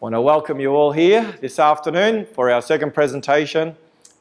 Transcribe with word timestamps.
want 0.00 0.14
to 0.14 0.20
welcome 0.20 0.60
you 0.60 0.72
all 0.72 0.92
here 0.92 1.34
this 1.40 1.58
afternoon 1.58 2.26
for 2.26 2.50
our 2.50 2.60
second 2.60 2.92
presentation. 2.92 3.74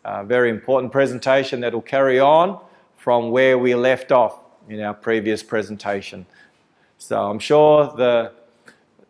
A 0.06 0.24
very 0.24 0.50
important 0.50 0.90
presentation 0.90 1.60
that 1.60 1.74
will 1.74 1.82
carry 1.82 2.18
on 2.18 2.60
from 2.96 3.30
where 3.30 3.58
we 3.58 3.76
left 3.76 4.14
off 4.14 4.38
in 4.70 4.80
our 4.80 4.94
previous 4.94 5.44
presentation. 5.44 6.26
So 6.98 7.30
I'm 7.30 7.40
sure 7.40 7.94
the, 7.98 8.32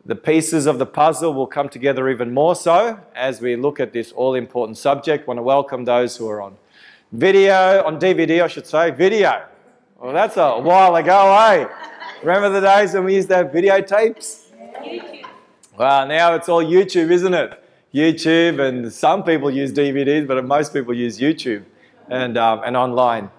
the 0.07 0.15
pieces 0.15 0.65
of 0.65 0.79
the 0.79 0.87
puzzle 0.87 1.35
will 1.35 1.45
come 1.45 1.69
together 1.69 2.09
even 2.09 2.33
more 2.33 2.55
so 2.55 2.99
as 3.13 3.41
we 3.41 3.55
look 3.55 3.79
at 3.79 3.93
this 3.93 4.11
all 4.11 4.33
important 4.33 4.79
subject. 4.79 5.25
I 5.25 5.27
want 5.27 5.37
to 5.37 5.43
welcome 5.43 5.85
those 5.85 6.17
who 6.17 6.27
are 6.27 6.41
on 6.41 6.57
video, 7.11 7.83
on 7.85 7.99
DVD, 7.99 8.43
I 8.43 8.47
should 8.47 8.65
say, 8.65 8.89
video. 8.89 9.45
Well, 9.99 10.13
that's 10.13 10.37
a 10.37 10.59
while 10.59 10.95
ago, 10.95 11.37
eh? 11.51 11.67
Remember 12.23 12.49
the 12.49 12.61
days 12.61 12.95
when 12.95 13.03
we 13.03 13.13
used 13.13 13.29
to 13.29 13.35
have 13.35 13.47
videotapes? 13.47 14.45
Well, 15.77 16.07
now 16.07 16.35
it's 16.35 16.47
all 16.47 16.63
YouTube, 16.63 17.11
isn't 17.11 17.33
it? 17.33 17.61
YouTube, 17.93 18.61
and 18.61 18.93
some 18.93 19.23
people 19.25 19.51
use 19.51 19.73
DVDs, 19.73 20.25
but 20.25 20.45
most 20.45 20.71
people 20.71 20.93
use 20.93 21.19
YouTube 21.19 21.65
and, 22.07 22.37
um, 22.37 22.61
and 22.65 22.77
online. 22.77 23.29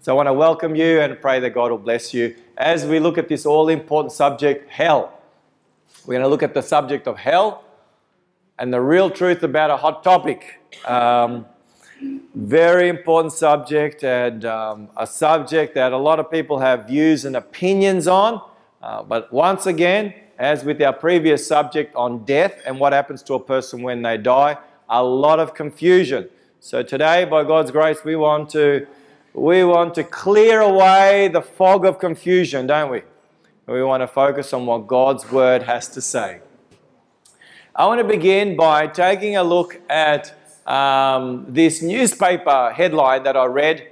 So 0.00 0.12
I 0.12 0.16
want 0.16 0.26
to 0.26 0.32
welcome 0.32 0.74
you 0.74 1.00
and 1.00 1.20
pray 1.20 1.38
that 1.38 1.50
God 1.50 1.70
will 1.70 1.78
bless 1.78 2.12
you 2.12 2.34
as 2.56 2.84
we 2.84 2.98
look 2.98 3.18
at 3.18 3.28
this 3.28 3.46
all 3.46 3.68
important 3.68 4.10
subject, 4.10 4.68
hell. 4.68 5.16
We're 6.06 6.14
going 6.14 6.24
to 6.24 6.28
look 6.28 6.42
at 6.42 6.54
the 6.54 6.62
subject 6.62 7.06
of 7.06 7.18
hell 7.18 7.62
and 8.58 8.72
the 8.72 8.80
real 8.80 9.08
truth 9.08 9.44
about 9.44 9.70
a 9.70 9.76
hot 9.76 10.02
topic. 10.02 10.58
Um, 10.86 11.46
very 12.34 12.88
important 12.88 13.32
subject 13.32 14.02
and 14.02 14.44
um, 14.44 14.88
a 14.96 15.06
subject 15.06 15.74
that 15.76 15.92
a 15.92 15.96
lot 15.96 16.18
of 16.18 16.32
people 16.32 16.58
have 16.58 16.88
views 16.88 17.24
and 17.24 17.36
opinions 17.36 18.08
on. 18.08 18.42
Uh, 18.82 19.04
but 19.04 19.32
once 19.32 19.66
again, 19.66 20.14
as 20.38 20.64
with 20.64 20.80
our 20.82 20.92
previous 20.92 21.46
subject 21.46 21.94
on 21.94 22.24
death 22.24 22.60
and 22.66 22.78
what 22.78 22.92
happens 22.92 23.22
to 23.24 23.34
a 23.34 23.40
person 23.40 23.82
when 23.82 24.02
they 24.02 24.16
die, 24.16 24.56
a 24.88 25.02
lot 25.02 25.40
of 25.40 25.54
confusion. 25.54 26.28
So 26.60 26.82
today, 26.82 27.24
by 27.24 27.44
God's 27.44 27.70
grace, 27.70 28.04
we 28.04 28.16
want 28.16 28.50
to 28.50 28.86
we 29.34 29.64
want 29.64 29.94
to 29.96 30.04
clear 30.04 30.60
away 30.60 31.28
the 31.28 31.42
fog 31.42 31.84
of 31.84 31.98
confusion, 31.98 32.66
don't 32.66 32.90
we? 32.90 33.02
We 33.66 33.82
want 33.82 34.00
to 34.00 34.06
focus 34.06 34.52
on 34.54 34.64
what 34.64 34.86
God's 34.86 35.30
word 35.30 35.62
has 35.64 35.88
to 35.88 36.00
say. 36.00 36.40
I 37.74 37.84
want 37.86 38.00
to 38.00 38.04
begin 38.04 38.56
by 38.56 38.86
taking 38.86 39.36
a 39.36 39.44
look 39.44 39.78
at 39.90 40.34
um, 40.66 41.44
this 41.48 41.82
newspaper 41.82 42.72
headline 42.74 43.24
that 43.24 43.36
I 43.36 43.44
read 43.44 43.88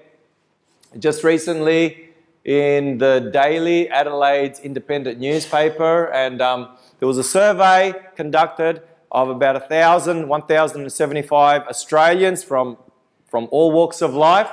just 0.99 1.23
recently 1.23 2.04
in 2.45 2.99
the 2.99 3.31
Daily 3.33 3.89
Adelaide's 3.89 4.61
independent 4.61 5.19
newspaper. 5.19 6.13
And 6.13 6.43
um, 6.43 6.77
there 6.99 7.09
was 7.09 7.19
a 7.19 7.25
survey 7.25 7.95
conducted 8.17 8.83
of 9.11 9.29
about 9.29 9.55
1,000, 9.55 10.29
1,075 10.29 11.63
Australians 11.63 12.45
from, 12.45 12.77
from 13.27 13.49
all 13.51 13.73
walks 13.73 14.03
of 14.03 14.15
life 14.15 14.51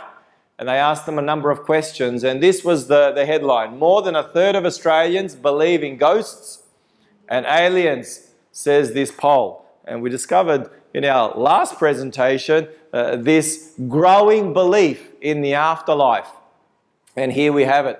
and 0.61 0.69
they 0.69 0.77
asked 0.77 1.07
them 1.07 1.17
a 1.17 1.23
number 1.23 1.49
of 1.49 1.63
questions. 1.63 2.23
And 2.23 2.41
this 2.41 2.63
was 2.63 2.85
the, 2.85 3.11
the 3.13 3.25
headline 3.25 3.79
More 3.79 4.03
than 4.03 4.15
a 4.15 4.21
third 4.21 4.55
of 4.55 4.63
Australians 4.63 5.33
believe 5.33 5.83
in 5.83 5.97
ghosts 5.97 6.61
and 7.27 7.47
aliens, 7.47 8.27
says 8.51 8.93
this 8.93 9.11
poll. 9.11 9.65
And 9.85 10.03
we 10.03 10.11
discovered 10.11 10.69
in 10.93 11.03
our 11.03 11.35
last 11.35 11.79
presentation 11.79 12.67
uh, 12.93 13.15
this 13.15 13.73
growing 13.87 14.53
belief 14.53 15.09
in 15.19 15.41
the 15.41 15.55
afterlife. 15.55 16.29
And 17.15 17.31
here 17.33 17.51
we 17.51 17.63
have 17.63 17.85
it. 17.85 17.99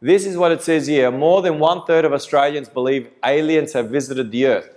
This 0.00 0.26
is 0.26 0.36
what 0.36 0.52
it 0.52 0.62
says 0.62 0.86
here 0.86 1.10
more 1.10 1.40
than 1.40 1.58
one 1.58 1.84
third 1.86 2.04
of 2.04 2.12
Australians 2.12 2.68
believe 2.68 3.08
aliens 3.24 3.72
have 3.72 3.88
visited 3.88 4.30
the 4.30 4.46
earth, 4.46 4.76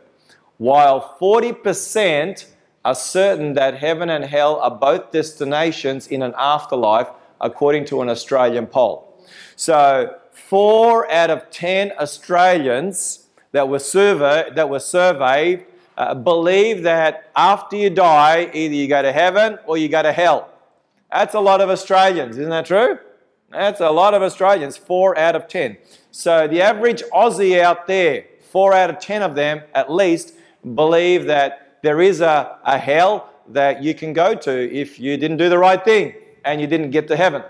while 0.57 1.17
40% 1.19 2.45
are 2.85 2.95
certain 2.95 3.53
that 3.53 3.77
heaven 3.77 4.09
and 4.09 4.23
hell 4.23 4.55
are 4.61 4.71
both 4.71 5.11
destinations 5.11 6.07
in 6.07 6.21
an 6.21 6.33
afterlife, 6.37 7.09
according 7.41 7.83
to 7.85 8.01
an 8.01 8.09
Australian 8.09 8.65
poll. 8.65 9.13
So, 9.57 10.15
four 10.31 11.11
out 11.11 11.29
of 11.29 11.49
ten 11.49 11.91
Australians 11.99 13.27
that 13.51 13.67
were, 13.67 13.79
survey, 13.79 14.49
that 14.55 14.69
were 14.69 14.79
surveyed 14.79 15.65
uh, 15.97 16.13
believe 16.13 16.83
that 16.83 17.31
after 17.35 17.75
you 17.75 17.89
die, 17.89 18.49
either 18.53 18.73
you 18.73 18.87
go 18.87 19.01
to 19.01 19.11
heaven 19.11 19.57
or 19.65 19.77
you 19.77 19.89
go 19.89 20.01
to 20.01 20.13
hell. 20.13 20.49
That's 21.11 21.33
a 21.33 21.39
lot 21.39 21.59
of 21.59 21.69
Australians, 21.69 22.37
isn't 22.37 22.49
that 22.49 22.65
true? 22.65 22.99
That's 23.49 23.79
a 23.79 23.89
lot 23.89 24.13
of 24.13 24.21
Australians, 24.21 24.77
four 24.77 25.17
out 25.17 25.35
of 25.35 25.47
ten. 25.47 25.77
So 26.11 26.47
the 26.47 26.61
average 26.61 27.01
Aussie 27.13 27.59
out 27.59 27.87
there, 27.87 28.25
four 28.51 28.73
out 28.73 28.89
of 28.89 28.99
ten 28.99 29.21
of 29.21 29.35
them 29.35 29.61
at 29.73 29.91
least, 29.91 30.33
believe 30.75 31.25
that 31.25 31.79
there 31.81 32.01
is 32.01 32.21
a, 32.21 32.57
a 32.65 32.77
hell 32.77 33.29
that 33.47 33.81
you 33.81 33.93
can 33.93 34.11
go 34.11 34.35
to 34.35 34.51
if 34.73 34.99
you 34.99 35.15
didn't 35.15 35.37
do 35.37 35.47
the 35.47 35.57
right 35.57 35.83
thing 35.83 36.13
and 36.43 36.59
you 36.59 36.67
didn't 36.67 36.91
get 36.91 37.07
to 37.07 37.15
heaven. 37.15 37.43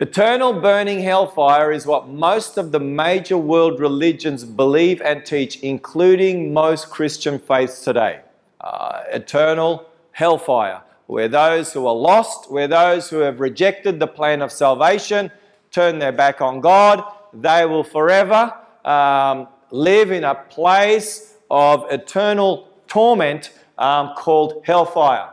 Eternal 0.00 0.54
burning 0.54 1.00
hellfire 1.00 1.70
is 1.70 1.86
what 1.86 2.08
most 2.08 2.56
of 2.56 2.72
the 2.72 2.80
major 2.80 3.36
world 3.36 3.78
religions 3.78 4.44
believe 4.44 5.02
and 5.02 5.26
teach, 5.26 5.60
including 5.60 6.54
most 6.54 6.88
Christian 6.88 7.38
faiths 7.38 7.84
today. 7.84 8.20
Uh, 8.60 9.02
eternal 9.12 9.86
hellfire, 10.12 10.80
where 11.10 11.26
those 11.26 11.72
who 11.72 11.88
are 11.88 11.94
lost, 11.94 12.48
where 12.52 12.68
those 12.68 13.10
who 13.10 13.16
have 13.16 13.40
rejected 13.40 13.98
the 13.98 14.06
plan 14.06 14.40
of 14.40 14.52
salvation, 14.52 15.28
turn 15.72 15.98
their 15.98 16.12
back 16.12 16.40
on 16.40 16.60
God, 16.60 17.02
they 17.32 17.66
will 17.66 17.82
forever 17.82 18.54
um, 18.84 19.48
live 19.72 20.12
in 20.12 20.22
a 20.22 20.36
place 20.36 21.34
of 21.50 21.84
eternal 21.90 22.68
torment 22.86 23.52
um, 23.76 24.12
called 24.16 24.62
hellfire. 24.64 25.30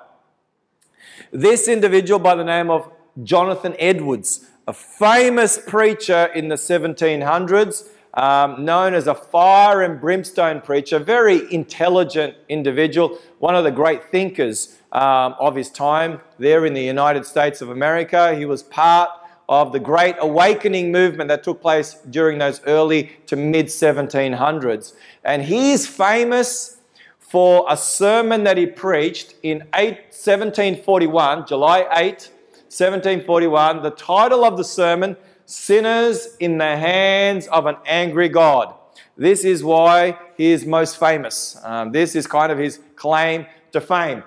This 1.32 1.68
individual 1.68 2.20
by 2.20 2.34
the 2.34 2.44
name 2.44 2.72
of 2.72 2.92
Jonathan 3.22 3.76
Edwards, 3.78 4.48
a 4.68 4.74
famous 4.74 5.60
preacher 5.60 6.32
in 6.34 6.48
the 6.48 6.56
1700s, 6.56 7.88
um, 8.18 8.66
known 8.66 8.96
as 8.96 9.06
a 9.06 9.14
fire 9.14 9.84
and 9.84 10.02
brimstone 10.02 10.60
preacher, 10.60 10.98
very 10.98 11.54
intelligent 11.54 12.36
individual, 12.50 13.20
one 13.38 13.56
of 13.56 13.64
the 13.64 13.72
great 13.72 14.10
thinkers 14.10 14.80
um, 14.92 15.36
of 15.40 15.56
his 15.56 15.70
time 15.70 16.20
there 16.40 16.66
in 16.66 16.74
the 16.74 16.82
United 16.82 17.26
States 17.26 17.62
of 17.62 17.70
America. 17.70 18.36
He 18.36 18.46
was 18.46 18.64
part 18.64 19.12
of 19.48 19.72
the 19.72 19.80
Great 19.80 20.16
Awakening 20.20 20.92
movement 20.92 21.28
that 21.28 21.44
took 21.44 21.62
place 21.62 21.94
during 22.10 22.40
those 22.40 22.60
early 22.66 23.12
to 23.28 23.36
mid 23.36 23.68
1700s. 23.68 24.94
And 25.24 25.44
he's 25.44 25.88
famous 25.88 26.78
for 27.20 27.66
a 27.70 27.78
sermon 27.78 28.44
that 28.46 28.58
he 28.58 28.66
preached 28.66 29.36
in 29.44 29.62
8, 29.76 29.92
1741, 30.10 31.46
July 31.46 31.82
8, 31.96 32.32
1741. 32.70 33.84
The 33.84 33.92
title 33.92 34.44
of 34.44 34.58
the 34.58 34.64
sermon, 34.64 35.16
Sinners 35.50 36.36
in 36.42 36.58
the 36.58 36.76
Hands 36.76 37.48
of 37.48 37.68
an 37.68 37.78
Angry 37.86 38.28
God. 38.28 38.74
This 39.16 39.46
is 39.46 39.64
why 39.64 40.20
he 40.36 40.48
is 40.48 40.66
most 40.66 41.00
famous. 41.00 41.58
Um, 41.64 41.94
this 41.94 42.18
is 42.18 42.28
kind 42.28 42.52
of 42.52 42.58
his 42.58 42.82
claim 42.98 43.46
to 43.72 43.80
fame. 43.80 44.24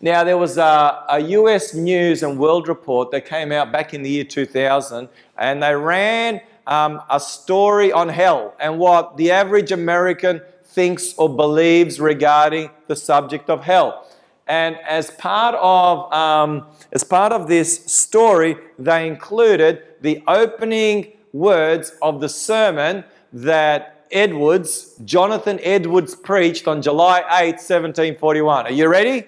Now, 0.00 0.24
there 0.24 0.38
was 0.38 0.56
a, 0.56 1.04
a, 1.10 1.18
US 1.20 1.74
News 1.74 2.22
and 2.22 2.38
World 2.38 2.66
Report 2.66 3.10
that 3.10 3.26
came 3.26 3.52
out 3.52 3.70
back 3.70 3.92
in 3.92 4.02
the 4.02 4.08
year 4.08 4.24
2000, 4.24 5.10
and 5.36 5.62
they 5.62 5.74
ran 5.74 6.40
um, 6.66 7.02
a 7.10 7.20
story 7.20 7.92
on 7.92 8.08
hell 8.08 8.54
and 8.58 8.78
what 8.78 9.18
the 9.18 9.30
average 9.30 9.70
American 9.70 10.40
thinks 10.64 11.12
or 11.18 11.28
believes 11.28 12.00
regarding 12.00 12.70
the 12.86 12.96
subject 12.96 13.50
of 13.50 13.62
hell. 13.64 14.08
And 14.46 14.76
as 14.86 15.10
part 15.10 15.56
of, 15.56 16.12
um, 16.12 16.66
as 16.92 17.02
part 17.02 17.32
of 17.32 17.48
this 17.48 17.84
story, 17.86 18.56
they 18.78 19.06
included 19.06 19.82
the 20.00 20.22
opening 20.28 21.12
words 21.32 21.92
of 22.00 22.20
the 22.20 22.28
sermon 22.28 23.04
that 23.32 24.06
Edwards, 24.12 24.94
Jonathan 25.04 25.58
Edwards, 25.62 26.14
preached 26.14 26.68
on 26.68 26.80
July 26.80 27.18
8, 27.18 27.54
1741. 27.54 28.66
Are 28.66 28.72
you 28.72 28.88
ready? 28.88 29.24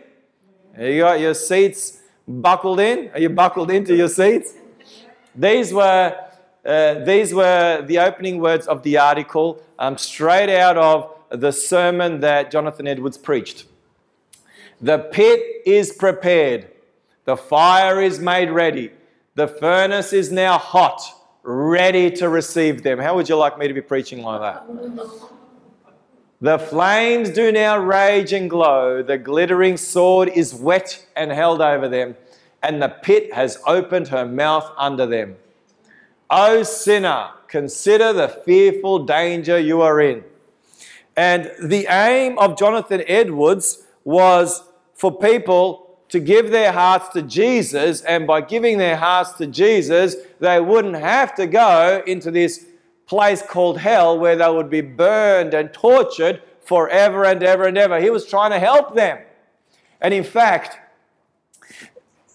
You 0.79 1.01
got 1.01 1.19
your 1.19 1.35
seats 1.35 1.99
buckled 2.29 2.79
in? 2.79 3.11
Are 3.13 3.21
you 3.21 3.29
buckled 3.29 3.71
into 3.71 3.97
your 3.97 4.09
seats? 4.09 4.55
These 5.35 5.73
were, 5.73 6.17
uh, 6.65 6.95
these 7.05 7.35
were 7.35 7.85
the 7.87 7.99
opening 7.99 8.41
words 8.41 8.69
of 8.69 8.83
the 8.85 8.99
article, 8.99 9.61
um, 9.79 9.99
straight 9.99 10.49
out 10.49 10.77
of 10.77 11.13
the 11.31 11.51
sermon 11.51 12.21
that 12.21 12.51
Jonathan 12.51 12.87
Edwards 12.87 13.19
preached. 13.19 13.65
The 14.81 14.99
pit 14.99 15.63
is 15.67 15.93
prepared, 15.93 16.69
the 17.25 17.37
fire 17.37 18.01
is 18.01 18.21
made 18.21 18.51
ready, 18.51 18.93
the 19.35 19.49
furnace 19.49 20.13
is 20.13 20.31
now 20.31 20.57
hot, 20.57 21.03
ready 21.43 22.11
to 22.13 22.29
receive 22.29 22.85
them. 22.85 22.99
How 22.99 23.17
would 23.17 23.29
you 23.29 23.37
like 23.37 23.59
me 23.59 23.67
to 23.67 23.75
be 23.75 23.81
preaching 23.81 24.23
like 24.23 24.41
that? 24.41 24.67
The 26.41 26.59
flames 26.61 27.31
do 27.31 27.51
now 27.51 27.77
rage 27.79 28.33
and 28.33 28.49
glow. 28.49 29.03
The 29.03 29.19
glittering 29.19 29.77
sword 29.77 30.29
is 30.29 30.55
wet 30.55 31.05
and 31.17 31.33
held 31.33 31.61
over 31.61 31.89
them, 31.89 32.17
and 32.63 32.81
the 32.81 32.89
pit 32.89 33.35
has 33.35 33.59
opened 33.67 34.09
her 34.09 34.25
mouth 34.25 34.71
under 34.77 35.07
them. 35.07 35.37
O 36.31 36.63
sinner, 36.63 37.31
consider 37.49 38.13
the 38.13 38.29
fearful 38.29 39.01
danger 39.01 39.59
you 39.59 39.81
are 39.81 40.01
in. 40.01 40.23
And 41.17 41.51
the 41.61 41.89
aim 41.89 42.39
of 42.39 42.57
Jonathan 42.57 43.03
Edwards 43.09 43.85
was 44.05 44.63
for 44.99 45.17
people 45.17 45.97
to 46.09 46.19
give 46.19 46.51
their 46.51 46.73
hearts 46.73 47.11
to 47.11 47.23
Jesus, 47.23 48.01
and 48.03 48.27
by 48.27 48.41
giving 48.41 48.79
their 48.79 48.97
hearts 48.97 49.33
to 49.35 49.47
Jesus, 49.47 50.17
they 50.41 50.61
wouldn't 50.61 50.97
have 50.97 51.37
to 51.37 51.47
go 51.47 52.03
into 52.05 52.33
this 52.33 52.67
place 53.07 53.41
called 53.41 53.79
hell 53.79 54.19
where 54.19 54.35
they 54.35 54.51
would 54.51 54.69
be 54.69 54.81
burned 54.81 55.55
and 55.55 55.73
tortured 55.73 56.43
forever 56.63 57.25
and 57.25 57.45
ever 57.45 57.65
and 57.65 57.79
ever. 57.79 58.01
He 58.01 58.11
was 58.11 58.27
trying 58.27 58.51
to 58.51 58.59
help 58.59 58.97
them. 58.97 59.19
And 60.01 60.13
in 60.13 60.25
fact, 60.25 60.79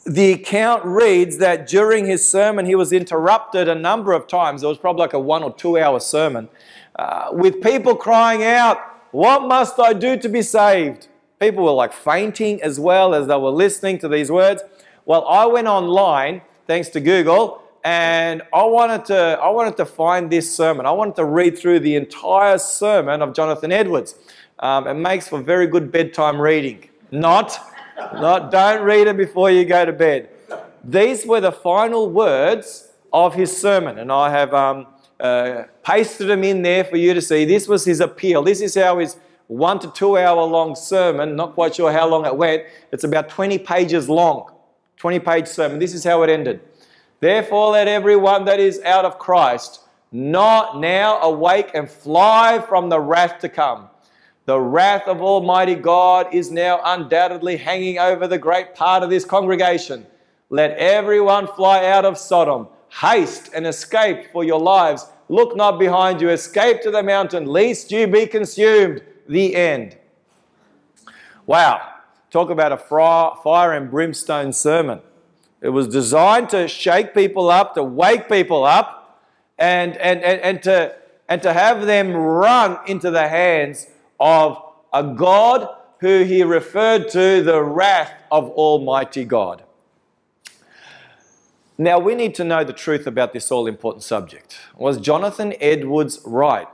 the 0.05 0.31
account 0.31 0.85
reads 0.85 1.37
that 1.39 1.67
during 1.67 2.05
his 2.05 2.27
sermon, 2.27 2.65
he 2.65 2.75
was 2.75 2.93
interrupted 2.93 3.67
a 3.67 3.75
number 3.75 4.13
of 4.13 4.25
times. 4.25 4.63
It 4.63 4.67
was 4.67 4.77
probably 4.77 5.01
like 5.01 5.13
a 5.13 5.19
one 5.19 5.43
or 5.43 5.53
two 5.53 5.77
hour 5.77 5.99
sermon 5.99 6.47
uh, 6.95 7.27
with 7.33 7.61
people 7.61 7.95
crying 7.95 8.41
out, 8.41 8.77
What 9.11 9.47
must 9.49 9.79
I 9.79 9.91
do 9.91 10.15
to 10.17 10.29
be 10.29 10.41
saved? 10.41 11.09
People 11.43 11.65
were 11.65 11.71
like 11.71 11.91
fainting 11.91 12.61
as 12.61 12.79
well 12.79 13.13
as 13.13 13.27
they 13.27 13.35
were 13.35 13.49
listening 13.49 13.97
to 13.97 14.07
these 14.07 14.31
words. 14.31 14.63
Well, 15.03 15.27
I 15.27 15.45
went 15.45 15.67
online, 15.67 16.41
thanks 16.67 16.87
to 16.95 17.01
Google, 17.01 17.61
and 17.83 18.41
I 18.53 18.63
wanted 18.63 19.03
to 19.07 19.37
I 19.41 19.49
wanted 19.49 19.75
to 19.75 19.85
find 19.85 20.31
this 20.31 20.47
sermon. 20.55 20.85
I 20.85 20.91
wanted 20.91 21.17
to 21.17 21.25
read 21.25 21.57
through 21.57 21.81
the 21.81 21.97
entire 21.97 22.57
sermon 22.57 23.21
of 23.21 23.33
Jonathan 23.33 23.73
Edwards. 23.73 24.15
Um, 24.59 24.87
it 24.87 24.93
makes 24.93 25.27
for 25.27 25.41
very 25.41 25.67
good 25.67 25.91
bedtime 25.91 26.39
reading. 26.39 26.87
Not, 27.11 27.59
not 28.13 28.49
don't 28.49 28.81
read 28.81 29.07
it 29.07 29.17
before 29.17 29.51
you 29.51 29.65
go 29.65 29.83
to 29.83 29.91
bed. 29.91 30.29
These 30.81 31.25
were 31.25 31.41
the 31.41 31.51
final 31.51 32.09
words 32.09 32.87
of 33.11 33.35
his 33.35 33.51
sermon, 33.55 33.99
and 33.99 34.13
I 34.13 34.29
have 34.29 34.53
um, 34.53 34.87
uh, 35.19 35.63
pasted 35.83 36.27
them 36.29 36.45
in 36.45 36.61
there 36.61 36.85
for 36.85 36.95
you 36.95 37.13
to 37.13 37.21
see. 37.21 37.43
This 37.43 37.67
was 37.67 37.83
his 37.83 37.99
appeal. 37.99 38.43
This 38.43 38.61
is 38.61 38.75
how 38.75 38.99
his 38.99 39.17
one 39.47 39.79
to 39.79 39.91
two 39.91 40.17
hour 40.17 40.43
long 40.43 40.75
sermon, 40.75 41.35
not 41.35 41.53
quite 41.53 41.75
sure 41.75 41.91
how 41.91 42.07
long 42.07 42.25
it 42.25 42.35
went, 42.35 42.63
it's 42.91 43.03
about 43.03 43.29
20 43.29 43.57
pages 43.59 44.09
long, 44.09 44.51
20 44.97 45.19
page 45.19 45.47
sermon. 45.47 45.79
This 45.79 45.93
is 45.93 46.03
how 46.03 46.23
it 46.23 46.29
ended. 46.29 46.61
Therefore, 47.19 47.71
let 47.71 47.87
everyone 47.87 48.45
that 48.45 48.59
is 48.59 48.81
out 48.81 49.05
of 49.05 49.17
Christ 49.19 49.81
not 50.11 50.79
now 50.79 51.19
awake 51.21 51.71
and 51.73 51.89
fly 51.89 52.63
from 52.67 52.89
the 52.89 52.99
wrath 52.99 53.39
to 53.39 53.49
come. 53.49 53.89
The 54.45 54.59
wrath 54.59 55.07
of 55.07 55.21
Almighty 55.21 55.75
God 55.75 56.33
is 56.33 56.51
now 56.51 56.81
undoubtedly 56.83 57.57
hanging 57.57 57.97
over 57.97 58.27
the 58.27 58.37
great 58.37 58.75
part 58.75 59.03
of 59.03 59.09
this 59.09 59.23
congregation. 59.23 60.05
Let 60.49 60.77
everyone 60.77 61.47
fly 61.47 61.85
out 61.85 62.05
of 62.05 62.17
Sodom. 62.17 62.67
Haste 62.89 63.49
and 63.55 63.65
escape 63.65 64.31
for 64.31 64.43
your 64.43 64.59
lives. 64.59 65.07
Look 65.29 65.55
not 65.55 65.79
behind 65.79 66.21
you. 66.21 66.29
Escape 66.29 66.81
to 66.81 66.91
the 66.91 67.01
mountain, 67.01 67.45
lest 67.45 67.89
you 67.89 68.05
be 68.05 68.27
consumed. 68.27 69.01
The 69.27 69.55
end. 69.55 69.97
Wow. 71.45 71.89
Talk 72.31 72.49
about 72.49 72.71
a 72.71 72.77
fire 72.77 73.73
and 73.73 73.91
brimstone 73.91 74.53
sermon. 74.53 75.01
It 75.61 75.69
was 75.69 75.87
designed 75.87 76.49
to 76.49 76.67
shake 76.67 77.13
people 77.13 77.49
up, 77.49 77.75
to 77.75 77.83
wake 77.83 78.27
people 78.27 78.63
up, 78.65 79.21
and, 79.57 79.95
and, 79.97 80.21
and, 80.21 80.41
and, 80.41 80.63
to, 80.63 80.95
and 81.29 81.41
to 81.41 81.53
have 81.53 81.85
them 81.85 82.11
run 82.11 82.79
into 82.87 83.11
the 83.11 83.27
hands 83.27 83.87
of 84.19 84.61
a 84.91 85.03
God 85.03 85.69
who 85.99 86.23
he 86.23 86.43
referred 86.43 87.07
to 87.09 87.41
the 87.41 87.63
wrath 87.63 88.11
of 88.29 88.49
Almighty 88.49 89.23
God. 89.23 89.63
Now, 91.77 91.97
we 91.97 92.13
need 92.13 92.35
to 92.35 92.43
know 92.43 92.63
the 92.63 92.73
truth 92.73 93.07
about 93.07 93.31
this 93.33 93.51
all 93.51 93.65
important 93.65 94.03
subject. 94.03 94.59
Was 94.77 94.99
Jonathan 94.99 95.53
Edwards 95.61 96.19
right? 96.25 96.67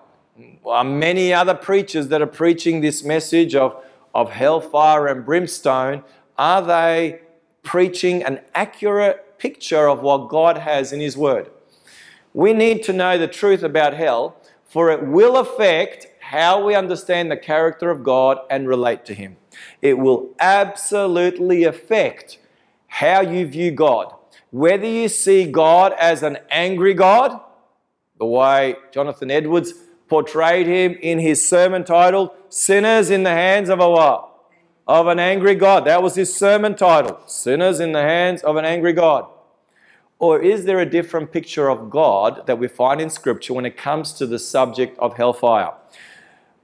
Are 0.65 0.83
many 0.83 1.33
other 1.33 1.55
preachers 1.55 2.09
that 2.09 2.21
are 2.21 2.27
preaching 2.27 2.81
this 2.81 3.03
message 3.03 3.55
of, 3.55 3.83
of 4.13 4.31
hellfire 4.31 5.07
and 5.07 5.25
brimstone, 5.25 6.03
are 6.37 6.61
they 6.61 7.21
preaching 7.63 8.23
an 8.23 8.39
accurate 8.55 9.37
picture 9.37 9.87
of 9.89 10.01
what 10.01 10.29
God 10.29 10.57
has 10.57 10.91
in 10.91 10.99
His 10.99 11.17
Word. 11.17 11.49
We 12.33 12.53
need 12.53 12.83
to 12.83 12.93
know 12.93 13.17
the 13.17 13.27
truth 13.27 13.63
about 13.63 13.93
hell, 13.93 14.35
for 14.65 14.91
it 14.91 15.03
will 15.03 15.37
affect 15.37 16.07
how 16.19 16.63
we 16.63 16.75
understand 16.75 17.31
the 17.31 17.37
character 17.37 17.89
of 17.89 18.03
God 18.03 18.37
and 18.49 18.67
relate 18.67 19.05
to 19.05 19.15
Him. 19.15 19.37
It 19.81 19.97
will 19.97 20.29
absolutely 20.39 21.63
affect 21.63 22.37
how 22.87 23.21
you 23.21 23.47
view 23.47 23.71
God. 23.71 24.13
Whether 24.51 24.87
you 24.87 25.09
see 25.09 25.45
God 25.45 25.93
as 25.99 26.21
an 26.21 26.37
angry 26.49 26.93
God, 26.93 27.39
the 28.19 28.25
way 28.25 28.75
Jonathan 28.91 29.31
Edwards 29.31 29.73
portrayed 30.09 30.67
him 30.67 30.97
in 31.01 31.19
his 31.19 31.47
sermon 31.47 31.83
titled 31.85 32.31
Sinners 32.49 33.09
in 33.09 33.23
the 33.23 33.29
Hands 33.29 33.69
of 33.69 33.79
a 33.79 33.89
What? 33.89 34.29
of 34.89 35.05
an 35.05 35.19
angry 35.19 35.53
God. 35.53 35.85
That 35.85 36.01
was 36.01 36.15
his 36.15 36.35
sermon 36.35 36.75
title 36.75 37.19
Sinners 37.27 37.79
in 37.79 37.91
the 37.91 38.01
Hands 38.01 38.41
of 38.41 38.55
an 38.55 38.65
Angry 38.65 38.91
God. 38.91 39.27
Or 40.17 40.41
is 40.41 40.65
there 40.65 40.79
a 40.79 40.85
different 40.85 41.31
picture 41.31 41.69
of 41.69 41.91
God 41.91 42.47
that 42.47 42.57
we 42.57 42.67
find 42.67 42.99
in 42.99 43.11
Scripture 43.11 43.53
when 43.53 43.67
it 43.67 43.77
comes 43.77 44.13
to 44.13 44.25
the 44.25 44.39
subject 44.39 44.97
of 44.97 45.15
hellfire? 45.15 45.73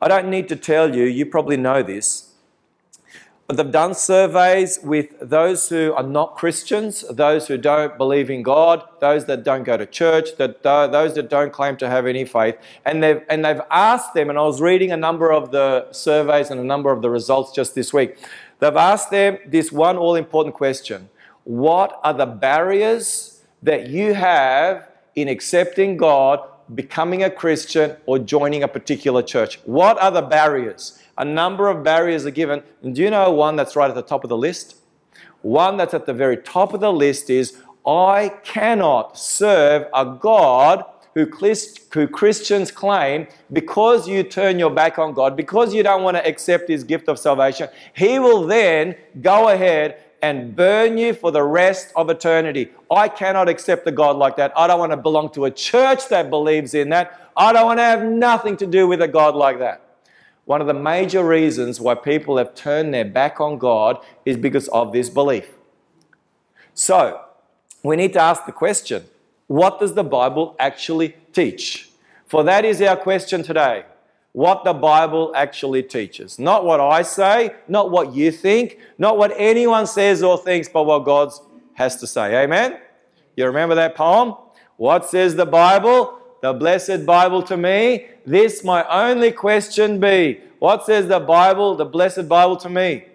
I 0.02 0.08
don't 0.08 0.28
need 0.28 0.50
to 0.50 0.56
tell 0.56 0.96
you, 0.96 1.04
you 1.04 1.28
probably 1.28 1.56
know 1.56 1.84
this, 1.84 2.25
they've 3.48 3.72
done 3.72 3.94
surveys 3.94 4.80
with 4.82 5.14
those 5.22 5.70
who 5.70 5.94
are 5.94 6.04
not 6.04 6.36
Christians, 6.36 7.06
those 7.10 7.48
who 7.48 7.58
don't 7.58 7.96
believe 7.98 8.30
in 8.32 8.42
God, 8.42 8.84
those 9.00 9.26
that 9.26 9.44
don't 9.44 9.64
go 9.64 9.78
to 9.78 9.86
church, 9.86 10.38
that 10.38 10.64
those 10.64 11.14
that 11.14 11.30
don't 11.30 11.54
claim 11.54 11.78
to 11.78 11.88
have 11.88 12.08
any 12.08 12.26
faith, 12.26 12.58
and 12.86 13.04
they've 13.04 13.22
and 13.30 13.46
they've 13.46 13.62
asked 13.70 14.16
them. 14.16 14.30
And 14.30 14.40
I 14.40 14.42
was 14.42 14.62
reading 14.62 14.92
a 14.92 14.98
number 14.98 15.32
of 15.32 15.52
the 15.52 15.92
surveys 15.92 16.50
and 16.50 16.60
a 16.60 16.64
number 16.64 16.92
of 16.92 17.04
the 17.04 17.10
results 17.10 17.52
just 17.52 17.76
this 17.76 17.94
week. 17.94 18.18
They've 18.60 18.76
asked 18.76 19.12
them 19.12 19.38
this 19.46 19.72
one 19.72 19.98
all-important 19.98 20.56
question: 20.56 21.10
What 21.44 22.00
are 22.04 22.14
the 22.14 22.26
barriers 22.26 23.44
that 23.62 23.90
you 23.90 24.16
have 24.16 24.90
in 25.14 25.28
accepting 25.28 25.98
God, 25.98 26.40
becoming 26.74 27.24
a 27.24 27.30
Christian, 27.30 27.96
or 28.08 28.18
joining 28.18 28.64
a 28.64 28.68
particular 28.68 29.22
church? 29.22 29.60
What 29.66 30.02
are 30.02 30.10
the 30.10 30.24
barriers? 30.24 31.00
A 31.18 31.26
number 31.26 31.68
of 31.70 31.84
barriers 31.84 32.26
are 32.26 32.32
given. 32.32 32.64
And 32.82 32.96
do 32.96 33.02
you 33.02 33.10
know 33.10 33.32
one 33.32 33.56
that's 33.56 33.76
right 33.76 33.90
at 33.90 33.96
the 33.96 34.02
top 34.02 34.24
of 34.24 34.30
the 34.30 34.38
list? 34.38 34.78
One 35.42 35.78
that's 35.78 35.94
at 35.94 36.06
the 36.06 36.14
very 36.14 36.38
top 36.38 36.74
of 36.74 36.82
the 36.82 36.92
list 36.92 37.30
is 37.30 37.62
I 37.86 38.30
cannot 38.44 39.18
serve 39.18 39.88
a 39.94 40.06
God 40.06 40.86
who, 41.14 41.26
Christians 41.26 42.72
claim 42.72 43.28
because 43.54 44.08
you 44.08 44.24
turn 44.24 44.60
your 44.60 44.70
back 44.70 45.00
on 45.00 45.14
God, 45.14 45.38
because 45.38 45.74
you 45.74 45.82
don't 45.82 46.04
want 46.04 46.18
to 46.18 46.28
accept 46.28 46.68
His 46.68 46.84
gift 46.84 47.08
of 47.08 47.18
salvation, 47.18 47.70
He 47.94 48.20
will 48.20 48.46
then 48.46 48.96
go 49.22 49.48
ahead 49.48 50.02
and 50.22 50.56
burn 50.56 50.98
you 50.98 51.14
for 51.14 51.32
the 51.32 51.44
rest 51.44 51.94
of 51.96 52.10
eternity. 52.10 52.72
I 52.92 53.08
cannot 53.08 53.48
accept 53.48 53.88
a 53.88 53.92
God 53.92 54.18
like 54.18 54.36
that. 54.38 54.52
I 54.58 54.68
don't 54.68 54.80
want 54.80 54.92
to 54.92 54.98
belong 54.98 55.30
to 55.34 55.46
a 55.46 55.52
church 55.52 56.10
that 56.10 56.30
believes 56.30 56.74
in 56.74 56.90
that. 56.90 57.32
I 57.38 57.54
don't 57.54 57.66
want 57.66 57.80
to 57.80 57.84
have 57.84 58.04
nothing 58.04 58.58
to 58.58 58.66
do 58.66 58.88
with 58.88 59.02
a 59.02 59.08
God 59.08 59.36
like 59.36 59.60
that. 59.60 59.85
One 60.46 60.62
of 60.62 60.68
the 60.68 60.74
major 60.74 61.26
reasons 61.26 61.82
why 61.82 61.96
people 61.96 62.38
have 62.38 62.54
turned 62.54 62.94
their 62.94 63.06
back 63.06 63.42
on 63.42 63.58
God 63.58 64.04
is 64.26 64.38
because 64.38 64.68
of 64.70 64.94
this 64.94 65.10
belief. 65.10 65.50
So, 66.74 67.22
we 67.84 67.96
need 67.96 68.14
to 68.14 68.20
ask 68.20 68.46
the 68.46 68.52
question 68.52 69.06
what 69.48 69.80
does 69.80 69.94
the 69.94 70.04
Bible 70.04 70.56
actually 70.60 71.16
teach? 71.34 71.90
For 72.26 72.44
that 72.44 72.66
is 72.66 72.82
our 72.82 72.98
question 72.98 73.44
today. 73.44 73.86
What 74.32 74.64
the 74.66 74.74
Bible 74.74 75.32
actually 75.36 75.84
teaches. 75.84 76.40
Not 76.40 76.66
what 76.66 76.80
I 76.80 77.04
say, 77.04 77.56
not 77.68 77.92
what 77.92 78.14
you 78.14 78.32
think, 78.32 78.80
not 78.98 79.18
what 79.18 79.32
anyone 79.38 79.88
says 79.88 80.24
or 80.24 80.38
thinks, 80.38 80.68
but 80.68 80.84
what 80.84 81.06
God 81.06 81.32
has 81.74 81.96
to 81.98 82.08
say. 82.08 82.44
Amen? 82.44 82.80
You 83.38 83.46
remember 83.46 83.76
that 83.76 83.96
poem? 83.96 84.36
What 84.78 85.06
says 85.06 85.36
the 85.36 85.46
Bible? 85.46 86.20
The 86.42 86.54
blessed 86.54 87.06
Bible 87.06 87.44
to 87.44 87.56
me 87.56 88.08
this 88.26 88.64
my 88.64 88.84
only 88.88 89.32
question 89.32 90.00
be 90.00 90.42
What 90.60 90.86
says 90.86 91.08
the 91.08 91.20
Bible, 91.20 91.76
the 91.76 91.86
blessed 91.86 92.28
Bible 92.28 92.58
to 92.58 92.70
me? 92.70 93.06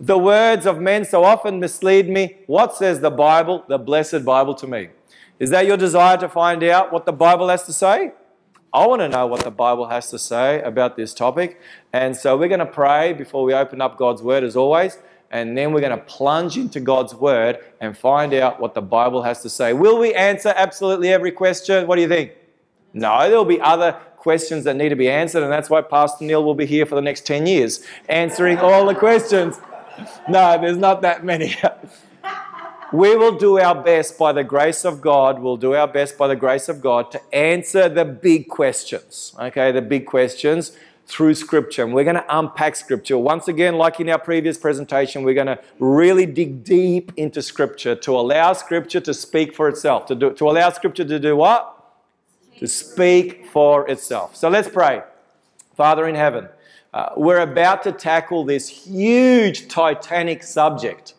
The 0.00 0.18
words 0.18 0.66
of 0.66 0.80
men 0.80 1.04
so 1.04 1.24
often 1.24 1.58
mislead 1.58 2.08
me. 2.08 2.36
What 2.46 2.76
says 2.76 3.00
the 3.00 3.10
Bible, 3.10 3.64
the 3.68 3.78
blessed 3.78 4.24
Bible 4.24 4.54
to 4.56 4.66
me? 4.66 4.90
Is 5.38 5.50
that 5.50 5.66
your 5.66 5.76
desire 5.76 6.16
to 6.18 6.28
find 6.28 6.62
out 6.64 6.92
what 6.92 7.04
the 7.06 7.12
Bible 7.12 7.48
has 7.48 7.64
to 7.64 7.72
say? 7.72 8.12
I 8.72 8.86
want 8.86 9.00
to 9.00 9.08
know 9.08 9.26
what 9.26 9.44
the 9.44 9.50
Bible 9.50 9.88
has 9.88 10.10
to 10.10 10.18
say 10.18 10.60
about 10.62 10.96
this 10.96 11.14
topic. 11.14 11.60
And 11.92 12.16
so 12.16 12.36
we're 12.36 12.48
going 12.48 12.58
to 12.60 12.66
pray 12.66 13.12
before 13.12 13.42
we 13.44 13.54
open 13.54 13.80
up 13.80 13.96
God's 13.96 14.22
Word, 14.22 14.44
as 14.44 14.56
always. 14.56 14.98
And 15.30 15.56
then 15.56 15.72
we're 15.72 15.80
going 15.80 15.96
to 15.96 16.04
plunge 16.04 16.56
into 16.56 16.80
God's 16.80 17.14
Word 17.14 17.58
and 17.80 17.96
find 17.96 18.34
out 18.34 18.60
what 18.60 18.74
the 18.74 18.82
Bible 18.82 19.22
has 19.22 19.42
to 19.42 19.50
say. 19.50 19.72
Will 19.72 19.98
we 19.98 20.14
answer 20.14 20.52
absolutely 20.54 21.08
every 21.08 21.32
question? 21.32 21.86
What 21.86 21.96
do 21.96 22.02
you 22.02 22.08
think? 22.08 22.32
No, 22.92 23.28
there'll 23.28 23.44
be 23.44 23.60
other 23.60 23.92
questions 24.16 24.64
that 24.64 24.76
need 24.76 24.88
to 24.90 24.96
be 24.96 25.08
answered, 25.08 25.42
and 25.42 25.52
that's 25.52 25.70
why 25.70 25.82
Pastor 25.82 26.24
Neil 26.24 26.42
will 26.44 26.54
be 26.54 26.66
here 26.66 26.86
for 26.86 26.94
the 26.94 27.02
next 27.02 27.26
10 27.26 27.46
years, 27.46 27.84
answering 28.08 28.58
all 28.58 28.86
the 28.86 28.94
questions. 28.94 29.58
No, 30.28 30.60
there's 30.60 30.76
not 30.76 31.02
that 31.02 31.24
many. 31.24 31.54
we 32.92 33.16
will 33.16 33.36
do 33.36 33.58
our 33.58 33.74
best 33.74 34.18
by 34.18 34.32
the 34.32 34.44
grace 34.44 34.84
of 34.84 35.00
God, 35.00 35.40
we'll 35.40 35.56
do 35.56 35.74
our 35.74 35.88
best 35.88 36.18
by 36.18 36.28
the 36.28 36.36
grace 36.36 36.68
of 36.68 36.80
God 36.80 37.10
to 37.12 37.34
answer 37.34 37.88
the 37.88 38.04
big 38.04 38.48
questions, 38.48 39.34
okay, 39.38 39.72
the 39.72 39.82
big 39.82 40.06
questions 40.06 40.72
through 41.06 41.34
Scripture. 41.34 41.84
And 41.84 41.94
we're 41.94 42.04
going 42.04 42.16
to 42.16 42.38
unpack 42.38 42.76
Scripture. 42.76 43.16
Once 43.16 43.48
again, 43.48 43.78
like 43.78 43.98
in 43.98 44.10
our 44.10 44.18
previous 44.18 44.58
presentation, 44.58 45.22
we're 45.22 45.34
going 45.34 45.46
to 45.46 45.58
really 45.78 46.26
dig 46.26 46.64
deep 46.64 47.12
into 47.16 47.40
Scripture 47.40 47.94
to 47.96 48.12
allow 48.12 48.52
Scripture 48.52 49.00
to 49.00 49.14
speak 49.14 49.54
for 49.54 49.68
itself. 49.68 50.06
To, 50.06 50.14
do, 50.14 50.32
to 50.34 50.50
allow 50.50 50.68
Scripture 50.70 51.06
to 51.06 51.18
do 51.18 51.34
what? 51.34 51.77
To 52.58 52.66
speak 52.66 53.46
for 53.46 53.88
itself. 53.88 54.36
So 54.36 54.48
let's 54.48 54.68
pray. 54.68 55.02
Father 55.76 56.08
in 56.08 56.14
heaven, 56.14 56.48
uh, 56.92 57.10
we're 57.16 57.40
about 57.40 57.82
to 57.84 57.92
tackle 57.92 58.44
this 58.44 58.68
huge, 58.68 59.68
titanic 59.68 60.42
subject. 60.42 61.14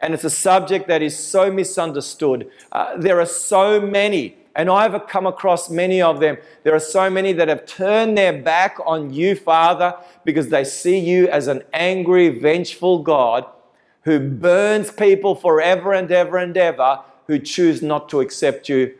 And 0.00 0.14
it's 0.14 0.24
a 0.24 0.30
subject 0.30 0.86
that 0.88 1.02
is 1.02 1.18
so 1.18 1.50
misunderstood. 1.50 2.50
Uh, 2.70 2.96
there 2.96 3.20
are 3.20 3.26
so 3.26 3.80
many 3.80 4.36
and 4.56 4.70
I've 4.70 5.06
come 5.06 5.26
across 5.26 5.68
many 5.68 6.00
of 6.00 6.18
them. 6.18 6.38
There 6.62 6.74
are 6.74 6.80
so 6.80 7.10
many 7.10 7.34
that 7.34 7.48
have 7.48 7.66
turned 7.66 8.16
their 8.16 8.32
back 8.32 8.78
on 8.86 9.12
you, 9.12 9.36
Father, 9.36 9.94
because 10.24 10.48
they 10.48 10.64
see 10.64 10.98
you 10.98 11.28
as 11.28 11.46
an 11.46 11.62
angry, 11.74 12.30
vengeful 12.30 13.02
God 13.02 13.44
who 14.04 14.18
burns 14.18 14.90
people 14.90 15.34
forever 15.34 15.92
and 15.92 16.10
ever 16.10 16.38
and 16.38 16.56
ever, 16.56 17.00
who 17.26 17.38
choose 17.38 17.82
not 17.82 18.08
to 18.08 18.20
accept 18.20 18.68
you 18.68 18.94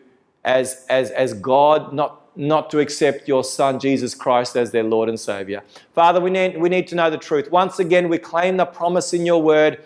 as, 0.46 0.86
as, 0.88 1.10
as 1.10 1.34
God, 1.34 1.92
not, 1.92 2.22
not 2.36 2.70
to 2.70 2.78
accept 2.78 3.28
your 3.28 3.44
Son, 3.44 3.78
Jesus 3.78 4.14
Christ, 4.14 4.56
as 4.56 4.70
their 4.70 4.84
Lord 4.84 5.08
and 5.08 5.18
Savior. 5.18 5.62
Father, 5.92 6.20
we 6.20 6.30
need, 6.30 6.56
we 6.56 6.68
need 6.68 6.86
to 6.88 6.94
know 6.94 7.10
the 7.10 7.18
truth. 7.18 7.50
Once 7.50 7.80
again, 7.80 8.08
we 8.08 8.16
claim 8.16 8.56
the 8.56 8.64
promise 8.64 9.12
in 9.12 9.26
your 9.26 9.42
word. 9.42 9.82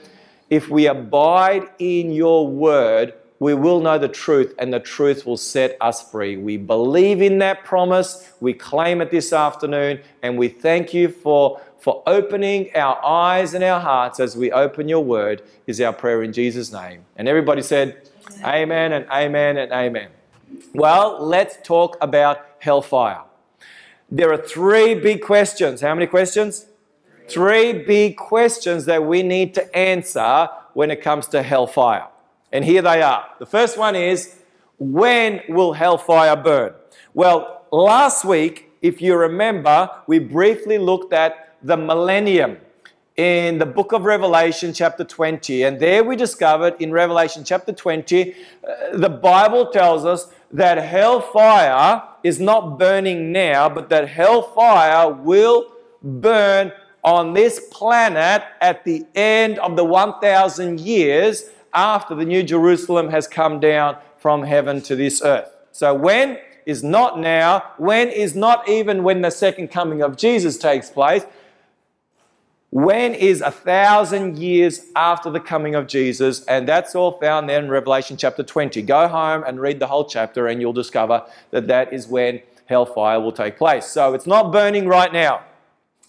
If 0.51 0.69
we 0.69 0.87
abide 0.87 1.65
in 1.79 2.13
your 2.13 2.47
word, 2.47 3.15
we 3.39 3.55
will 3.55 3.81
know 3.81 3.97
the 3.97 4.09
truth 4.09 4.55
and 4.59 4.73
the 4.73 4.81
truth 4.81 5.25
will 5.25 5.39
set 5.39 5.79
us 5.81 6.09
free. 6.11 6.37
We 6.37 6.59
believe 6.59 7.23
in 7.23 7.39
that 7.39 7.65
promise. 7.65 8.31
We 8.41 8.53
claim 8.53 9.01
it 9.01 9.11
this 9.11 9.33
afternoon 9.33 10.01
and 10.23 10.37
we 10.37 10.49
thank 10.49 10.93
you 10.93 11.09
for, 11.09 11.59
for 11.79 12.03
opening 12.07 12.71
our 12.77 13.03
eyes 13.03 13.55
and 13.55 13.65
our 13.65 13.81
hearts 13.81 14.21
as 14.21 14.37
we 14.37 14.53
open 14.53 14.91
your 14.91 15.03
word 15.03 15.43
is 15.67 15.81
our 15.81 15.95
prayer 15.95 16.23
in 16.23 16.35
Jesus' 16.35 16.71
name. 16.71 17.07
And 17.17 17.29
everybody 17.29 17.63
said, 17.63 18.11
Amen, 18.45 18.93
amen 18.93 18.93
and 18.93 19.11
amen 19.11 19.57
and 19.57 19.73
amen. 19.73 20.11
Well, 20.75 21.19
let's 21.21 21.59
talk 21.63 21.97
about 22.01 22.47
hellfire. 22.59 23.23
There 24.11 24.33
are 24.33 24.37
three 24.37 24.95
big 24.95 25.23
questions. 25.23 25.81
How 25.81 25.95
many 25.95 26.07
questions? 26.07 26.67
Three 27.29 27.73
big 27.73 28.17
questions 28.17 28.87
that 28.87 29.05
we 29.05 29.23
need 29.23 29.55
to 29.55 29.77
answer 29.77 30.49
when 30.75 30.91
it 30.91 31.01
comes 31.01 31.29
to 31.29 31.43
hellfire. 31.43 32.09
And 32.53 32.65
here 32.65 32.83
they 32.83 33.03
are. 33.03 33.25
The 33.39 33.47
first 33.47 33.79
one 33.79 33.95
is 33.95 34.37
when 34.79 35.41
will 35.49 35.75
hellfire 35.75 36.37
burn? 36.37 36.75
Well, 37.15 37.67
last 37.71 38.25
week, 38.25 38.71
if 38.83 39.01
you 39.01 39.17
remember, 39.17 39.91
we 40.07 40.19
briefly 40.19 40.79
looked 40.79 41.13
at 41.13 41.57
the 41.63 41.77
millennium 41.77 42.57
in 43.21 43.59
the 43.59 43.67
book 43.67 43.93
of 43.93 44.07
Revelation, 44.07 44.73
chapter 44.73 45.05
20. 45.05 45.65
And 45.65 45.79
there 45.79 46.03
we 46.03 46.17
discovered 46.17 46.75
in 46.81 46.91
Revelation, 46.91 47.45
chapter 47.45 47.71
20, 47.71 48.33
uh, 48.33 48.97
the 48.97 49.11
Bible 49.11 49.67
tells 49.67 50.07
us 50.07 50.29
that 50.51 50.79
hellfire 50.79 52.03
is 52.25 52.41
not 52.41 52.79
burning 52.79 53.31
now, 53.31 53.69
but 53.69 53.91
that 53.91 54.09
hellfire 54.09 55.13
will 55.13 55.71
burn 56.03 56.73
on 57.05 57.35
this 57.35 57.61
planet 57.71 58.43
at 58.63 58.87
the 58.87 59.05
end 59.15 59.59
of 59.59 59.77
the 59.77 59.85
1,000 59.85 60.81
years 60.81 61.51
after 61.75 62.15
the 62.15 62.25
New 62.25 62.43
Jerusalem 62.43 63.11
has 63.11 63.29
come 63.29 63.61
down 63.61 63.99
from 64.17 64.45
heaven 64.45 64.81
to 64.81 64.97
this 64.97 65.21
earth. 65.21 65.51
So 65.73 65.93
when 65.93 66.39
is 66.65 66.83
not 66.83 67.21
now, 67.21 67.65
when 67.77 68.09
is 68.09 68.35
not 68.35 68.67
even 68.67 69.03
when 69.03 69.21
the 69.21 69.31
second 69.31 69.69
coming 69.69 70.01
of 70.01 70.17
Jesus 70.17 70.57
takes 70.57 70.89
place, 70.89 71.27
when 72.71 73.15
is 73.15 73.41
a 73.41 73.51
thousand 73.51 74.39
years 74.39 74.87
after 74.95 75.29
the 75.29 75.41
coming 75.41 75.75
of 75.75 75.89
Jesus, 75.89 76.45
and 76.45 76.69
that's 76.69 76.95
all 76.95 77.13
found 77.13 77.49
there 77.49 77.59
in 77.59 77.69
Revelation 77.69 78.17
chapter 78.17 78.45
20. 78.45 78.81
Go 78.83 79.09
home 79.09 79.43
and 79.45 79.61
read 79.61 79.81
the 79.81 79.89
whole 79.89 80.05
chapter, 80.05 80.47
and 80.47 80.61
you'll 80.61 80.73
discover 80.73 81.25
that 81.51 81.67
that 81.67 81.93
is 81.93 82.07
when 82.07 82.41
hellfire 82.67 83.21
will 83.21 83.33
take 83.33 83.59
place. 83.59 83.87
So 83.87 84.15
it's 84.15 84.27
not 84.27 84.53
burning 84.53 84.87
right 84.87 85.13
now. 85.13 85.43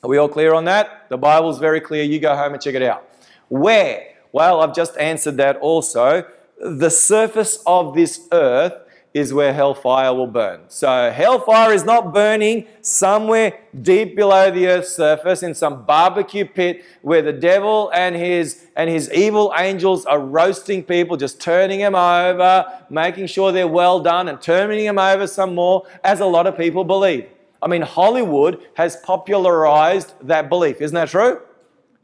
Are 0.04 0.10
we 0.10 0.18
all 0.18 0.30
clear 0.30 0.54
on 0.54 0.66
that? 0.66 1.10
The 1.10 1.18
Bible's 1.18 1.58
very 1.58 1.82
clear. 1.82 2.04
You 2.04 2.20
go 2.20 2.36
home 2.36 2.54
and 2.54 2.62
check 2.62 2.76
it 2.76 2.84
out. 2.84 3.08
Where? 3.50 4.08
Well, 4.32 4.62
I've 4.62 4.76
just 4.76 4.96
answered 4.98 5.38
that 5.38 5.58
also. 5.58 6.26
The 6.60 6.92
surface 6.92 7.62
of 7.66 7.96
this 7.96 8.28
earth 8.32 8.74
is 9.14 9.34
where 9.34 9.54
hellfire 9.54 10.14
will 10.14 10.28
burn. 10.28 10.62
So 10.70 11.12
hellfire 11.12 11.74
is 11.74 11.84
not 11.84 12.14
burning 12.14 12.68
somewhere 12.82 13.60
deep 13.82 14.16
below 14.16 14.50
the 14.52 14.68
earth's 14.68 14.96
surface 14.96 15.44
in 15.44 15.54
some 15.54 15.86
barbecue 15.86 16.46
pit 16.46 16.86
where 17.02 17.22
the 17.22 17.34
devil 17.34 17.92
and 17.94 18.16
his 18.16 18.68
and 18.76 18.90
his 18.90 19.12
evil 19.12 19.54
angels 19.58 20.06
are 20.06 20.20
roasting 20.20 20.82
people, 20.82 21.18
just 21.18 21.42
turning 21.42 21.80
them 21.80 21.96
over, 21.96 22.66
making 22.90 23.28
sure 23.28 23.52
they're 23.52 23.68
well 23.68 24.00
done 24.00 24.30
and 24.30 24.42
turning 24.42 24.86
them 24.86 24.98
over 24.98 25.28
some 25.28 25.56
more, 25.56 25.86
as 26.06 26.22
a 26.22 26.26
lot 26.26 26.48
of 26.48 26.56
people 26.56 26.86
believe. 26.86 27.28
I 27.62 27.68
mean, 27.68 27.82
Hollywood 27.82 28.66
has 28.76 28.96
popularized 28.98 30.14
that 30.22 30.48
belief. 30.48 30.80
Isn't 30.80 30.96
that 30.96 31.10
true? 31.10 31.42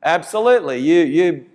Absolutely. 0.03 0.79
You 0.79 1.01
you 1.03 1.45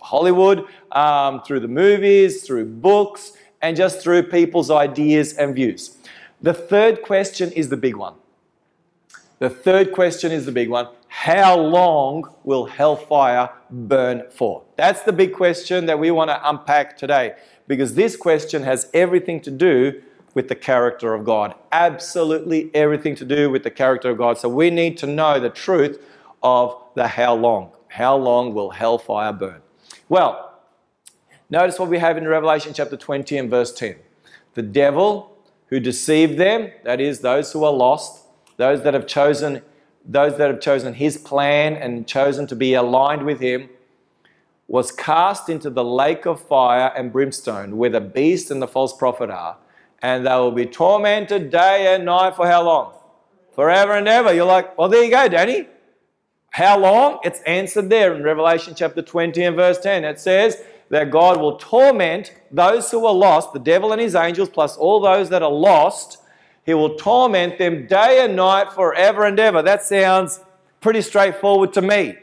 Hollywood, 0.00 0.66
um, 0.92 1.42
through 1.42 1.60
the 1.60 1.68
movies, 1.68 2.46
through 2.46 2.66
books, 2.66 3.32
and 3.60 3.76
just 3.76 4.00
through 4.00 4.24
people's 4.24 4.70
ideas 4.70 5.32
and 5.34 5.54
views. 5.54 5.96
The 6.40 6.54
third 6.54 7.02
question 7.02 7.50
is 7.52 7.68
the 7.68 7.76
big 7.76 7.96
one. 7.96 8.14
The 9.38 9.50
third 9.50 9.92
question 9.92 10.32
is 10.32 10.46
the 10.46 10.52
big 10.52 10.68
one. 10.68 10.88
How 11.08 11.56
long 11.56 12.32
will 12.44 12.66
hellfire 12.66 13.50
burn 13.70 14.24
for? 14.30 14.62
That's 14.76 15.02
the 15.02 15.12
big 15.12 15.32
question 15.32 15.86
that 15.86 15.98
we 15.98 16.10
want 16.10 16.30
to 16.30 16.48
unpack 16.48 16.96
today 16.96 17.36
because 17.66 17.94
this 17.94 18.16
question 18.16 18.62
has 18.64 18.88
everything 18.92 19.40
to 19.42 19.50
do 19.50 20.02
with 20.34 20.48
the 20.48 20.54
character 20.54 21.14
of 21.14 21.24
God. 21.24 21.54
Absolutely 21.72 22.70
everything 22.74 23.14
to 23.16 23.24
do 23.24 23.50
with 23.50 23.62
the 23.62 23.70
character 23.70 24.10
of 24.10 24.18
God. 24.18 24.38
So 24.38 24.48
we 24.48 24.70
need 24.70 24.96
to 24.98 25.06
know 25.06 25.40
the 25.40 25.50
truth 25.50 26.04
of 26.42 26.76
the 26.94 27.08
how 27.08 27.34
long. 27.34 27.72
How 27.88 28.16
long 28.16 28.54
will 28.54 28.70
hellfire 28.70 29.32
burn? 29.32 29.62
Well, 30.08 30.47
notice 31.50 31.78
what 31.78 31.88
we 31.88 31.98
have 31.98 32.16
in 32.16 32.26
Revelation 32.26 32.72
chapter 32.74 32.96
20 32.96 33.36
and 33.36 33.50
verse 33.50 33.72
10. 33.72 33.96
The 34.54 34.62
devil 34.62 35.36
who 35.66 35.80
deceived 35.80 36.38
them, 36.38 36.70
that 36.84 37.00
is, 37.00 37.20
those 37.20 37.52
who 37.52 37.64
are 37.64 37.72
lost, 37.72 38.24
those 38.56 38.82
that 38.82 38.94
have 38.94 39.06
chosen 39.06 39.62
those 40.08 40.38
that 40.38 40.48
have 40.48 40.60
chosen 40.60 40.94
his 40.94 41.18
plan 41.18 41.74
and 41.74 42.06
chosen 42.06 42.46
to 42.46 42.56
be 42.56 42.72
aligned 42.72 43.24
with 43.24 43.40
him, 43.40 43.68
was 44.66 44.90
cast 44.90 45.48
into 45.48 45.68
the 45.70 45.84
lake 45.84 46.26
of 46.26 46.40
fire 46.40 46.92
and 46.96 47.12
brimstone, 47.12 47.76
where 47.76 47.90
the 47.90 48.00
beast 48.00 48.50
and 48.50 48.60
the 48.60 48.66
false 48.66 48.96
prophet 48.96 49.30
are. 49.30 49.58
And 50.00 50.26
they 50.26 50.34
will 50.34 50.52
be 50.52 50.66
tormented 50.66 51.50
day 51.50 51.94
and 51.94 52.04
night 52.04 52.36
for 52.36 52.46
how 52.46 52.62
long? 52.62 52.94
Forever 53.54 53.92
and 53.92 54.08
ever. 54.08 54.32
You're 54.32 54.46
like, 54.46 54.76
well, 54.78 54.88
there 54.88 55.04
you 55.04 55.10
go, 55.10 55.28
Danny. 55.28 55.66
How 56.50 56.78
long? 56.78 57.18
It's 57.22 57.40
answered 57.42 57.90
there 57.90 58.14
in 58.14 58.22
Revelation 58.22 58.74
chapter 58.74 59.02
20 59.02 59.42
and 59.42 59.56
verse 59.56 59.78
10. 59.78 60.04
It 60.04 60.20
says 60.20 60.62
that 60.90 61.10
God 61.10 61.40
will 61.40 61.56
torment 61.56 62.32
those 62.50 62.90
who 62.90 63.04
are 63.06 63.14
lost, 63.14 63.52
the 63.52 63.58
devil 63.58 63.92
and 63.92 64.00
his 64.00 64.14
angels, 64.14 64.48
plus 64.48 64.76
all 64.76 65.00
those 65.00 65.28
that 65.30 65.42
are 65.42 65.52
lost. 65.52 66.18
He 66.64 66.74
will 66.74 66.96
torment 66.96 67.58
them 67.58 67.86
day 67.86 68.24
and 68.24 68.36
night 68.36 68.72
forever 68.72 69.24
and 69.24 69.38
ever. 69.38 69.62
That 69.62 69.82
sounds 69.82 70.40
pretty 70.80 71.02
straightforward 71.02 71.72
to 71.74 71.82
me. 71.82 72.16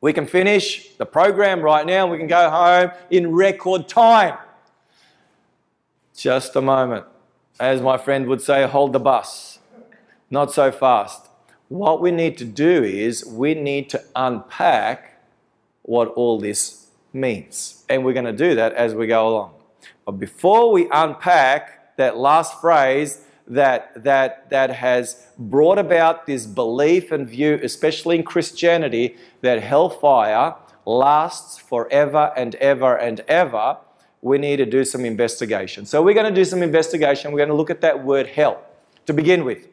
We 0.00 0.12
can 0.12 0.26
finish 0.26 0.90
the 0.96 1.06
program 1.06 1.60
right 1.60 1.84
now. 1.84 2.06
We 2.06 2.18
can 2.18 2.28
go 2.28 2.48
home 2.48 2.90
in 3.10 3.32
record 3.32 3.88
time. 3.88 4.38
Just 6.16 6.54
a 6.56 6.60
moment. 6.60 7.04
As 7.58 7.80
my 7.80 7.98
friend 7.98 8.26
would 8.28 8.40
say, 8.40 8.66
hold 8.66 8.92
the 8.92 9.00
bus. 9.00 9.58
Not 10.30 10.52
so 10.52 10.70
fast. 10.70 11.28
What 11.68 12.00
we 12.00 12.10
need 12.10 12.38
to 12.38 12.44
do 12.44 12.84
is 12.84 13.24
we 13.26 13.54
need 13.54 13.90
to 13.90 14.02
unpack 14.14 15.20
what 15.82 16.08
all 16.08 16.38
this 16.38 16.87
means. 17.12 17.84
And 17.88 18.04
we're 18.04 18.12
going 18.12 18.24
to 18.24 18.32
do 18.32 18.54
that 18.54 18.72
as 18.74 18.94
we 18.94 19.06
go 19.06 19.28
along. 19.28 19.54
But 20.04 20.12
before 20.12 20.72
we 20.72 20.88
unpack 20.92 21.96
that 21.96 22.16
last 22.16 22.60
phrase 22.60 23.24
that, 23.46 24.02
that, 24.04 24.50
that 24.50 24.70
has 24.70 25.26
brought 25.38 25.78
about 25.78 26.26
this 26.26 26.46
belief 26.46 27.12
and 27.12 27.28
view, 27.28 27.58
especially 27.62 28.16
in 28.16 28.22
Christianity, 28.22 29.16
that 29.40 29.62
hellfire 29.62 30.54
lasts 30.84 31.58
forever 31.58 32.32
and 32.36 32.54
ever 32.56 32.96
and 32.96 33.20
ever, 33.20 33.78
we 34.20 34.38
need 34.38 34.56
to 34.56 34.66
do 34.66 34.84
some 34.84 35.04
investigation. 35.04 35.86
So 35.86 36.02
we're 36.02 36.14
going 36.14 36.32
to 36.32 36.34
do 36.34 36.44
some 36.44 36.62
investigation. 36.62 37.32
We're 37.32 37.38
going 37.38 37.48
to 37.50 37.54
look 37.54 37.70
at 37.70 37.80
that 37.82 38.04
word 38.04 38.26
hell 38.26 38.62
to 39.06 39.12
begin 39.12 39.44
with 39.44 39.68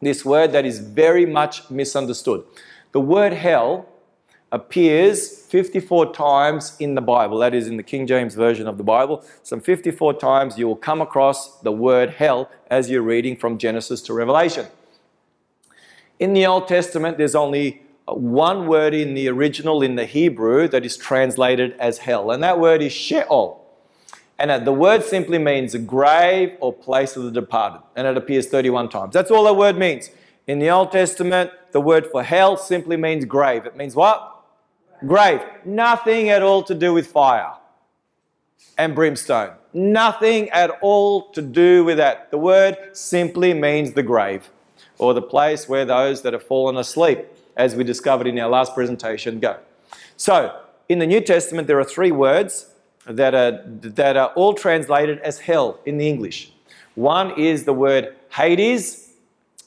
this 0.00 0.24
word 0.24 0.52
that 0.52 0.64
is 0.64 0.78
very 0.78 1.26
much 1.26 1.70
misunderstood. 1.70 2.44
The 2.92 3.00
word 3.00 3.32
hell 3.32 3.86
appears 4.54 5.44
54 5.46 6.14
times 6.14 6.76
in 6.78 6.94
the 6.94 7.00
Bible. 7.00 7.38
That 7.38 7.54
is 7.54 7.66
in 7.66 7.76
the 7.76 7.82
King 7.82 8.06
James 8.06 8.36
Version 8.36 8.68
of 8.68 8.78
the 8.78 8.84
Bible. 8.84 9.24
Some 9.42 9.60
54 9.60 10.14
times 10.14 10.56
you 10.56 10.68
will 10.68 10.76
come 10.76 11.00
across 11.00 11.58
the 11.58 11.72
word 11.72 12.10
hell 12.10 12.48
as 12.70 12.88
you're 12.88 13.02
reading 13.02 13.36
from 13.36 13.58
Genesis 13.58 14.00
to 14.02 14.14
Revelation. 14.14 14.66
In 16.20 16.34
the 16.34 16.46
Old 16.46 16.68
Testament, 16.68 17.18
there's 17.18 17.34
only 17.34 17.82
uh, 18.06 18.14
one 18.14 18.68
word 18.68 18.94
in 18.94 19.14
the 19.14 19.28
original 19.28 19.82
in 19.82 19.96
the 19.96 20.06
Hebrew 20.06 20.68
that 20.68 20.84
is 20.84 20.96
translated 20.96 21.74
as 21.80 21.98
hell, 21.98 22.30
and 22.30 22.40
that 22.44 22.60
word 22.60 22.80
is 22.80 22.92
Sheol. 22.92 23.60
And 24.38 24.52
uh, 24.52 24.58
the 24.60 24.72
word 24.72 25.02
simply 25.02 25.38
means 25.38 25.74
a 25.74 25.80
grave 25.80 26.56
or 26.60 26.72
place 26.72 27.16
of 27.16 27.24
the 27.24 27.32
departed, 27.32 27.82
and 27.96 28.06
it 28.06 28.16
appears 28.16 28.46
31 28.46 28.88
times. 28.88 29.14
That's 29.14 29.32
all 29.32 29.42
that 29.44 29.54
word 29.54 29.76
means. 29.76 30.10
In 30.46 30.60
the 30.60 30.70
Old 30.70 30.92
Testament, 30.92 31.50
the 31.72 31.80
word 31.80 32.06
for 32.06 32.22
hell 32.22 32.56
simply 32.56 32.96
means 32.96 33.24
grave. 33.24 33.66
It 33.66 33.76
means 33.76 33.96
what? 33.96 34.33
Grave. 35.06 35.40
Nothing 35.64 36.30
at 36.30 36.42
all 36.42 36.62
to 36.64 36.74
do 36.74 36.92
with 36.92 37.06
fire 37.06 37.52
and 38.78 38.94
brimstone. 38.94 39.52
Nothing 39.72 40.48
at 40.50 40.70
all 40.82 41.30
to 41.32 41.42
do 41.42 41.84
with 41.84 41.96
that. 41.98 42.30
The 42.30 42.38
word 42.38 42.76
simply 42.92 43.52
means 43.54 43.92
the 43.92 44.02
grave 44.02 44.48
or 44.98 45.14
the 45.14 45.22
place 45.22 45.68
where 45.68 45.84
those 45.84 46.22
that 46.22 46.32
have 46.32 46.42
fallen 46.42 46.76
asleep, 46.76 47.26
as 47.56 47.74
we 47.74 47.84
discovered 47.84 48.26
in 48.26 48.38
our 48.38 48.48
last 48.48 48.74
presentation, 48.74 49.40
go. 49.40 49.58
So, 50.16 50.60
in 50.88 50.98
the 50.98 51.06
New 51.06 51.20
Testament, 51.20 51.66
there 51.66 51.78
are 51.80 51.84
three 51.84 52.12
words 52.12 52.70
that 53.06 53.34
are, 53.34 53.62
that 53.66 54.16
are 54.16 54.28
all 54.34 54.54
translated 54.54 55.18
as 55.20 55.38
hell 55.38 55.80
in 55.84 55.98
the 55.98 56.08
English. 56.08 56.52
One 56.94 57.38
is 57.38 57.64
the 57.64 57.72
word 57.72 58.14
Hades 58.30 59.12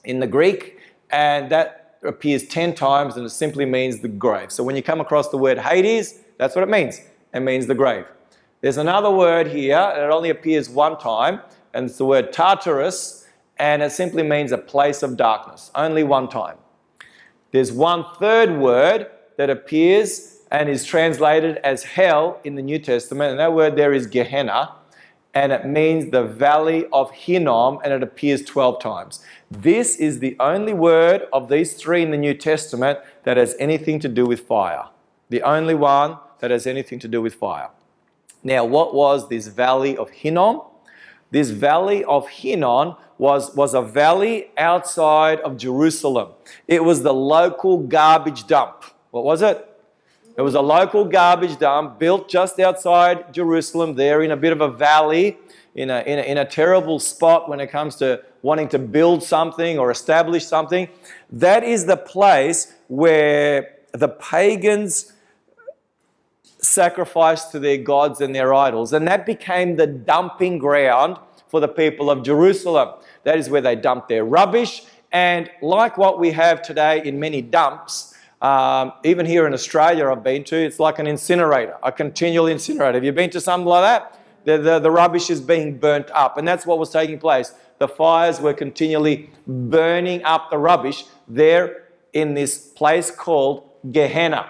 in 0.03 0.19
the 0.19 0.27
Greek, 0.27 0.79
and 1.11 1.49
that 1.51 1.86
appears 2.07 2.47
10 2.47 2.73
times 2.75 3.17
and 3.17 3.25
it 3.25 3.29
simply 3.29 3.65
means 3.65 3.99
the 3.99 4.07
grave. 4.07 4.51
So 4.51 4.63
when 4.63 4.75
you 4.75 4.83
come 4.83 5.01
across 5.01 5.29
the 5.29 5.37
word 5.37 5.59
Hades, 5.59 6.19
that's 6.37 6.55
what 6.55 6.63
it 6.63 6.69
means. 6.69 7.01
It 7.33 7.41
means 7.41 7.67
the 7.67 7.75
grave. 7.75 8.05
There's 8.61 8.77
another 8.77 9.11
word 9.11 9.47
here, 9.47 9.77
and 9.77 10.03
it 10.03 10.09
only 10.09 10.31
appears 10.31 10.67
one 10.69 10.97
time, 10.97 11.41
and 11.73 11.85
it's 11.87 11.97
the 11.97 12.05
word 12.05 12.33
Tartarus, 12.33 13.27
and 13.57 13.83
it 13.83 13.91
simply 13.91 14.23
means 14.23 14.51
a 14.51 14.57
place 14.57 15.03
of 15.03 15.15
darkness, 15.15 15.69
only 15.75 16.03
one 16.03 16.27
time. 16.27 16.57
There's 17.51 17.71
one 17.71 18.03
third 18.19 18.57
word 18.57 19.07
that 19.37 19.49
appears 19.49 20.37
and 20.51 20.69
is 20.69 20.85
translated 20.85 21.57
as 21.57 21.83
hell 21.83 22.39
in 22.43 22.55
the 22.55 22.61
New 22.61 22.79
Testament. 22.79 23.31
And 23.31 23.39
that 23.39 23.53
word 23.53 23.75
there 23.75 23.93
is 23.93 24.07
Gehenna, 24.07 24.71
and 25.37 25.51
it 25.51 25.67
means 25.67 26.09
the 26.09 26.23
valley 26.23 26.87
of 26.91 27.11
Hinnom, 27.11 27.77
and 27.83 27.93
it 27.93 28.01
appears 28.01 28.41
12 28.41 28.81
times. 28.81 29.23
This 29.51 29.95
is 29.97 30.17
the 30.17 30.35
only 30.39 30.73
word 30.73 31.27
of 31.31 31.47
these 31.47 31.75
three 31.75 32.01
in 32.01 32.09
the 32.09 32.17
New 32.17 32.33
Testament 32.33 32.97
that 33.23 33.37
has 33.37 33.55
anything 33.59 33.99
to 33.99 34.09
do 34.09 34.25
with 34.25 34.47
fire. 34.47 34.85
The 35.29 35.43
only 35.43 35.75
one 35.75 36.17
that 36.39 36.49
has 36.49 36.65
anything 36.65 36.97
to 36.99 37.07
do 37.07 37.21
with 37.21 37.35
fire. 37.35 37.69
Now, 38.43 38.65
what 38.65 38.95
was 38.95 39.29
this 39.29 39.45
valley 39.45 39.95
of 39.95 40.09
Hinnom? 40.09 40.61
This 41.29 41.51
valley 41.51 42.03
of 42.05 42.27
Hinnom 42.29 42.95
was, 43.19 43.55
was 43.55 43.75
a 43.75 43.81
valley 43.83 44.49
outside 44.57 45.39
of 45.41 45.55
Jerusalem. 45.55 46.29
It 46.67 46.83
was 46.83 47.03
the 47.03 47.13
local 47.13 47.77
garbage 47.77 48.47
dump. 48.47 48.85
What 49.11 49.23
was 49.23 49.43
it? 49.43 49.76
It 50.37 50.41
was 50.41 50.53
a 50.53 50.61
local 50.61 51.03
garbage 51.03 51.57
dump 51.57 51.97
built 51.97 52.29
just 52.29 52.59
outside 52.59 53.33
Jerusalem, 53.33 53.95
there 53.95 54.21
in 54.21 54.29
a 54.29 54.37
bit 54.37 54.53
of 54.53 54.61
a 54.61 54.69
valley, 54.69 55.39
in 55.73 55.89
a, 55.89 56.01
in 56.01 56.19
a, 56.19 56.21
in 56.21 56.37
a 56.37 56.45
terrible 56.45 56.99
spot 56.99 57.49
when 57.49 57.59
it 57.59 57.71
comes 57.71 57.95
to 57.95 58.23
wanting 58.43 58.69
to 58.69 58.77
build 58.77 59.23
something 59.23 59.79
or 59.79 59.89
establish 59.89 60.45
something. 60.45 60.89
That 61.31 61.63
is 61.63 61.87
the 61.87 61.97
place 61.97 62.71
where 62.87 63.77
the 63.93 64.09
pagans 64.09 65.13
sacrificed 66.59 67.51
to 67.53 67.59
their 67.59 67.77
gods 67.77 68.21
and 68.21 68.35
their 68.35 68.53
idols. 68.53 68.93
And 68.93 69.07
that 69.07 69.25
became 69.25 69.75
the 69.75 69.87
dumping 69.87 70.59
ground 70.59 71.17
for 71.47 71.59
the 71.59 71.67
people 71.67 72.11
of 72.11 72.21
Jerusalem. 72.21 72.89
That 73.23 73.39
is 73.39 73.49
where 73.49 73.61
they 73.61 73.75
dumped 73.75 74.07
their 74.07 74.23
rubbish. 74.23 74.83
And 75.11 75.49
like 75.63 75.97
what 75.97 76.19
we 76.19 76.31
have 76.31 76.61
today 76.61 77.01
in 77.03 77.19
many 77.19 77.41
dumps, 77.41 78.13
um, 78.41 78.93
even 79.03 79.25
here 79.25 79.47
in 79.47 79.53
Australia, 79.53 80.09
I've 80.09 80.23
been 80.23 80.43
to, 80.45 80.55
it's 80.55 80.79
like 80.79 80.99
an 80.99 81.07
incinerator, 81.07 81.75
a 81.81 81.91
continual 81.91 82.47
incinerator. 82.47 82.93
Have 82.93 83.03
you 83.03 83.11
been 83.11 83.29
to 83.31 83.41
something 83.41 83.67
like 83.67 83.83
that? 83.83 84.19
The, 84.45 84.57
the, 84.57 84.79
the 84.79 84.91
rubbish 84.91 85.29
is 85.29 85.41
being 85.41 85.77
burnt 85.77 86.09
up, 86.11 86.37
and 86.37 86.47
that's 86.47 86.65
what 86.65 86.77
was 86.77 86.89
taking 86.91 87.19
place. 87.19 87.53
The 87.79 87.87
fires 87.87 88.39
were 88.39 88.53
continually 88.53 89.29
burning 89.45 90.23
up 90.23 90.49
the 90.51 90.57
rubbish 90.57 91.05
there 91.27 91.87
in 92.13 92.33
this 92.33 92.57
place 92.57 93.11
called 93.11 93.69
Gehenna. 93.91 94.49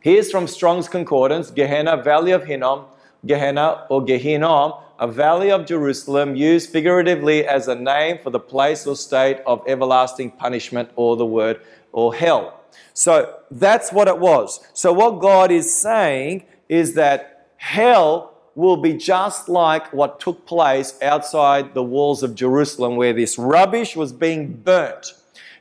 Here's 0.00 0.30
from 0.30 0.46
Strong's 0.46 0.88
Concordance 0.88 1.50
Gehenna, 1.50 2.02
Valley 2.02 2.30
of 2.30 2.44
Hinnom, 2.44 2.84
Gehenna 3.26 3.86
or 3.90 4.02
Gehinnom, 4.02 4.80
a 4.98 5.08
valley 5.08 5.50
of 5.50 5.66
Jerusalem 5.66 6.36
used 6.36 6.70
figuratively 6.70 7.46
as 7.46 7.68
a 7.68 7.74
name 7.74 8.18
for 8.22 8.30
the 8.30 8.38
place 8.38 8.86
or 8.86 8.96
state 8.96 9.38
of 9.46 9.62
everlasting 9.66 10.30
punishment 10.30 10.90
or 10.96 11.16
the 11.16 11.26
word 11.26 11.60
or 11.92 12.14
hell. 12.14 12.60
So 12.94 13.38
that's 13.50 13.92
what 13.92 14.08
it 14.08 14.18
was. 14.18 14.60
So, 14.72 14.92
what 14.92 15.20
God 15.20 15.50
is 15.50 15.74
saying 15.74 16.44
is 16.68 16.94
that 16.94 17.48
hell 17.56 18.34
will 18.54 18.78
be 18.78 18.94
just 18.94 19.48
like 19.48 19.92
what 19.92 20.18
took 20.18 20.46
place 20.46 20.98
outside 21.02 21.74
the 21.74 21.82
walls 21.82 22.22
of 22.22 22.34
Jerusalem, 22.34 22.96
where 22.96 23.12
this 23.12 23.38
rubbish 23.38 23.94
was 23.94 24.12
being 24.12 24.52
burnt. 24.52 25.12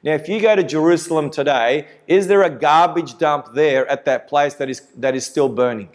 Now, 0.01 0.13
if 0.13 0.29
you 0.29 0.39
go 0.39 0.55
to 0.55 0.63
Jerusalem 0.63 1.29
today, 1.29 1.87
is 2.07 2.27
there 2.27 2.43
a 2.43 2.49
garbage 2.49 3.17
dump 3.17 3.53
there 3.53 3.87
at 3.87 4.05
that 4.05 4.27
place 4.27 4.53
that 4.55 4.69
is, 4.69 4.81
that 4.97 5.15
is 5.15 5.25
still 5.25 5.49
burning? 5.49 5.89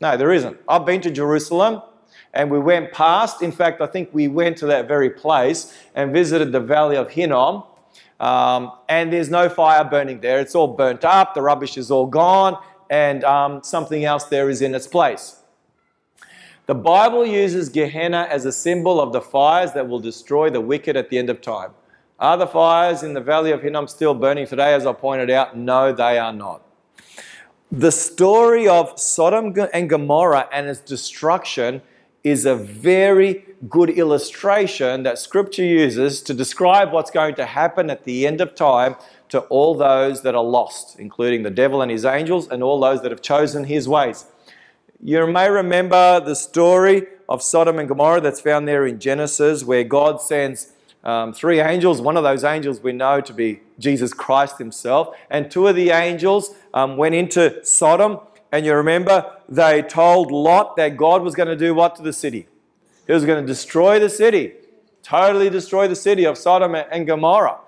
No, 0.00 0.16
there 0.16 0.32
isn't. 0.32 0.56
I've 0.66 0.86
been 0.86 1.02
to 1.02 1.10
Jerusalem 1.10 1.82
and 2.32 2.50
we 2.50 2.58
went 2.58 2.92
past. 2.92 3.42
In 3.42 3.52
fact, 3.52 3.80
I 3.80 3.86
think 3.86 4.10
we 4.12 4.28
went 4.28 4.56
to 4.58 4.66
that 4.66 4.88
very 4.88 5.10
place 5.10 5.76
and 5.94 6.12
visited 6.12 6.52
the 6.52 6.60
Valley 6.60 6.96
of 6.96 7.10
Hinnom. 7.10 7.64
Um, 8.20 8.72
and 8.88 9.12
there's 9.12 9.30
no 9.30 9.48
fire 9.48 9.82
burning 9.82 10.20
there. 10.20 10.38
It's 10.40 10.54
all 10.54 10.68
burnt 10.68 11.04
up, 11.04 11.34
the 11.34 11.40
rubbish 11.40 11.78
is 11.78 11.90
all 11.90 12.06
gone, 12.06 12.62
and 12.90 13.24
um, 13.24 13.62
something 13.64 14.04
else 14.04 14.24
there 14.24 14.50
is 14.50 14.60
in 14.60 14.74
its 14.74 14.86
place. 14.86 15.36
The 16.66 16.74
Bible 16.74 17.26
uses 17.26 17.68
Gehenna 17.70 18.28
as 18.30 18.44
a 18.44 18.52
symbol 18.52 19.00
of 19.00 19.12
the 19.12 19.20
fires 19.20 19.72
that 19.72 19.88
will 19.88 19.98
destroy 19.98 20.50
the 20.50 20.60
wicked 20.60 20.96
at 20.96 21.08
the 21.08 21.18
end 21.18 21.30
of 21.30 21.40
time. 21.40 21.70
Are 22.20 22.36
the 22.36 22.46
fires 22.46 23.02
in 23.02 23.14
the 23.14 23.20
valley 23.20 23.50
of 23.50 23.62
Hinnom 23.62 23.88
still 23.88 24.14
burning 24.14 24.46
today, 24.46 24.74
as 24.74 24.84
I 24.84 24.92
pointed 24.92 25.30
out? 25.30 25.56
No, 25.56 25.90
they 25.90 26.18
are 26.18 26.32
not. 26.34 26.62
The 27.72 27.90
story 27.90 28.68
of 28.68 29.00
Sodom 29.00 29.54
and 29.72 29.88
Gomorrah 29.88 30.48
and 30.52 30.68
its 30.68 30.80
destruction 30.80 31.80
is 32.22 32.44
a 32.44 32.54
very 32.54 33.44
good 33.68 33.90
illustration 33.90 35.02
that 35.02 35.18
Scripture 35.18 35.64
uses 35.64 36.22
to 36.22 36.34
describe 36.34 36.92
what's 36.92 37.10
going 37.10 37.34
to 37.34 37.46
happen 37.46 37.90
at 37.90 38.04
the 38.04 38.26
end 38.26 38.40
of 38.40 38.54
time 38.54 38.96
to 39.28 39.40
all 39.42 39.74
those 39.74 40.22
that 40.22 40.34
are 40.34 40.44
lost, 40.44 40.98
including 40.98 41.42
the 41.42 41.50
devil 41.50 41.82
and 41.82 41.90
his 41.90 42.04
angels 42.04 42.48
and 42.48 42.62
all 42.62 42.80
those 42.80 43.02
that 43.02 43.10
have 43.10 43.22
chosen 43.22 43.64
his 43.64 43.88
ways. 43.88 44.26
You 45.02 45.26
may 45.26 45.48
remember 45.48 46.20
the 46.20 46.34
story 46.34 47.06
of 47.28 47.42
Sodom 47.42 47.78
and 47.78 47.88
Gomorrah 47.88 48.20
that's 48.20 48.40
found 48.40 48.66
there 48.66 48.86
in 48.86 48.98
Genesis, 48.98 49.64
where 49.64 49.84
God 49.84 50.20
sends 50.20 50.72
um, 51.04 51.32
three 51.32 51.60
angels. 51.60 52.00
One 52.00 52.16
of 52.16 52.24
those 52.24 52.44
angels 52.44 52.80
we 52.80 52.92
know 52.92 53.20
to 53.20 53.32
be 53.32 53.60
Jesus 53.78 54.12
Christ 54.12 54.58
himself, 54.58 55.16
and 55.30 55.50
two 55.50 55.68
of 55.68 55.76
the 55.76 55.90
angels 55.90 56.54
um, 56.74 56.96
went 56.96 57.14
into 57.14 57.64
Sodom 57.64 58.18
and 58.52 58.66
you 58.66 58.74
remember, 58.74 59.36
they 59.48 59.82
told 59.82 60.30
Lot 60.30 60.76
that 60.76 60.96
God 60.96 61.22
was 61.22 61.34
going 61.34 61.48
to 61.48 61.56
do 61.56 61.74
what 61.74 61.96
to 61.96 62.02
the 62.02 62.12
city? 62.12 62.48
He 63.06 63.12
was 63.12 63.24
going 63.24 63.40
to 63.40 63.46
destroy 63.46 63.98
the 63.98 64.10
city, 64.10 64.54
totally 65.02 65.50
destroy 65.50 65.88
the 65.88 65.96
city 65.96 66.24
of 66.24 66.36
Sodom 66.36 66.74
and 66.74 67.06
Gomorrah. 67.06 67.58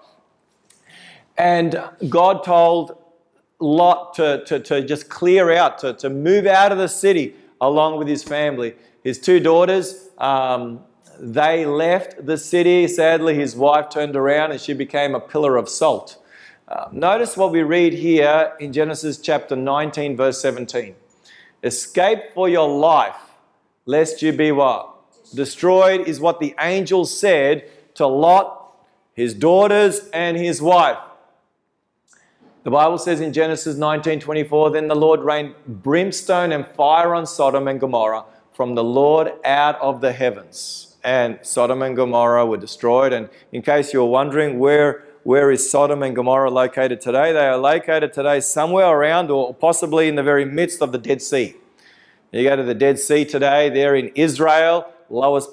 And 1.36 1.82
God 2.08 2.44
told 2.44 2.98
Lot 3.58 4.14
to, 4.14 4.44
to, 4.46 4.60
to 4.60 4.84
just 4.84 5.08
clear 5.08 5.52
out, 5.52 5.78
to, 5.80 5.94
to 5.94 6.10
move 6.10 6.46
out 6.46 6.72
of 6.72 6.78
the 6.78 6.88
city 6.88 7.34
along 7.60 7.98
with 7.98 8.08
his 8.08 8.24
family. 8.24 8.74
His 9.04 9.18
two 9.18 9.40
daughters, 9.40 10.10
um, 10.18 10.80
they 11.18 11.64
left 11.64 12.26
the 12.26 12.36
city. 12.36 12.88
Sadly, 12.88 13.34
his 13.34 13.54
wife 13.54 13.88
turned 13.88 14.16
around 14.16 14.50
and 14.50 14.60
she 14.60 14.74
became 14.74 15.14
a 15.14 15.20
pillar 15.20 15.56
of 15.56 15.68
salt. 15.68 16.21
Uh, 16.72 16.88
notice 16.90 17.36
what 17.36 17.52
we 17.52 17.62
read 17.62 17.92
here 17.92 18.54
in 18.58 18.72
Genesis 18.72 19.18
chapter 19.18 19.54
19, 19.54 20.16
verse 20.16 20.40
17. 20.40 20.94
Escape 21.62 22.32
for 22.32 22.48
your 22.48 22.66
life, 22.66 23.36
lest 23.84 24.22
you 24.22 24.32
be 24.32 24.52
what? 24.52 24.88
Destroyed 25.34 26.08
is 26.08 26.18
what 26.18 26.40
the 26.40 26.54
angel 26.58 27.04
said 27.04 27.68
to 27.96 28.06
Lot, 28.06 28.74
his 29.12 29.34
daughters, 29.34 30.08
and 30.14 30.38
his 30.38 30.62
wife. 30.62 30.96
The 32.62 32.70
Bible 32.70 32.96
says 32.96 33.20
in 33.20 33.34
Genesis 33.34 33.76
19:24, 33.76 34.70
then 34.70 34.88
the 34.88 34.96
Lord 34.96 35.20
rained 35.20 35.54
brimstone 35.66 36.52
and 36.52 36.66
fire 36.66 37.14
on 37.14 37.26
Sodom 37.26 37.68
and 37.68 37.80
Gomorrah 37.80 38.24
from 38.50 38.76
the 38.76 38.84
Lord 38.84 39.34
out 39.44 39.78
of 39.82 40.00
the 40.00 40.12
heavens. 40.12 40.96
And 41.04 41.38
Sodom 41.42 41.82
and 41.82 41.94
Gomorrah 41.94 42.46
were 42.46 42.56
destroyed. 42.56 43.12
And 43.12 43.28
in 43.50 43.60
case 43.60 43.92
you're 43.92 44.06
wondering 44.06 44.58
where 44.58 45.04
where 45.24 45.50
is 45.50 45.68
Sodom 45.70 46.02
and 46.02 46.16
Gomorrah 46.16 46.50
located 46.50 47.00
today? 47.00 47.32
They 47.32 47.46
are 47.46 47.56
located 47.56 48.12
today 48.12 48.40
somewhere 48.40 48.86
around 48.86 49.30
or 49.30 49.54
possibly 49.54 50.08
in 50.08 50.16
the 50.16 50.22
very 50.22 50.44
midst 50.44 50.82
of 50.82 50.92
the 50.92 50.98
Dead 50.98 51.22
Sea. 51.22 51.54
You 52.32 52.44
go 52.44 52.56
to 52.56 52.62
the 52.62 52.74
Dead 52.74 52.98
Sea 52.98 53.24
today, 53.24 53.68
they're 53.68 53.94
in 53.94 54.08
Israel, 54.14 54.92
lowest 55.10 55.50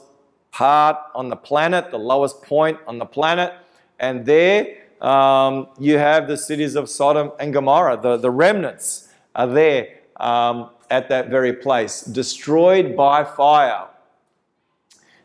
part 0.51 0.97
on 1.13 1.29
the 1.29 1.35
planet, 1.35 1.91
the 1.91 1.99
lowest 1.99 2.41
point 2.41 2.79
on 2.87 2.97
the 2.97 3.05
planet, 3.05 3.53
and 3.99 4.25
there 4.25 4.77
um, 5.01 5.67
you 5.79 5.97
have 5.97 6.27
the 6.27 6.37
cities 6.37 6.75
of 6.75 6.89
Sodom 6.89 7.31
and 7.39 7.53
Gomorrah. 7.53 7.99
The, 8.01 8.17
the 8.17 8.31
remnants 8.31 9.09
are 9.35 9.47
there 9.47 9.99
um, 10.17 10.71
at 10.89 11.09
that 11.09 11.29
very 11.29 11.53
place, 11.53 12.01
destroyed 12.01 12.95
by 12.95 13.23
fire. 13.23 13.87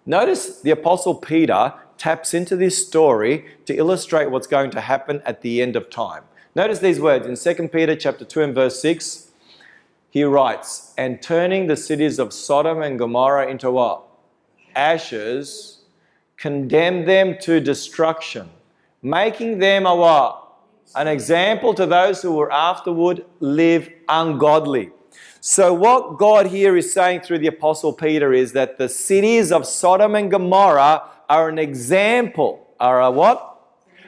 Notice 0.07 0.61
the 0.61 0.71
Apostle 0.71 1.15
Peter 1.15 1.73
taps 1.97 2.35
into 2.35 2.57
this 2.57 2.87
story 2.87 3.47
to 3.65 3.75
illustrate 3.75 4.31
what's 4.31 4.47
going 4.47 4.71
to 4.73 4.81
happen 4.83 5.23
at 5.25 5.41
the 5.41 5.63
end 5.63 5.77
of 5.77 5.89
time. 5.89 6.25
Notice 6.55 6.81
these 6.81 7.01
words 7.01 7.27
in 7.27 7.57
2 7.57 7.69
Peter 7.69 7.97
chapter 7.97 8.25
2 8.25 8.43
and 8.43 8.55
verse 8.55 8.81
6. 8.83 9.31
He 10.11 10.23
writes, 10.23 10.93
and 10.99 11.23
turning 11.23 11.67
the 11.67 11.77
cities 11.77 12.19
of 12.19 12.33
Sodom 12.33 12.83
and 12.83 12.99
Gomorrah 12.99 13.49
into 13.49 13.71
what? 13.71 14.03
Ashes, 14.77 15.81
condemned 16.37 17.09
them 17.09 17.37
to 17.41 17.61
destruction, 17.61 18.51
making 19.03 19.59
them 19.59 19.87
a 19.87 19.97
what? 19.97 20.53
An 20.95 21.09
example 21.09 21.73
to 21.75 21.87
those 21.87 22.21
who 22.21 22.33
were 22.33 22.53
afterward 22.53 23.25
live 23.41 23.91
ungodly. 24.09 24.91
So, 25.41 25.75
what 25.75 26.19
God 26.19 26.47
here 26.47 26.77
is 26.77 26.93
saying 26.93 27.21
through 27.21 27.39
the 27.39 27.49
Apostle 27.49 27.93
Peter 27.93 28.33
is 28.33 28.53
that 28.53 28.79
the 28.79 28.89
cities 28.89 29.53
of 29.53 29.67
Sodom 29.67 30.15
and 30.15 30.31
Gomorrah 30.31 31.03
are 31.29 31.49
an 31.49 31.59
example, 31.59 32.67
are 32.81 33.03
a 33.03 33.11
what? 33.11 33.51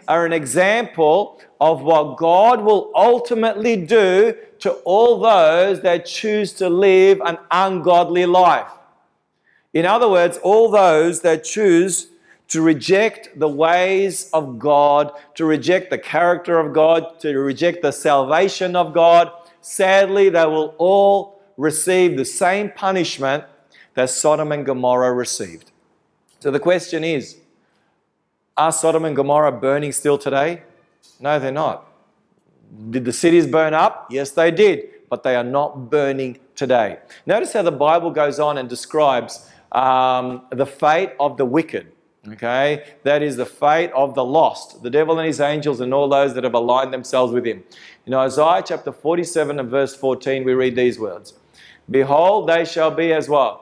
Are 0.09 0.25
an 0.25 0.33
example 0.33 1.40
of 1.61 1.83
what 1.83 2.16
God 2.16 2.62
will 2.62 2.90
ultimately 2.95 3.77
do 3.77 4.35
to 4.61 4.73
all 4.85 5.21
those 5.21 5.81
that 5.83 6.07
choose 6.07 6.53
to 6.55 6.69
live 6.69 7.21
an 7.25 7.38
ungodly 7.51 8.25
life. 8.25 8.71
In 9.75 9.85
other 9.85 10.09
words, 10.09 10.38
all 10.38 10.71
those 10.71 11.21
that 11.21 11.45
choose 11.45 12.09
to 12.49 12.62
reject 12.62 13.38
the 13.38 13.49
ways 13.49 14.31
of 14.33 14.59
God, 14.59 15.12
to 15.35 15.45
reject 15.45 15.90
the 15.90 15.99
character 15.99 16.59
of 16.59 16.73
God, 16.73 17.21
to 17.21 17.37
reject 17.38 17.83
the 17.83 17.90
salvation 17.90 18.77
of 18.77 18.95
God, 18.95 19.31
sadly, 19.66 20.29
they 20.29 20.46
will 20.46 20.74
all 20.79 21.42
receive 21.57 22.16
the 22.16 22.24
same 22.24 22.70
punishment 22.70 23.44
that 23.94 24.09
Sodom 24.11 24.52
and 24.52 24.64
Gomorrah 24.64 25.12
received. 25.12 25.72
So 26.40 26.50
the 26.50 26.61
question 26.61 27.02
is 27.02 27.38
Are 28.57 28.72
Sodom 28.72 29.05
and 29.05 29.16
Gomorrah 29.16 29.52
burning 29.52 29.92
still 29.92 30.18
today? 30.18 30.62
No, 31.18 31.38
they're 31.38 31.50
not. 31.50 31.87
Did 32.90 33.05
the 33.05 33.12
cities 33.12 33.46
burn 33.46 33.74
up? 33.74 34.07
Yes, 34.11 34.31
they 34.31 34.50
did, 34.50 35.09
but 35.09 35.22
they 35.22 35.35
are 35.35 35.44
not 35.44 35.90
burning 35.90 36.38
today. 36.55 36.98
Notice 37.24 37.52
how 37.52 37.62
the 37.62 37.72
Bible 37.72 38.11
goes 38.11 38.38
on 38.38 38.59
and 38.59 38.68
describes 38.68 39.50
um, 39.72 40.42
the 40.50 40.66
fate 40.66 41.12
of 41.18 41.37
the 41.37 41.44
wicked. 41.44 41.92
Okay, 42.29 42.85
that 43.05 43.22
is 43.22 43.37
the 43.37 43.46
fate 43.46 43.92
of 43.92 44.16
the 44.16 44.24
lost, 44.24 44.83
the 44.83 44.90
devil 44.90 45.16
and 45.20 45.29
his 45.29 45.40
angels, 45.40 45.81
and 45.81 45.94
all 45.94 46.09
those 46.09 46.35
that 46.35 46.42
have 46.42 46.55
aligned 46.55 46.92
themselves 46.92 47.33
with 47.33 47.46
him. 47.46 47.62
In 48.07 48.14
Isaiah 48.14 48.62
chapter 48.64 48.92
47 48.92 49.59
and 49.59 49.69
verse 49.69 49.97
14, 49.97 50.45
we 50.45 50.55
read 50.55 50.77
these 50.77 50.99
words 50.99 51.35
Behold, 51.90 52.49
they 52.49 52.64
shall 52.64 52.92
be 52.92 53.12
as 53.12 53.29
what? 53.29 53.61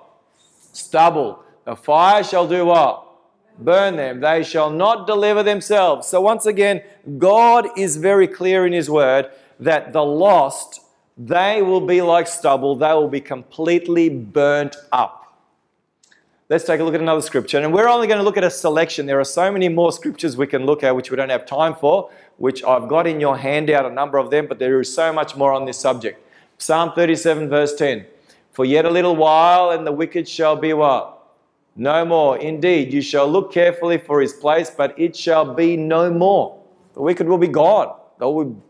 Stubble. 0.73 1.43
The 1.65 1.75
fire 1.75 2.23
shall 2.23 2.47
do 2.47 2.67
what? 2.67 3.07
Burn 3.59 3.97
them. 3.97 4.21
They 4.21 4.43
shall 4.43 4.69
not 4.69 5.07
deliver 5.07 5.43
themselves. 5.43 6.09
So, 6.09 6.21
once 6.21 6.45
again, 6.45 6.83
God 7.17 7.69
is 7.79 7.97
very 7.97 8.29
clear 8.29 8.67
in 8.67 8.75
His 8.75 8.91
word 8.91 9.31
that 9.61 9.95
the 9.95 10.05
lost, 10.05 10.81
they 11.17 11.63
will 11.63 11.81
be 11.81 12.03
like 12.03 12.27
stubble, 12.27 12.77
they 12.77 12.93
will 12.93 13.09
be 13.09 13.23
completely 13.23 14.11
burnt 14.11 14.77
up. 14.93 15.24
Let's 16.51 16.65
take 16.65 16.79
a 16.79 16.85
look 16.85 16.95
at 16.95 17.01
another 17.01 17.23
scripture. 17.23 17.59
And 17.59 17.73
we're 17.73 17.89
only 17.89 18.07
going 18.07 18.19
to 18.19 18.23
look 18.23 18.37
at 18.37 18.45
a 18.45 18.51
selection. 18.51 19.07
There 19.07 19.19
are 19.19 19.25
so 19.25 19.51
many 19.51 19.71
more 19.71 19.91
scriptures 19.93 20.37
we 20.37 20.47
can 20.47 20.67
look 20.67 20.83
at, 20.83 20.95
which 20.95 21.11
we 21.11 21.17
don't 21.17 21.31
have 21.31 21.47
time 21.47 21.75
for, 21.75 22.11
which 22.37 22.63
I've 22.63 22.87
got 22.87 23.07
in 23.07 23.19
your 23.19 23.39
handout, 23.39 23.87
a 23.87 23.91
number 23.91 24.19
of 24.19 24.31
them, 24.31 24.47
but 24.47 24.59
there 24.59 24.79
is 24.79 24.95
so 24.95 25.11
much 25.11 25.37
more 25.37 25.55
on 25.55 25.65
this 25.65 25.79
subject. 25.79 26.21
Psalm 26.59 26.93
37, 26.95 27.49
verse 27.49 27.75
10. 27.75 28.05
For 28.53 28.67
yet 28.67 28.85
a 28.85 28.91
little 28.91 29.17
while, 29.17 29.71
and 29.71 29.87
the 29.87 29.93
wicked 29.93 30.29
shall 30.29 30.55
be 30.55 30.75
what? 30.75 31.19
No 31.77 32.05
more. 32.05 32.37
Indeed, 32.37 32.93
you 32.93 33.01
shall 33.01 33.27
look 33.27 33.51
carefully 33.51 33.97
for 33.97 34.21
his 34.21 34.35
place, 34.35 34.69
but 34.69 34.97
it 34.99 35.17
shall 35.17 35.55
be 35.55 35.79
no 35.79 36.11
more. 36.11 36.63
The 36.93 37.01
wicked 37.01 37.27
will 37.27 37.39
be 37.39 37.49
gone. 37.49 37.97
They, 38.21 38.27
will, 38.27 38.63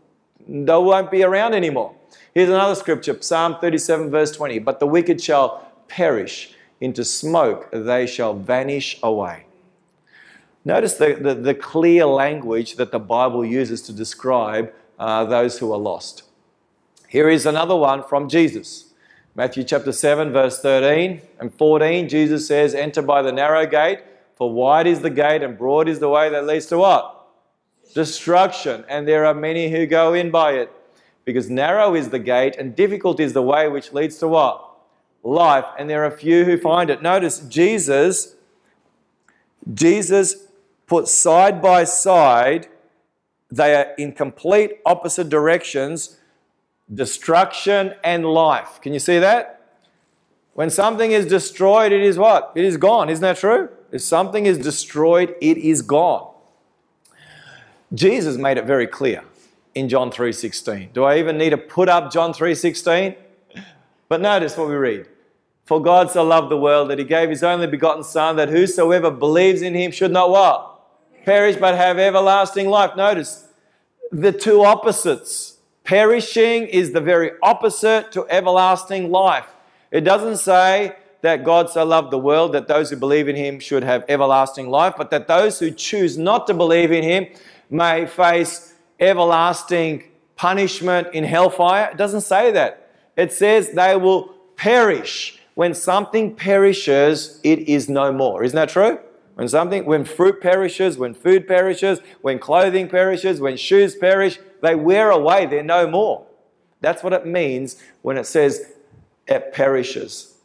they 0.47 0.77
won't 0.77 1.11
be 1.11 1.23
around 1.23 1.53
anymore. 1.53 1.93
Here's 2.33 2.49
another 2.49 2.75
scripture 2.75 3.21
Psalm 3.21 3.57
37, 3.59 4.09
verse 4.09 4.31
20. 4.31 4.59
But 4.59 4.79
the 4.79 4.87
wicked 4.87 5.21
shall 5.21 5.71
perish 5.89 6.54
into 6.81 7.03
smoke, 7.03 7.69
they 7.71 8.05
shall 8.05 8.33
vanish 8.33 8.99
away. 9.01 9.45
Notice 10.63 10.95
the, 10.95 11.13
the, 11.13 11.35
the 11.35 11.53
clear 11.53 12.05
language 12.05 12.75
that 12.75 12.91
the 12.91 12.99
Bible 12.99 13.45
uses 13.45 13.81
to 13.83 13.93
describe 13.93 14.73
uh, 14.97 15.23
those 15.25 15.59
who 15.59 15.71
are 15.71 15.79
lost. 15.79 16.23
Here 17.07 17.29
is 17.29 17.45
another 17.45 17.75
one 17.75 18.03
from 18.03 18.27
Jesus. 18.27 18.93
Matthew 19.35 19.63
chapter 19.63 19.91
7, 19.91 20.31
verse 20.31 20.59
13 20.61 21.21
and 21.39 21.53
14, 21.53 22.09
Jesus 22.09 22.47
says, 22.47 22.73
Enter 22.73 23.01
by 23.01 23.21
the 23.21 23.31
narrow 23.31 23.65
gate, 23.65 23.99
for 24.35 24.51
wide 24.51 24.87
is 24.87 25.01
the 25.01 25.09
gate 25.09 25.43
and 25.43 25.57
broad 25.57 25.87
is 25.87 25.99
the 25.99 26.09
way 26.09 26.29
that 26.29 26.45
leads 26.45 26.65
to 26.67 26.77
what? 26.77 27.27
Destruction. 27.93 28.83
And 28.89 29.07
there 29.07 29.25
are 29.25 29.33
many 29.33 29.69
who 29.69 29.85
go 29.85 30.13
in 30.13 30.31
by 30.31 30.53
it. 30.53 30.71
Because 31.25 31.49
narrow 31.49 31.95
is 31.95 32.09
the 32.09 32.19
gate 32.19 32.55
and 32.57 32.75
difficult 32.75 33.19
is 33.19 33.33
the 33.33 33.41
way 33.41 33.67
which 33.67 33.93
leads 33.93 34.17
to 34.17 34.27
what? 34.27 34.64
Life, 35.25 35.65
and 35.77 35.89
there 35.89 36.05
are 36.05 36.11
few 36.11 36.45
who 36.45 36.57
find 36.57 36.89
it. 36.89 37.01
Notice 37.01 37.39
Jesus, 37.39 38.35
Jesus 39.73 40.47
put 40.87 41.07
side 41.07 41.61
by 41.61 41.83
side, 41.83 42.67
they 43.51 43.75
are 43.75 43.93
in 43.97 44.13
complete 44.13 44.79
opposite 44.85 45.29
directions 45.29 46.17
destruction 46.93 47.93
and 48.03 48.25
life. 48.25 48.79
Can 48.81 48.93
you 48.93 48.99
see 48.99 49.19
that? 49.19 49.61
When 50.53 50.69
something 50.69 51.11
is 51.11 51.25
destroyed, 51.25 51.91
it 51.91 52.01
is 52.01 52.17
what? 52.17 52.51
It 52.55 52.63
is 52.63 52.77
gone. 52.77 53.09
Isn't 53.09 53.23
that 53.23 53.37
true? 53.37 53.69
If 53.91 54.01
something 54.01 54.45
is 54.45 54.57
destroyed, 54.57 55.35
it 55.41 55.57
is 55.57 55.81
gone. 55.81 56.31
Jesus 57.93 58.37
made 58.37 58.57
it 58.57 58.65
very 58.65 58.87
clear 58.87 59.23
in 59.73 59.89
John 59.89 60.11
3:16. 60.11 60.89
Do 60.93 61.03
I 61.03 61.17
even 61.17 61.37
need 61.37 61.51
to 61.51 61.57
put 61.57 61.89
up 61.89 62.11
John 62.11 62.33
3:16? 62.33 63.15
But 64.07 64.21
notice 64.21 64.57
what 64.57 64.67
we 64.67 64.75
read. 64.75 65.07
For 65.65 65.81
God 65.81 66.11
so 66.11 66.23
loved 66.23 66.51
the 66.51 66.57
world 66.57 66.89
that 66.89 66.99
he 66.99 67.05
gave 67.05 67.29
his 67.29 67.43
only 67.43 67.65
begotten 67.67 68.03
Son, 68.03 68.35
that 68.35 68.49
whosoever 68.49 69.09
believes 69.09 69.63
in 69.63 69.73
him 69.73 69.91
should 69.91 70.11
not 70.11 70.29
what? 70.29 70.71
Perish, 71.25 71.55
but 71.55 71.75
have 71.75 71.97
everlasting 71.97 72.69
life. 72.69 72.95
Notice 72.95 73.47
the 74.11 74.31
two 74.31 74.63
opposites. 74.63 75.57
Perishing 75.83 76.67
is 76.67 76.91
the 76.91 77.01
very 77.01 77.31
opposite 77.41 78.11
to 78.11 78.27
everlasting 78.29 79.09
life. 79.11 79.47
It 79.91 80.01
doesn't 80.01 80.37
say 80.37 80.95
that 81.21 81.43
God 81.43 81.71
so 81.71 81.83
loved 81.83 82.11
the 82.11 82.19
world 82.19 82.53
that 82.53 82.67
those 82.67 82.91
who 82.91 82.95
believe 82.95 83.27
in 83.27 83.35
him 83.35 83.59
should 83.59 83.83
have 83.83 84.05
everlasting 84.07 84.69
life, 84.69 84.93
but 84.95 85.09
that 85.09 85.27
those 85.27 85.57
who 85.57 85.71
choose 85.71 86.17
not 86.17 86.45
to 86.45 86.53
believe 86.53 86.91
in 86.91 87.03
him 87.03 87.25
may 87.71 88.05
face 88.05 88.73
everlasting 88.99 90.03
punishment 90.35 91.07
in 91.13 91.23
hellfire. 91.23 91.89
It 91.91 91.97
doesn't 91.97 92.21
say 92.21 92.51
that. 92.51 92.91
It 93.17 93.31
says 93.33 93.71
they 93.71 93.95
will 93.95 94.35
perish 94.55 95.34
when 95.55 95.73
something 95.73 96.35
perishes, 96.35 97.39
it 97.43 97.59
is 97.59 97.89
no 97.89 98.11
more. 98.11 98.43
Isn't 98.43 98.55
that 98.55 98.69
true? 98.69 98.99
When 99.35 99.49
something, 99.49 99.85
when 99.85 100.05
fruit 100.05 100.41
perishes, 100.41 100.97
when 100.97 101.13
food 101.13 101.47
perishes, 101.47 101.99
when 102.21 102.39
clothing 102.39 102.87
perishes, 102.87 103.41
when 103.41 103.57
shoes 103.57 103.95
perish, 103.95 104.39
they 104.61 104.75
wear 104.75 105.11
away, 105.11 105.45
they're 105.45 105.63
no 105.63 105.87
more. 105.87 106.25
That's 106.81 107.03
what 107.03 107.13
it 107.13 107.25
means 107.25 107.81
when 108.01 108.17
it 108.17 108.25
says 108.25 108.73
it 109.27 109.51
perishes. 109.53 110.35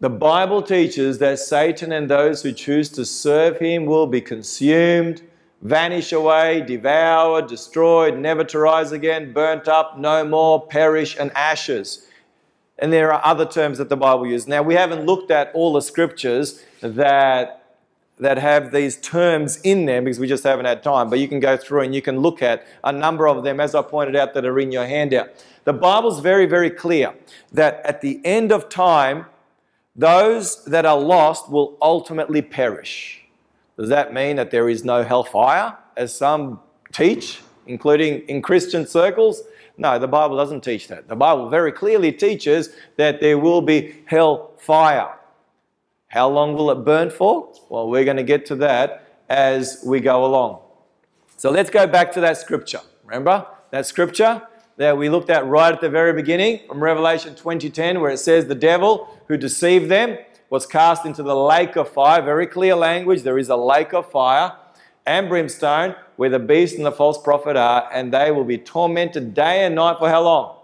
The 0.00 0.10
Bible 0.10 0.60
teaches 0.60 1.18
that 1.18 1.38
Satan 1.38 1.92
and 1.92 2.10
those 2.10 2.42
who 2.42 2.52
choose 2.52 2.90
to 2.90 3.06
serve 3.06 3.58
him 3.58 3.86
will 3.86 4.06
be 4.06 4.20
consumed, 4.20 5.22
vanish 5.62 6.12
away, 6.12 6.60
devoured, 6.60 7.46
destroyed, 7.46 8.18
never 8.18 8.44
to 8.44 8.58
rise 8.58 8.92
again, 8.92 9.32
burnt 9.32 9.68
up, 9.68 9.98
no 9.98 10.24
more, 10.24 10.66
perish, 10.66 11.16
and 11.18 11.30
ashes. 11.34 12.05
And 12.78 12.92
there 12.92 13.12
are 13.12 13.24
other 13.24 13.46
terms 13.46 13.78
that 13.78 13.88
the 13.88 13.96
Bible 13.96 14.26
uses. 14.26 14.46
Now, 14.46 14.62
we 14.62 14.74
haven't 14.74 15.06
looked 15.06 15.30
at 15.30 15.50
all 15.54 15.72
the 15.72 15.80
scriptures 15.80 16.62
that, 16.80 17.78
that 18.18 18.38
have 18.38 18.70
these 18.70 18.96
terms 18.98 19.60
in 19.62 19.86
them 19.86 20.04
because 20.04 20.18
we 20.18 20.26
just 20.28 20.44
haven't 20.44 20.66
had 20.66 20.82
time. 20.82 21.08
But 21.08 21.18
you 21.18 21.26
can 21.26 21.40
go 21.40 21.56
through 21.56 21.82
and 21.82 21.94
you 21.94 22.02
can 22.02 22.18
look 22.20 22.42
at 22.42 22.66
a 22.84 22.92
number 22.92 23.26
of 23.28 23.44
them, 23.44 23.60
as 23.60 23.74
I 23.74 23.82
pointed 23.82 24.14
out, 24.14 24.34
that 24.34 24.44
are 24.44 24.58
in 24.58 24.72
your 24.72 24.86
handout. 24.86 25.30
The 25.64 25.72
Bible's 25.72 26.20
very, 26.20 26.46
very 26.46 26.70
clear 26.70 27.14
that 27.52 27.80
at 27.84 28.02
the 28.02 28.20
end 28.24 28.52
of 28.52 28.68
time, 28.68 29.26
those 29.94 30.62
that 30.66 30.84
are 30.84 30.98
lost 30.98 31.50
will 31.50 31.78
ultimately 31.80 32.42
perish. 32.42 33.24
Does 33.78 33.88
that 33.88 34.12
mean 34.12 34.36
that 34.36 34.50
there 34.50 34.68
is 34.68 34.84
no 34.84 35.02
hellfire, 35.02 35.76
as 35.96 36.14
some 36.14 36.60
teach, 36.92 37.40
including 37.66 38.20
in 38.28 38.42
Christian 38.42 38.86
circles? 38.86 39.42
No, 39.78 39.98
the 39.98 40.08
Bible 40.08 40.36
doesn't 40.36 40.62
teach 40.62 40.88
that. 40.88 41.08
The 41.08 41.16
Bible 41.16 41.48
very 41.48 41.72
clearly 41.72 42.12
teaches 42.12 42.70
that 42.96 43.20
there 43.20 43.38
will 43.38 43.60
be 43.60 43.96
hell 44.06 44.52
fire. 44.56 45.14
How 46.08 46.28
long 46.28 46.54
will 46.54 46.70
it 46.70 46.84
burn 46.84 47.10
for? 47.10 47.52
Well, 47.68 47.90
we're 47.90 48.04
going 48.04 48.16
to 48.16 48.22
get 48.22 48.46
to 48.46 48.56
that 48.56 49.22
as 49.28 49.82
we 49.84 50.00
go 50.00 50.24
along. 50.24 50.60
So 51.36 51.50
let's 51.50 51.68
go 51.68 51.86
back 51.86 52.12
to 52.12 52.20
that 52.22 52.38
scripture. 52.38 52.80
Remember 53.04 53.46
that 53.70 53.84
scripture 53.84 54.42
that 54.78 54.96
we 54.96 55.08
looked 55.08 55.30
at 55.30 55.46
right 55.46 55.72
at 55.72 55.80
the 55.80 55.90
very 55.90 56.12
beginning 56.12 56.60
from 56.66 56.82
Revelation 56.82 57.34
20:10 57.34 58.00
where 58.00 58.10
it 58.10 58.18
says 58.18 58.46
the 58.46 58.54
devil 58.54 59.08
who 59.28 59.36
deceived 59.36 59.90
them 59.90 60.18
was 60.48 60.66
cast 60.66 61.04
into 61.04 61.22
the 61.22 61.36
lake 61.36 61.76
of 61.76 61.88
fire. 61.88 62.22
Very 62.22 62.46
clear 62.46 62.74
language. 62.74 63.22
There 63.22 63.38
is 63.38 63.50
a 63.50 63.56
lake 63.56 63.92
of 63.92 64.10
fire 64.10 64.52
and 65.06 65.28
brimstone 65.28 65.94
where 66.16 66.30
the 66.30 66.38
beast 66.38 66.76
and 66.76 66.84
the 66.84 66.92
false 66.92 67.18
prophet 67.22 67.56
are, 67.56 67.88
and 67.92 68.12
they 68.12 68.30
will 68.30 68.44
be 68.44 68.58
tormented 68.58 69.34
day 69.34 69.64
and 69.64 69.74
night 69.74 69.98
for 69.98 70.08
how 70.08 70.22
long? 70.22 70.58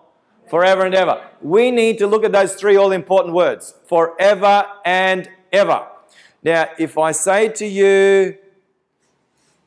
Forever 0.48 0.84
and 0.84 0.94
ever. 0.94 1.24
We 1.40 1.70
need 1.70 1.98
to 1.98 2.06
look 2.06 2.24
at 2.24 2.32
those 2.32 2.54
three 2.54 2.76
all 2.76 2.92
important 2.92 3.34
words 3.34 3.74
forever 3.88 4.66
and 4.84 5.28
ever. 5.52 5.86
Now, 6.42 6.68
if 6.78 6.98
I 6.98 7.12
say 7.12 7.48
to 7.48 7.66
you 7.66 8.36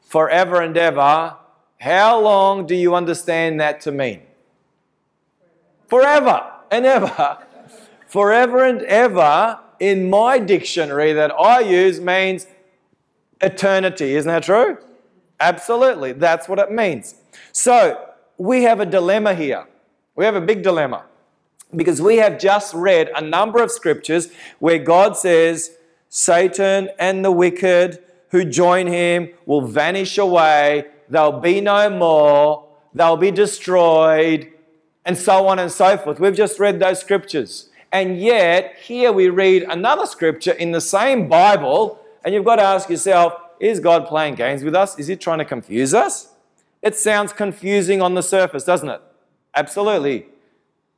forever 0.02 0.62
and 0.62 0.76
ever, 0.76 1.36
how 1.80 2.20
long 2.20 2.66
do 2.66 2.76
you 2.76 2.96
understand 2.96 3.60
that 3.60 3.82
to 3.82 3.92
mean? 3.92 4.22
Forever 5.88 6.52
and 6.72 6.86
ever. 6.86 7.40
Forever 8.08 8.66
and 8.66 8.82
ever 8.84 9.60
in 9.80 10.10
my 10.10 10.40
dictionary 10.40 11.14
that 11.14 11.32
I 11.32 11.60
use 11.60 12.00
means 12.00 12.48
eternity. 13.46 14.16
Isn't 14.16 14.32
that 14.32 14.44
true? 14.44 14.78
Absolutely. 15.40 16.14
That's 16.14 16.48
what 16.48 16.60
it 16.60 16.72
means. 16.72 17.16
So 17.52 18.10
we 18.38 18.64
have 18.64 18.80
a 18.80 18.86
dilemma 18.86 19.34
here. 19.36 19.66
We 20.16 20.26
have 20.26 20.36
a 20.36 20.42
big 20.42 20.64
dilemma 20.64 21.06
because 21.76 22.02
we 22.02 22.18
have 22.18 22.40
just 22.40 22.74
read 22.74 23.10
a 23.16 23.22
number 23.22 23.62
of 23.62 23.72
scriptures 23.72 24.30
where 24.60 24.80
God 24.80 25.18
says 25.18 25.72
Satan 26.10 26.90
and 27.00 27.24
the 27.24 27.32
wicked 27.32 28.02
who 28.30 28.46
join 28.46 28.88
him 28.88 29.30
will 29.46 29.62
vanish 29.62 30.18
away, 30.18 30.86
they'll 31.10 31.40
be 31.40 31.62
no 31.62 31.90
more, 31.90 32.68
they'll 32.94 33.18
be 33.18 33.32
destroyed, 33.32 34.52
and 35.06 35.18
so 35.18 35.48
on 35.48 35.60
and 35.60 35.72
so 35.72 35.98
forth. 35.98 36.20
We've 36.20 36.36
just 36.36 36.60
read 36.60 36.80
those 36.80 37.00
scriptures. 37.00 37.70
And 37.92 38.20
yet, 38.20 38.76
here 38.84 39.14
we 39.14 39.30
read 39.30 39.64
another 39.64 40.06
scripture 40.06 40.52
in 40.52 40.72
the 40.72 40.82
same 40.82 41.30
Bible, 41.30 42.00
and 42.26 42.34
you've 42.34 42.44
got 42.44 42.56
to 42.58 42.64
ask 42.64 42.90
yourself, 42.90 43.34
is 43.60 43.80
God 43.80 44.08
playing 44.08 44.36
games 44.36 44.64
with 44.64 44.76
us? 44.76 44.98
Is 45.00 45.08
he 45.08 45.16
trying 45.16 45.38
to 45.38 45.46
confuse 45.46 45.94
us? 45.94 46.34
It 46.82 46.96
sounds 46.96 47.32
confusing 47.32 48.02
on 48.02 48.16
the 48.16 48.24
surface, 48.24 48.64
doesn't 48.64 48.90
it? 48.90 49.02
Absolutely. 49.54 50.26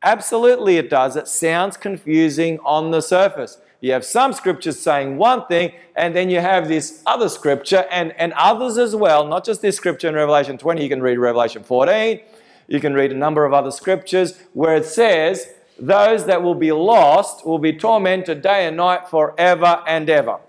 Absolutely, 0.01 0.77
it 0.77 0.89
does. 0.89 1.15
It 1.15 1.27
sounds 1.27 1.77
confusing 1.77 2.59
on 2.59 2.91
the 2.91 3.01
surface. 3.01 3.59
You 3.81 3.91
have 3.91 4.05
some 4.05 4.33
scriptures 4.33 4.79
saying 4.79 5.17
one 5.17 5.45
thing, 5.47 5.73
and 5.95 6.15
then 6.15 6.29
you 6.29 6.39
have 6.39 6.67
this 6.67 7.03
other 7.05 7.29
scripture 7.29 7.85
and, 7.91 8.11
and 8.13 8.33
others 8.33 8.77
as 8.77 8.95
well, 8.95 9.27
not 9.27 9.45
just 9.45 9.61
this 9.61 9.75
scripture 9.75 10.07
in 10.07 10.15
Revelation 10.15 10.57
20. 10.57 10.81
You 10.81 10.89
can 10.89 11.01
read 11.01 11.17
Revelation 11.17 11.63
14. 11.63 12.21
You 12.67 12.79
can 12.79 12.93
read 12.93 13.11
a 13.11 13.15
number 13.15 13.45
of 13.45 13.53
other 13.53 13.71
scriptures 13.71 14.39
where 14.53 14.75
it 14.75 14.85
says, 14.85 15.49
Those 15.77 16.25
that 16.25 16.41
will 16.41 16.55
be 16.55 16.71
lost 16.71 17.45
will 17.45 17.59
be 17.59 17.73
tormented 17.73 18.41
day 18.41 18.65
and 18.65 18.77
night 18.77 19.09
forever 19.09 19.83
and 19.87 20.09
ever. 20.09 20.39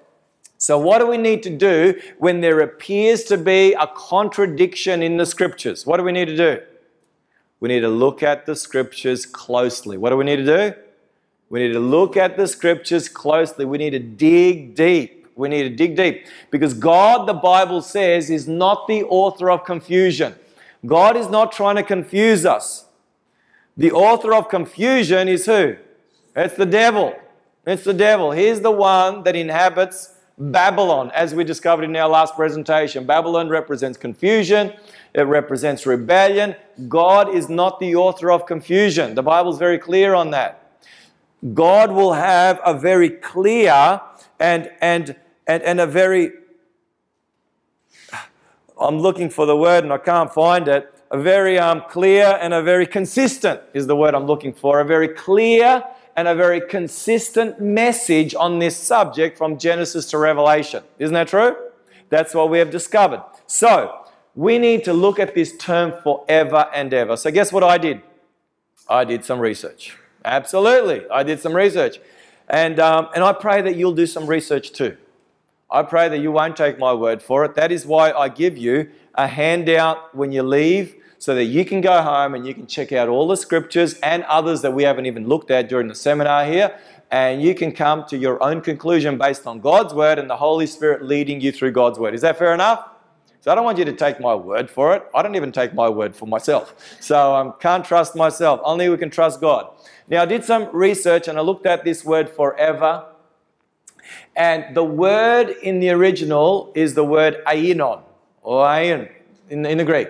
So, 0.60 0.76
what 0.76 0.98
do 0.98 1.06
we 1.06 1.18
need 1.18 1.44
to 1.44 1.50
do 1.50 2.00
when 2.18 2.40
there 2.40 2.60
appears 2.60 3.22
to 3.24 3.38
be 3.38 3.74
a 3.74 3.86
contradiction 3.86 5.02
in 5.04 5.16
the 5.16 5.24
scriptures? 5.24 5.86
What 5.86 5.98
do 5.98 6.02
we 6.02 6.10
need 6.10 6.26
to 6.26 6.36
do? 6.36 6.60
We 7.60 7.68
need 7.68 7.80
to 7.80 7.88
look 7.88 8.24
at 8.24 8.44
the 8.44 8.56
scriptures 8.56 9.24
closely. 9.24 9.96
What 9.96 10.10
do 10.10 10.16
we 10.16 10.24
need 10.24 10.36
to 10.36 10.44
do? 10.44 10.74
We 11.48 11.60
need 11.60 11.72
to 11.72 11.80
look 11.80 12.16
at 12.16 12.36
the 12.36 12.48
scriptures 12.48 13.08
closely. 13.08 13.64
We 13.64 13.78
need 13.78 13.90
to 13.90 14.00
dig 14.00 14.74
deep. 14.74 15.28
We 15.36 15.48
need 15.48 15.62
to 15.62 15.70
dig 15.70 15.96
deep 15.96 16.26
because 16.50 16.74
God, 16.74 17.28
the 17.28 17.34
Bible 17.34 17.80
says, 17.80 18.28
is 18.28 18.48
not 18.48 18.88
the 18.88 19.04
author 19.04 19.50
of 19.50 19.64
confusion. 19.64 20.34
God 20.84 21.16
is 21.16 21.28
not 21.28 21.52
trying 21.52 21.76
to 21.76 21.84
confuse 21.84 22.44
us. 22.44 22.86
The 23.76 23.92
author 23.92 24.34
of 24.34 24.48
confusion 24.48 25.28
is 25.28 25.46
who? 25.46 25.76
It's 26.34 26.56
the 26.56 26.66
devil. 26.66 27.14
It's 27.64 27.84
the 27.84 27.94
devil. 27.94 28.32
He's 28.32 28.60
the 28.60 28.72
one 28.72 29.22
that 29.22 29.36
inhabits 29.36 30.17
Babylon, 30.38 31.10
as 31.14 31.34
we 31.34 31.42
discovered 31.42 31.84
in 31.84 31.96
our 31.96 32.08
last 32.08 32.36
presentation. 32.36 33.04
Babylon 33.04 33.48
represents 33.48 33.98
confusion, 33.98 34.72
it 35.14 35.22
represents 35.22 35.84
rebellion. 35.84 36.54
God 36.86 37.34
is 37.34 37.48
not 37.48 37.80
the 37.80 37.96
author 37.96 38.30
of 38.30 38.46
confusion. 38.46 39.14
The 39.14 39.22
Bible 39.22 39.52
is 39.52 39.58
very 39.58 39.78
clear 39.78 40.14
on 40.14 40.30
that. 40.30 40.80
God 41.54 41.90
will 41.90 42.12
have 42.12 42.60
a 42.64 42.78
very 42.78 43.10
clear 43.10 44.00
and, 44.38 44.70
and, 44.80 45.16
and, 45.46 45.62
and 45.62 45.80
a 45.80 45.86
very, 45.86 46.32
I'm 48.80 48.98
looking 48.98 49.30
for 49.30 49.46
the 49.46 49.56
word 49.56 49.82
and 49.84 49.92
I 49.92 49.98
can't 49.98 50.32
find 50.32 50.68
it, 50.68 50.92
a 51.10 51.20
very 51.20 51.58
um, 51.58 51.82
clear 51.88 52.38
and 52.40 52.52
a 52.52 52.62
very 52.62 52.86
consistent 52.86 53.60
is 53.72 53.86
the 53.86 53.96
word 53.96 54.14
I'm 54.14 54.26
looking 54.26 54.52
for, 54.52 54.80
a 54.80 54.84
very 54.84 55.08
clear 55.08 55.82
and 56.18 56.26
a 56.26 56.34
very 56.34 56.60
consistent 56.60 57.60
message 57.60 58.34
on 58.34 58.58
this 58.58 58.76
subject 58.76 59.38
from 59.38 59.56
Genesis 59.56 60.10
to 60.10 60.18
Revelation. 60.18 60.82
Isn't 60.98 61.14
that 61.14 61.28
true? 61.28 61.54
That's 62.08 62.34
what 62.34 62.50
we 62.50 62.58
have 62.58 62.72
discovered. 62.72 63.22
So, 63.46 64.04
we 64.34 64.58
need 64.58 64.82
to 64.82 64.92
look 64.92 65.20
at 65.20 65.36
this 65.36 65.56
term 65.56 65.94
forever 66.02 66.68
and 66.74 66.92
ever. 66.92 67.16
So, 67.16 67.30
guess 67.30 67.52
what 67.52 67.62
I 67.62 67.78
did? 67.78 68.02
I 68.88 69.04
did 69.04 69.24
some 69.24 69.38
research. 69.38 69.96
Absolutely, 70.24 71.08
I 71.08 71.22
did 71.22 71.38
some 71.38 71.54
research. 71.54 72.00
And, 72.48 72.80
um, 72.80 73.10
and 73.14 73.22
I 73.22 73.32
pray 73.32 73.62
that 73.62 73.76
you'll 73.76 73.94
do 73.94 74.06
some 74.06 74.26
research 74.26 74.72
too. 74.72 74.96
I 75.70 75.84
pray 75.84 76.08
that 76.08 76.18
you 76.18 76.32
won't 76.32 76.56
take 76.56 76.80
my 76.80 76.94
word 76.94 77.22
for 77.22 77.44
it. 77.44 77.54
That 77.54 77.70
is 77.70 77.86
why 77.86 78.10
I 78.10 78.28
give 78.28 78.58
you 78.58 78.90
a 79.14 79.28
handout 79.28 80.16
when 80.16 80.32
you 80.32 80.42
leave 80.42 80.96
so 81.18 81.34
that 81.34 81.44
you 81.44 81.64
can 81.64 81.80
go 81.80 82.00
home 82.00 82.34
and 82.34 82.46
you 82.46 82.54
can 82.54 82.66
check 82.66 82.92
out 82.92 83.08
all 83.08 83.26
the 83.26 83.36
scriptures 83.36 83.94
and 84.00 84.22
others 84.24 84.62
that 84.62 84.72
we 84.72 84.84
haven't 84.84 85.06
even 85.06 85.26
looked 85.26 85.50
at 85.50 85.68
during 85.68 85.88
the 85.88 85.94
seminar 85.94 86.44
here. 86.44 86.78
And 87.10 87.42
you 87.42 87.54
can 87.54 87.72
come 87.72 88.04
to 88.08 88.16
your 88.16 88.42
own 88.42 88.60
conclusion 88.60 89.18
based 89.18 89.46
on 89.46 89.60
God's 89.60 89.94
word 89.94 90.18
and 90.18 90.28
the 90.28 90.36
Holy 90.36 90.66
Spirit 90.66 91.02
leading 91.02 91.40
you 91.40 91.50
through 91.52 91.72
God's 91.72 91.98
word. 91.98 92.14
Is 92.14 92.20
that 92.20 92.38
fair 92.38 92.54
enough? 92.54 92.88
So 93.40 93.50
I 93.50 93.54
don't 93.54 93.64
want 93.64 93.78
you 93.78 93.84
to 93.84 93.92
take 93.92 94.20
my 94.20 94.34
word 94.34 94.68
for 94.70 94.94
it. 94.94 95.04
I 95.14 95.22
don't 95.22 95.34
even 95.34 95.52
take 95.52 95.72
my 95.72 95.88
word 95.88 96.14
for 96.14 96.26
myself. 96.26 96.74
So 97.00 97.32
I 97.32 97.40
um, 97.40 97.54
can't 97.60 97.84
trust 97.84 98.14
myself. 98.14 98.60
Only 98.64 98.88
we 98.88 98.96
can 98.98 99.10
trust 99.10 99.40
God. 99.40 99.70
Now 100.08 100.22
I 100.22 100.26
did 100.26 100.44
some 100.44 100.68
research 100.72 101.28
and 101.28 101.38
I 101.38 101.40
looked 101.40 101.64
at 101.64 101.84
this 101.84 102.04
word 102.04 102.28
forever. 102.28 103.06
And 104.36 104.74
the 104.74 104.84
word 104.84 105.50
in 105.62 105.80
the 105.80 105.90
original 105.90 106.72
is 106.74 106.94
the 106.94 107.04
word 107.04 107.42
aion 107.46 108.02
or 108.42 108.66
aion 108.66 109.10
in, 109.50 109.64
in 109.64 109.78
the 109.78 109.84
Greek. 109.84 110.08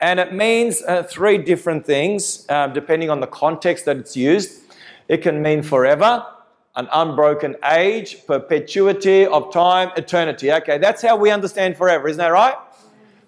And 0.00 0.20
it 0.20 0.34
means 0.34 0.82
uh, 0.82 1.02
three 1.04 1.38
different 1.38 1.86
things 1.86 2.44
uh, 2.48 2.66
depending 2.68 3.08
on 3.10 3.20
the 3.20 3.26
context 3.26 3.86
that 3.86 3.96
it's 3.96 4.16
used. 4.16 4.62
It 5.08 5.18
can 5.18 5.40
mean 5.40 5.62
forever, 5.62 6.26
an 6.74 6.88
unbroken 6.92 7.56
age, 7.64 8.26
perpetuity 8.26 9.24
of 9.26 9.52
time, 9.52 9.90
eternity. 9.96 10.52
Okay, 10.52 10.78
that's 10.78 11.00
how 11.00 11.16
we 11.16 11.30
understand 11.30 11.76
forever, 11.76 12.08
isn't 12.08 12.18
that 12.18 12.28
right? 12.28 12.56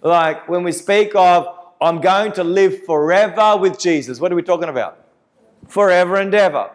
Like 0.03 0.49
when 0.49 0.63
we 0.63 0.73
speak 0.73 1.13
of, 1.15 1.47
I'm 1.81 2.01
going 2.01 2.33
to 2.33 2.45
live 2.45 2.85
forever 2.85 3.57
with 3.57 3.79
Jesus, 3.79 4.21
what 4.21 4.33
are 4.33 4.35
we 4.37 4.43
talking 4.43 4.69
about? 4.69 5.05
Forever 5.69 6.17
and 6.17 6.35
ever, 6.35 6.71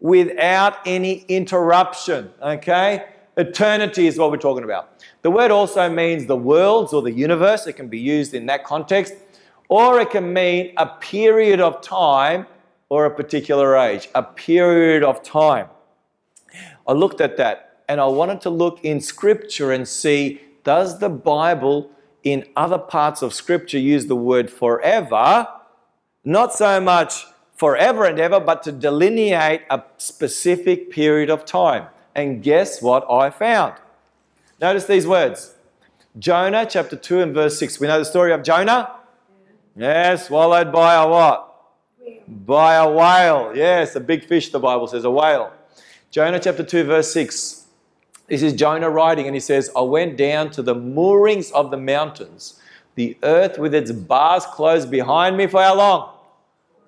without 0.00 0.78
any 0.86 1.24
interruption. 1.28 2.30
Okay? 2.40 3.06
Eternity 3.36 4.06
is 4.06 4.16
what 4.16 4.30
we're 4.30 4.36
talking 4.36 4.64
about. 4.64 5.02
The 5.22 5.30
word 5.30 5.50
also 5.50 5.88
means 5.90 6.26
the 6.26 6.36
worlds 6.36 6.92
or 6.92 7.02
the 7.02 7.12
universe. 7.12 7.66
It 7.66 7.72
can 7.72 7.88
be 7.88 7.98
used 7.98 8.32
in 8.32 8.46
that 8.46 8.64
context 8.64 9.14
or 9.68 10.00
it 10.00 10.10
can 10.10 10.32
mean 10.32 10.72
a 10.76 10.86
period 10.86 11.60
of 11.60 11.80
time 11.80 12.46
or 12.88 13.06
a 13.06 13.10
particular 13.10 13.76
age, 13.76 14.08
a 14.14 14.22
period 14.22 15.02
of 15.02 15.22
time. 15.22 15.68
I 16.86 16.92
looked 16.92 17.20
at 17.20 17.36
that 17.38 17.82
and 17.88 18.00
I 18.00 18.06
wanted 18.06 18.40
to 18.42 18.50
look 18.50 18.84
in 18.84 19.00
Scripture 19.00 19.72
and 19.72 19.86
see 19.86 20.40
does 20.64 20.98
the 20.98 21.10
Bible 21.10 21.90
in 22.22 22.44
other 22.56 22.78
parts 22.78 23.20
of 23.20 23.34
Scripture 23.34 23.78
use 23.78 24.06
the 24.06 24.16
word 24.16 24.50
forever? 24.50 25.46
Not 26.24 26.54
so 26.54 26.80
much 26.80 27.26
forever 27.54 28.04
and 28.06 28.18
ever, 28.18 28.40
but 28.40 28.62
to 28.62 28.72
delineate 28.72 29.62
a 29.70 29.82
specific 29.98 30.90
period 30.90 31.30
of 31.30 31.44
time. 31.44 31.86
And 32.14 32.42
guess 32.42 32.80
what 32.80 33.08
I 33.10 33.30
found? 33.30 33.74
Notice 34.60 34.86
these 34.86 35.06
words 35.06 35.54
Jonah 36.18 36.66
chapter 36.68 36.96
2 36.96 37.20
and 37.20 37.34
verse 37.34 37.58
6. 37.58 37.80
We 37.80 37.88
know 37.88 37.98
the 37.98 38.04
story 38.04 38.32
of 38.32 38.42
Jonah. 38.42 38.90
Yes, 39.76 40.28
swallowed 40.28 40.70
by 40.70 40.94
a 40.94 41.08
what? 41.08 41.50
By 42.28 42.74
a 42.74 42.88
whale. 42.88 43.52
Yes, 43.56 43.96
a 43.96 44.00
big 44.00 44.24
fish, 44.24 44.50
the 44.50 44.60
Bible 44.60 44.86
says, 44.86 45.04
a 45.04 45.10
whale. 45.10 45.52
Jonah 46.10 46.38
chapter 46.38 46.62
2, 46.62 46.84
verse 46.84 47.12
6. 47.12 47.64
This 48.28 48.42
is 48.42 48.52
Jonah 48.52 48.88
writing, 48.88 49.26
and 49.26 49.34
he 49.34 49.40
says, 49.40 49.70
I 49.76 49.80
went 49.80 50.16
down 50.16 50.50
to 50.52 50.62
the 50.62 50.76
moorings 50.76 51.50
of 51.50 51.72
the 51.72 51.76
mountains, 51.76 52.60
the 52.94 53.18
earth 53.24 53.58
with 53.58 53.74
its 53.74 53.90
bars 53.90 54.46
closed 54.46 54.90
behind 54.90 55.36
me 55.36 55.48
for 55.48 55.60
how 55.60 55.76
long? 55.76 56.10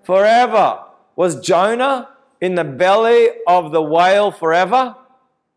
Forever. 0.04 0.84
Was 1.16 1.40
Jonah 1.40 2.10
in 2.40 2.54
the 2.54 2.64
belly 2.64 3.30
of 3.48 3.72
the 3.72 3.82
whale 3.82 4.30
forever? 4.30 4.94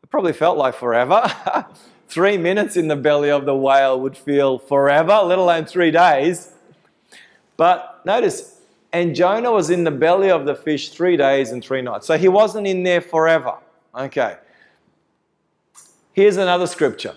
It 0.02 0.10
probably 0.10 0.34
felt 0.34 0.58
like 0.58 0.74
forever. 0.74 1.32
three 2.08 2.38
minutes 2.38 2.76
in 2.76 2.88
the 2.88 2.96
belly 2.96 3.30
of 3.30 3.46
the 3.46 3.56
whale 3.56 4.00
would 4.00 4.18
feel 4.18 4.58
forever, 4.58 5.22
let 5.24 5.38
alone 5.38 5.66
three 5.66 5.92
days. 5.92 6.54
But 7.60 8.00
notice, 8.06 8.62
and 8.94 9.14
Jonah 9.14 9.52
was 9.52 9.70
in 9.70 9.84
the 9.84 9.92
belly 9.92 10.32
of 10.32 10.46
the 10.46 10.56
fish 10.56 10.92
three 10.92 11.18
days 11.18 11.52
and 11.52 11.62
three 11.62 11.82
nights. 11.82 12.08
So 12.08 12.18
he 12.18 12.30
wasn't 12.30 12.68
in 12.68 12.84
there 12.84 13.02
forever. 13.02 13.56
Okay. 13.94 14.38
Here's 16.14 16.38
another 16.38 16.68
scripture. 16.68 17.16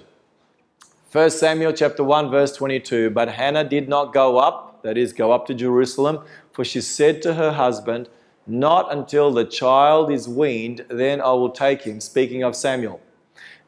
1 1.12 1.30
Samuel 1.30 1.72
chapter 1.72 2.02
1 2.02 2.28
verse 2.28 2.56
22, 2.56 3.10
but 3.10 3.28
Hannah 3.28 3.62
did 3.62 3.88
not 3.88 4.12
go 4.12 4.38
up, 4.38 4.82
that 4.82 4.98
is 4.98 5.12
go 5.12 5.30
up 5.30 5.46
to 5.46 5.54
Jerusalem, 5.54 6.24
for 6.50 6.64
she 6.64 6.80
said 6.80 7.22
to 7.22 7.34
her 7.34 7.52
husband, 7.52 8.08
not 8.44 8.92
until 8.92 9.30
the 9.30 9.44
child 9.44 10.10
is 10.10 10.28
weaned, 10.28 10.84
then 10.88 11.20
I 11.20 11.30
will 11.34 11.50
take 11.50 11.82
him, 11.82 12.00
speaking 12.00 12.42
of 12.42 12.56
Samuel, 12.56 13.00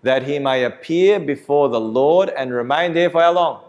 that 0.02 0.24
he 0.24 0.40
may 0.40 0.64
appear 0.64 1.20
before 1.20 1.68
the 1.68 1.78
Lord 1.78 2.30
and 2.30 2.52
remain 2.52 2.94
there 2.94 3.10
for 3.10 3.20
how 3.20 3.32
long? 3.32 3.62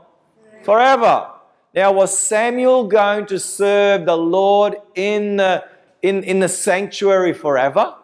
Forever. 0.63 1.33
Now, 1.75 1.91
was 1.91 2.17
Samuel 2.17 2.87
going 2.87 3.25
to 3.25 3.37
serve 3.37 4.05
the 4.05 4.15
Lord 4.15 4.75
in 4.95 5.37
the, 5.37 5.65
in, 6.01 6.23
in 6.23 6.39
the 6.39 6.47
sanctuary 6.47 7.33
forever? 7.33 7.95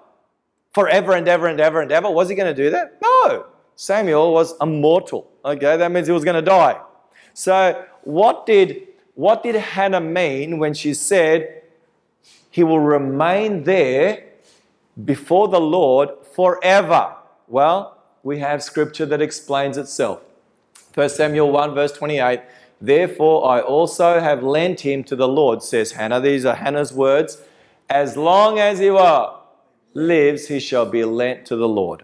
Forever 0.73 1.13
and 1.13 1.27
ever 1.27 1.47
and 1.47 1.59
ever 1.59 1.81
and 1.81 1.91
ever? 1.91 2.11
Was 2.11 2.27
he 2.27 2.35
going 2.35 2.53
to 2.53 2.63
do 2.63 2.69
that? 2.69 2.97
No. 3.01 3.45
Samuel 3.75 4.33
was 4.33 4.55
immortal. 4.59 5.31
Okay, 5.45 5.77
that 5.77 5.91
means 5.91 6.07
he 6.07 6.13
was 6.13 6.25
going 6.25 6.35
to 6.35 6.41
die. 6.41 6.79
So, 7.33 7.85
what 8.03 8.45
did, 8.45 8.87
what 9.15 9.41
did 9.41 9.55
Hannah 9.55 10.01
mean 10.01 10.59
when 10.59 10.73
she 10.73 10.93
said, 10.93 11.61
he 12.49 12.63
will 12.63 12.79
remain 12.79 13.63
there 13.63 14.25
before 15.05 15.47
the 15.47 15.59
Lord 15.59 16.09
forever. 16.35 17.15
Well, 17.47 17.97
we 18.23 18.39
have 18.39 18.61
scripture 18.61 19.05
that 19.05 19.21
explains 19.21 19.77
itself. 19.77 20.23
1 20.93 21.09
Samuel 21.09 21.51
1, 21.51 21.73
verse 21.73 21.93
28 21.93 22.41
Therefore, 22.81 23.47
I 23.47 23.61
also 23.61 24.19
have 24.19 24.41
lent 24.41 24.79
him 24.79 25.03
to 25.03 25.15
the 25.15 25.27
Lord, 25.27 25.61
says 25.61 25.91
Hannah. 25.91 26.19
These 26.19 26.45
are 26.45 26.55
Hannah's 26.55 26.91
words. 26.91 27.37
As 27.87 28.17
long 28.17 28.57
as 28.57 28.79
he 28.79 28.89
lives, 29.93 30.47
he 30.47 30.59
shall 30.59 30.87
be 30.87 31.05
lent 31.05 31.45
to 31.45 31.55
the 31.55 31.67
Lord. 31.67 32.03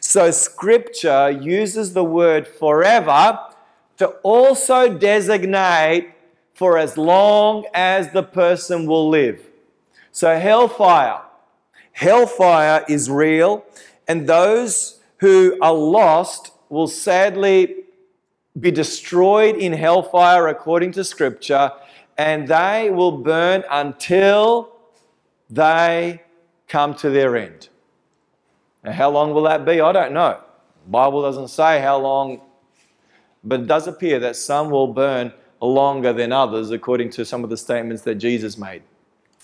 So, 0.00 0.30
scripture 0.30 1.30
uses 1.30 1.94
the 1.94 2.04
word 2.04 2.46
forever 2.46 3.38
to 3.96 4.08
also 4.22 4.92
designate 4.92 6.12
for 6.52 6.76
as 6.76 6.98
long 6.98 7.64
as 7.72 8.10
the 8.10 8.22
person 8.22 8.86
will 8.86 9.08
live. 9.08 9.40
So, 10.12 10.38
hellfire. 10.38 11.22
Hellfire 11.92 12.84
is 12.88 13.10
real, 13.10 13.64
and 14.06 14.28
those 14.28 15.00
who 15.18 15.56
are 15.62 15.72
lost 15.72 16.52
will 16.68 16.88
sadly 16.88 17.84
be 18.58 18.70
destroyed 18.70 19.56
in 19.56 19.72
hellfire 19.72 20.48
according 20.48 20.92
to 20.92 21.04
Scripture, 21.04 21.72
and 22.18 22.48
they 22.48 22.90
will 22.90 23.12
burn 23.12 23.64
until 23.70 24.72
they 25.48 26.22
come 26.68 26.94
to 26.94 27.10
their 27.10 27.36
end. 27.36 27.68
Now, 28.82 28.92
how 28.92 29.10
long 29.10 29.34
will 29.34 29.42
that 29.42 29.64
be? 29.64 29.80
I 29.80 29.92
don't 29.92 30.12
know. 30.12 30.40
The 30.84 30.90
Bible 30.90 31.22
doesn't 31.22 31.48
say 31.48 31.80
how 31.80 31.98
long, 31.98 32.40
but 33.44 33.60
it 33.60 33.66
does 33.66 33.86
appear 33.86 34.18
that 34.20 34.36
some 34.36 34.70
will 34.70 34.88
burn 34.88 35.32
longer 35.60 36.12
than 36.12 36.32
others 36.32 36.70
according 36.70 37.10
to 37.10 37.24
some 37.24 37.44
of 37.44 37.50
the 37.50 37.56
statements 37.56 38.02
that 38.02 38.16
Jesus 38.16 38.56
made. 38.56 38.82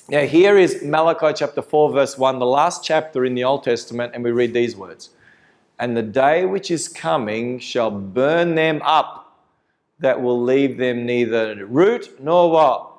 Now, 0.09 0.23
here 0.23 0.57
is 0.57 0.83
Malachi 0.83 1.33
chapter 1.35 1.61
4, 1.61 1.93
verse 1.93 2.17
1, 2.17 2.39
the 2.39 2.47
last 2.47 2.85
chapter 2.85 3.25
in 3.25 3.35
the 3.35 3.45
Old 3.45 3.65
Testament, 3.65 4.13
and 4.15 4.23
we 4.23 4.31
read 4.31 4.55
these 4.55 4.77
words 4.77 5.11
And 5.79 5.97
the 5.97 6.03
day 6.03 6.45
which 6.45 6.71
is 6.71 6.89
coming 6.89 7.59
shall 7.59 7.91
burn 7.91 8.55
them 8.55 8.81
up, 8.83 9.23
that 9.99 10.21
will 10.21 10.43
leave 10.43 10.77
them 10.77 11.07
neither 11.07 11.65
root 11.67 12.21
nor 12.21 12.51
what? 12.51 12.93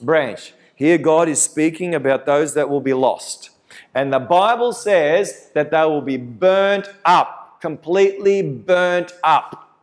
Branch. 0.00 0.52
Here, 0.74 0.98
God 0.98 1.28
is 1.28 1.40
speaking 1.40 1.94
about 1.94 2.26
those 2.26 2.54
that 2.54 2.68
will 2.68 2.80
be 2.80 2.94
lost. 2.94 3.50
And 3.94 4.12
the 4.12 4.18
Bible 4.18 4.72
says 4.72 5.50
that 5.54 5.70
they 5.70 5.84
will 5.84 6.02
be 6.02 6.16
burnt 6.16 6.88
up, 7.04 7.60
completely 7.60 8.42
burnt 8.42 9.12
up, 9.22 9.78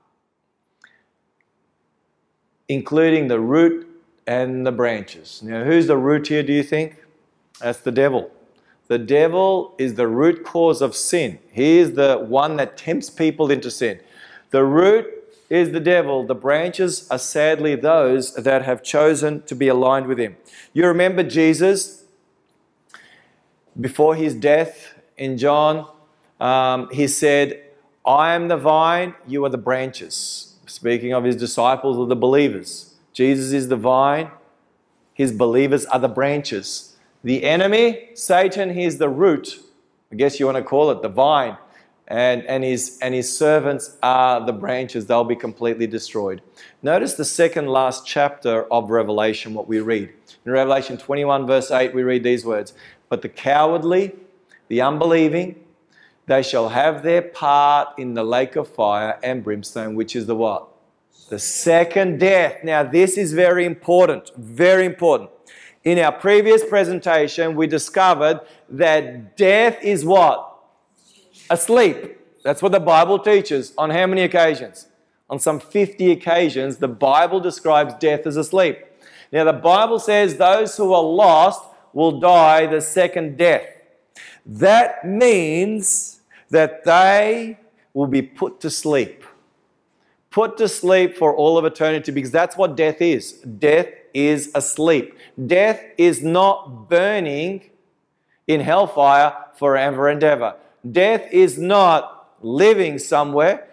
including 2.67 3.27
the 3.27 3.39
root 3.39 3.87
and 4.27 4.65
the 4.65 4.71
branches. 4.71 5.41
Now, 5.43 5.63
who's 5.63 5.87
the 5.87 5.97
root 5.97 6.27
here, 6.27 6.43
do 6.43 6.53
you 6.53 6.63
think? 6.63 7.03
That's 7.59 7.79
the 7.79 7.91
devil. 7.91 8.31
The 8.89 8.97
devil 8.97 9.75
is 9.77 9.93
the 9.93 10.07
root 10.07 10.43
cause 10.43 10.81
of 10.81 10.95
sin. 10.95 11.37
He 11.51 11.77
is 11.77 11.93
the 11.93 12.17
one 12.17 12.57
that 12.57 12.75
tempts 12.75 13.09
people 13.11 13.51
into 13.51 13.69
sin. 13.69 13.99
The 14.49 14.65
root 14.65 15.05
is 15.47 15.71
the 15.71 15.79
devil. 15.79 16.25
The 16.25 16.33
branches 16.33 17.07
are 17.11 17.19
sadly 17.19 17.75
those 17.75 18.33
that 18.33 18.65
have 18.65 18.81
chosen 18.81 19.43
to 19.43 19.53
be 19.53 19.67
aligned 19.67 20.07
with 20.07 20.17
him. 20.19 20.37
You 20.73 20.87
remember 20.87 21.21
Jesus 21.21 22.03
before 23.79 24.15
his 24.15 24.33
death 24.33 24.95
in 25.17 25.37
John, 25.37 25.87
um, 26.39 26.89
he 26.91 27.07
said, 27.07 27.61
I 28.03 28.33
am 28.33 28.47
the 28.47 28.57
vine, 28.57 29.13
you 29.27 29.45
are 29.45 29.49
the 29.49 29.57
branches. 29.57 30.55
Speaking 30.65 31.13
of 31.13 31.23
his 31.23 31.35
disciples 31.35 31.95
or 31.95 32.07
the 32.07 32.15
believers. 32.15 32.95
Jesus 33.13 33.53
is 33.53 33.67
the 33.67 33.75
vine, 33.75 34.31
his 35.13 35.31
believers 35.31 35.85
are 35.85 35.99
the 35.99 36.07
branches. 36.07 36.88
The 37.23 37.43
enemy, 37.43 38.09
Satan, 38.13 38.73
he's 38.73 38.97
the 38.97 39.09
root. 39.09 39.59
I 40.11 40.15
guess 40.15 40.39
you 40.39 40.45
want 40.45 40.57
to 40.57 40.63
call 40.63 40.89
it 40.91 41.01
the 41.01 41.09
vine. 41.09 41.57
And, 42.07 42.43
and, 42.45 42.63
his, 42.63 42.97
and 43.01 43.13
his 43.13 43.35
servants 43.35 43.97
are 44.01 44.43
the 44.43 44.53
branches. 44.53 45.05
They'll 45.05 45.23
be 45.23 45.35
completely 45.35 45.85
destroyed. 45.85 46.41
Notice 46.81 47.13
the 47.13 47.25
second 47.25 47.67
last 47.67 48.07
chapter 48.07 48.63
of 48.73 48.89
Revelation, 48.89 49.53
what 49.53 49.67
we 49.67 49.79
read. 49.79 50.11
In 50.45 50.51
Revelation 50.51 50.97
21, 50.97 51.45
verse 51.45 51.69
8, 51.69 51.93
we 51.93 52.01
read 52.03 52.23
these 52.23 52.45
words 52.45 52.73
But 53.09 53.21
the 53.21 53.29
cowardly, 53.29 54.15
the 54.69 54.81
unbelieving, 54.81 55.63
they 56.25 56.41
shall 56.41 56.69
have 56.69 57.03
their 57.03 57.21
part 57.21 57.89
in 57.97 58.13
the 58.13 58.23
lake 58.23 58.55
of 58.55 58.67
fire 58.67 59.19
and 59.21 59.43
brimstone, 59.43 59.93
which 59.93 60.15
is 60.15 60.25
the 60.25 60.35
what? 60.35 60.67
The 61.29 61.39
second 61.39 62.19
death. 62.19 62.63
Now, 62.63 62.81
this 62.83 63.17
is 63.17 63.33
very 63.33 63.65
important, 63.65 64.31
very 64.35 64.85
important. 64.85 65.31
In 65.83 65.97
our 65.99 66.11
previous 66.11 66.63
presentation, 66.63 67.55
we 67.55 67.67
discovered 67.67 68.41
that 68.69 69.37
death 69.37 69.77
is 69.81 70.03
what? 70.03 70.57
Asleep. 71.49 72.17
That's 72.43 72.61
what 72.61 72.71
the 72.71 72.79
Bible 72.79 73.19
teaches. 73.19 73.73
On 73.77 73.89
how 73.89 74.07
many 74.07 74.23
occasions? 74.23 74.87
On 75.29 75.39
some 75.39 75.59
50 75.59 76.11
occasions, 76.11 76.77
the 76.77 76.87
Bible 76.87 77.39
describes 77.39 77.93
death 77.95 78.27
as 78.27 78.35
asleep. 78.35 78.79
Now, 79.31 79.43
the 79.43 79.53
Bible 79.53 79.99
says 79.99 80.35
those 80.35 80.75
who 80.75 80.93
are 80.93 81.03
lost 81.03 81.63
will 81.93 82.19
die 82.19 82.65
the 82.65 82.81
second 82.81 83.37
death. 83.37 83.67
That 84.45 85.07
means 85.07 86.21
that 86.49 86.83
they 86.83 87.59
will 87.93 88.07
be 88.07 88.21
put 88.21 88.59
to 88.61 88.69
sleep 88.69 89.23
put 90.31 90.57
to 90.57 90.67
sleep 90.67 91.17
for 91.17 91.35
all 91.35 91.57
of 91.57 91.65
eternity 91.65 92.11
because 92.11 92.31
that's 92.31 92.55
what 92.55 92.75
death 92.75 93.01
is. 93.01 93.33
Death 93.33 93.87
is 94.13 94.51
asleep. 94.55 95.17
Death 95.47 95.81
is 95.97 96.23
not 96.23 96.89
burning 96.89 97.69
in 98.47 98.61
hellfire 98.61 99.33
forever 99.57 100.07
and 100.07 100.23
ever. 100.23 100.55
Death 100.89 101.27
is 101.31 101.57
not 101.57 102.35
living 102.41 102.97
somewhere 102.97 103.67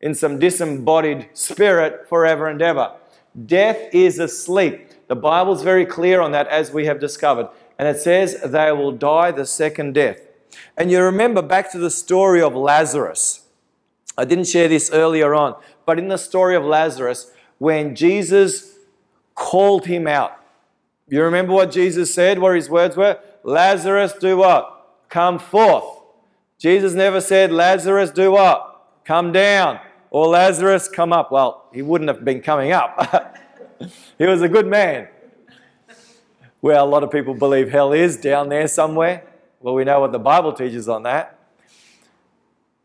in 0.00 0.14
some 0.14 0.38
disembodied 0.38 1.28
spirit 1.32 2.08
forever 2.08 2.48
and 2.48 2.62
ever. 2.62 2.92
Death 3.46 3.78
is 3.92 4.18
asleep. 4.18 4.90
The 5.08 5.16
Bible's 5.16 5.62
very 5.62 5.86
clear 5.86 6.20
on 6.20 6.32
that 6.32 6.48
as 6.48 6.72
we 6.72 6.86
have 6.86 6.98
discovered. 6.98 7.48
And 7.78 7.86
it 7.86 8.00
says 8.00 8.40
they 8.40 8.72
will 8.72 8.92
die 8.92 9.30
the 9.30 9.46
second 9.46 9.94
death. 9.94 10.20
And 10.76 10.90
you 10.90 11.02
remember 11.02 11.42
back 11.42 11.70
to 11.72 11.78
the 11.78 11.90
story 11.90 12.40
of 12.40 12.54
Lazarus. 12.54 13.42
I 14.16 14.24
didn't 14.24 14.46
share 14.46 14.68
this 14.68 14.90
earlier 14.90 15.34
on, 15.34 15.56
but 15.84 15.98
in 15.98 16.08
the 16.08 16.16
story 16.16 16.56
of 16.56 16.64
Lazarus, 16.64 17.30
when 17.58 17.94
Jesus 17.94 18.75
called 19.36 19.86
him 19.86 20.08
out, 20.08 20.40
you 21.08 21.22
remember 21.22 21.52
what 21.52 21.70
Jesus 21.70 22.12
said, 22.12 22.40
what 22.40 22.56
his 22.56 22.68
words 22.68 22.96
were? 22.96 23.20
Lazarus, 23.44 24.12
do 24.14 24.38
what? 24.38 25.04
Come 25.08 25.38
forth. 25.38 25.84
Jesus 26.58 26.94
never 26.94 27.20
said, 27.20 27.52
Lazarus, 27.52 28.10
do 28.10 28.32
what? 28.32 28.82
Come 29.04 29.30
down. 29.30 29.78
Or 30.10 30.26
Lazarus, 30.26 30.88
come 30.88 31.12
up. 31.12 31.30
Well, 31.30 31.68
he 31.72 31.82
wouldn't 31.82 32.08
have 32.08 32.24
been 32.24 32.40
coming 32.40 32.72
up. 32.72 33.36
he 34.18 34.24
was 34.24 34.42
a 34.42 34.48
good 34.48 34.66
man. 34.66 35.06
Well, 36.60 36.84
a 36.84 36.88
lot 36.88 37.04
of 37.04 37.12
people 37.12 37.34
believe 37.34 37.70
hell 37.70 37.92
is 37.92 38.16
down 38.16 38.48
there 38.48 38.66
somewhere. 38.66 39.24
Well, 39.60 39.74
we 39.74 39.84
know 39.84 40.00
what 40.00 40.10
the 40.10 40.18
Bible 40.18 40.52
teaches 40.52 40.88
on 40.88 41.04
that. 41.04 41.38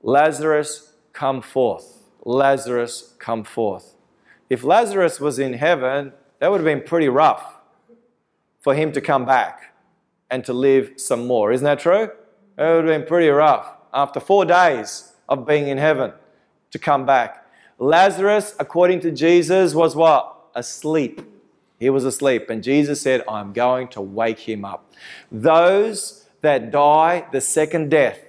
Lazarus, 0.03 0.93
come 1.13 1.41
forth. 1.41 2.03
Lazarus 2.23 3.15
come 3.17 3.43
forth. 3.43 3.95
If 4.49 4.63
Lazarus 4.63 5.19
was 5.19 5.39
in 5.39 5.53
heaven, 5.53 6.13
that 6.41 6.49
would 6.49 6.59
have 6.59 6.65
been 6.65 6.81
pretty 6.81 7.07
rough 7.07 7.59
for 8.61 8.73
him 8.73 8.91
to 8.93 8.99
come 8.99 9.25
back 9.25 9.75
and 10.31 10.43
to 10.43 10.53
live 10.53 10.93
some 10.95 11.27
more. 11.27 11.51
Isn't 11.51 11.65
that 11.65 11.79
true? 11.79 12.05
It 12.05 12.11
would 12.57 12.85
have 12.85 12.85
been 12.85 13.05
pretty 13.05 13.29
rough. 13.29 13.67
After 13.93 14.19
four 14.19 14.43
days 14.43 15.13
of 15.29 15.45
being 15.45 15.67
in 15.67 15.77
heaven, 15.77 16.13
to 16.71 16.79
come 16.79 17.05
back. 17.05 17.45
Lazarus, 17.77 18.55
according 18.59 19.01
to 19.01 19.11
Jesus, 19.11 19.75
was 19.75 19.95
what? 19.95 20.35
Asleep. 20.55 21.21
He 21.79 21.91
was 21.91 22.05
asleep. 22.05 22.49
And 22.49 22.63
Jesus 22.63 23.01
said, 23.01 23.23
I'm 23.27 23.53
going 23.53 23.89
to 23.89 24.01
wake 24.01 24.39
him 24.39 24.65
up. 24.65 24.91
Those 25.31 26.25
that 26.41 26.71
die 26.71 27.27
the 27.31 27.41
second 27.41 27.91
death 27.91 28.19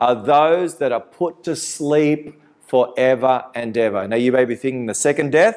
are 0.00 0.14
those 0.14 0.78
that 0.78 0.92
are 0.92 1.00
put 1.00 1.42
to 1.44 1.56
sleep 1.56 2.40
forever 2.68 3.46
and 3.54 3.76
ever. 3.76 4.06
Now, 4.06 4.16
you 4.16 4.30
may 4.30 4.44
be 4.44 4.54
thinking 4.54 4.86
the 4.86 4.94
second 4.94 5.32
death. 5.32 5.56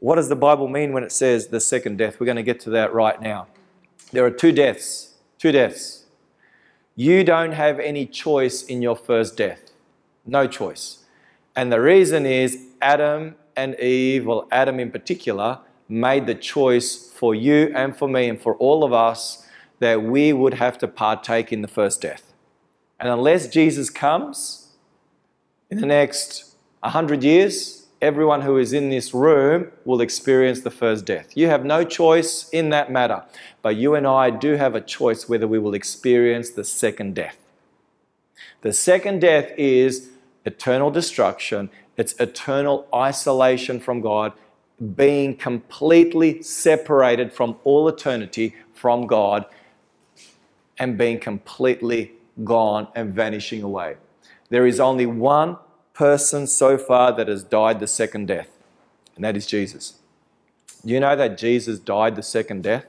What 0.00 0.16
does 0.16 0.30
the 0.30 0.36
Bible 0.36 0.66
mean 0.66 0.92
when 0.94 1.04
it 1.04 1.12
says 1.12 1.48
the 1.48 1.60
second 1.60 1.98
death? 1.98 2.18
We're 2.18 2.26
going 2.26 2.36
to 2.36 2.42
get 2.42 2.58
to 2.60 2.70
that 2.70 2.94
right 2.94 3.20
now. 3.20 3.48
There 4.12 4.24
are 4.24 4.30
two 4.30 4.50
deaths. 4.50 5.14
Two 5.38 5.52
deaths. 5.52 6.06
You 6.96 7.22
don't 7.22 7.52
have 7.52 7.78
any 7.78 8.06
choice 8.06 8.62
in 8.62 8.80
your 8.80 8.96
first 8.96 9.36
death. 9.36 9.72
No 10.26 10.46
choice. 10.46 11.04
And 11.54 11.70
the 11.70 11.80
reason 11.80 12.24
is 12.24 12.66
Adam 12.80 13.34
and 13.56 13.78
Eve, 13.78 14.24
well, 14.24 14.48
Adam 14.50 14.80
in 14.80 14.90
particular, 14.90 15.58
made 15.86 16.26
the 16.26 16.34
choice 16.34 17.10
for 17.10 17.34
you 17.34 17.70
and 17.74 17.94
for 17.94 18.08
me 18.08 18.28
and 18.28 18.40
for 18.40 18.54
all 18.56 18.84
of 18.84 18.94
us 18.94 19.46
that 19.80 20.02
we 20.02 20.32
would 20.32 20.54
have 20.54 20.78
to 20.78 20.88
partake 20.88 21.52
in 21.52 21.60
the 21.60 21.68
first 21.68 22.00
death. 22.00 22.32
And 22.98 23.08
unless 23.08 23.48
Jesus 23.48 23.90
comes 23.90 24.76
in 25.70 25.80
the 25.80 25.86
next 25.86 26.54
100 26.80 27.22
years, 27.22 27.79
everyone 28.00 28.42
who 28.42 28.56
is 28.56 28.72
in 28.72 28.88
this 28.88 29.12
room 29.12 29.70
will 29.84 30.00
experience 30.00 30.60
the 30.60 30.70
first 30.70 31.04
death. 31.04 31.36
You 31.36 31.48
have 31.48 31.64
no 31.64 31.84
choice 31.84 32.48
in 32.50 32.70
that 32.70 32.90
matter, 32.90 33.24
but 33.62 33.76
you 33.76 33.94
and 33.94 34.06
I 34.06 34.30
do 34.30 34.54
have 34.54 34.74
a 34.74 34.80
choice 34.80 35.28
whether 35.28 35.46
we 35.46 35.58
will 35.58 35.74
experience 35.74 36.50
the 36.50 36.64
second 36.64 37.14
death. 37.14 37.36
The 38.62 38.72
second 38.72 39.20
death 39.20 39.52
is 39.56 40.10
eternal 40.44 40.90
destruction, 40.90 41.70
it's 41.96 42.14
eternal 42.14 42.88
isolation 42.94 43.80
from 43.80 44.00
God, 44.00 44.32
being 44.96 45.36
completely 45.36 46.42
separated 46.42 47.32
from 47.32 47.56
all 47.64 47.86
eternity 47.88 48.54
from 48.72 49.06
God, 49.06 49.44
and 50.78 50.96
being 50.96 51.20
completely 51.20 52.12
gone 52.42 52.88
and 52.94 53.12
vanishing 53.14 53.62
away. 53.62 53.96
There 54.48 54.66
is 54.66 54.80
only 54.80 55.04
one 55.04 55.58
person 56.00 56.46
so 56.46 56.78
far 56.78 57.12
that 57.12 57.28
has 57.28 57.44
died 57.44 57.78
the 57.78 57.86
second 57.86 58.24
death, 58.26 58.48
and 59.16 59.22
that 59.22 59.36
is 59.36 59.46
Jesus. 59.46 59.98
You 60.82 60.98
know 60.98 61.14
that 61.14 61.36
Jesus 61.36 61.78
died 61.78 62.16
the 62.16 62.22
second 62.22 62.62
death? 62.62 62.86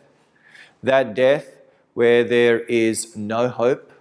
That 0.82 1.14
death 1.14 1.58
where 1.94 2.24
there 2.24 2.62
is 2.62 3.14
no 3.18 3.50
hope, 3.50 3.92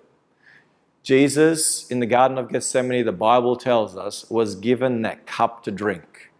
Jesus, 1.02 1.88
in 1.88 1.98
the 1.98 2.06
Garden 2.06 2.38
of 2.38 2.52
Gethsemane, 2.52 3.04
the 3.04 3.10
Bible 3.10 3.56
tells 3.56 3.96
us, 3.96 4.30
was 4.30 4.54
given 4.54 5.02
that 5.02 5.26
cup 5.26 5.64
to 5.64 5.72
drink. 5.72 6.30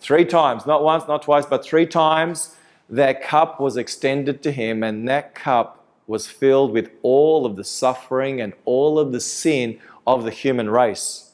Three 0.00 0.24
times, 0.24 0.66
not 0.66 0.82
once, 0.82 1.06
not 1.06 1.22
twice, 1.22 1.46
but 1.46 1.64
three 1.64 1.86
times, 1.86 2.56
that 2.90 3.22
cup 3.22 3.60
was 3.60 3.76
extended 3.76 4.42
to 4.42 4.50
him, 4.50 4.82
and 4.82 5.06
that 5.06 5.36
cup 5.36 5.86
was 6.08 6.26
filled 6.26 6.72
with 6.72 6.90
all 7.02 7.46
of 7.46 7.54
the 7.54 7.62
suffering 7.62 8.40
and 8.40 8.52
all 8.64 8.98
of 8.98 9.12
the 9.12 9.20
sin 9.20 9.78
of 10.04 10.24
the 10.24 10.32
human 10.32 10.68
race. 10.68 11.25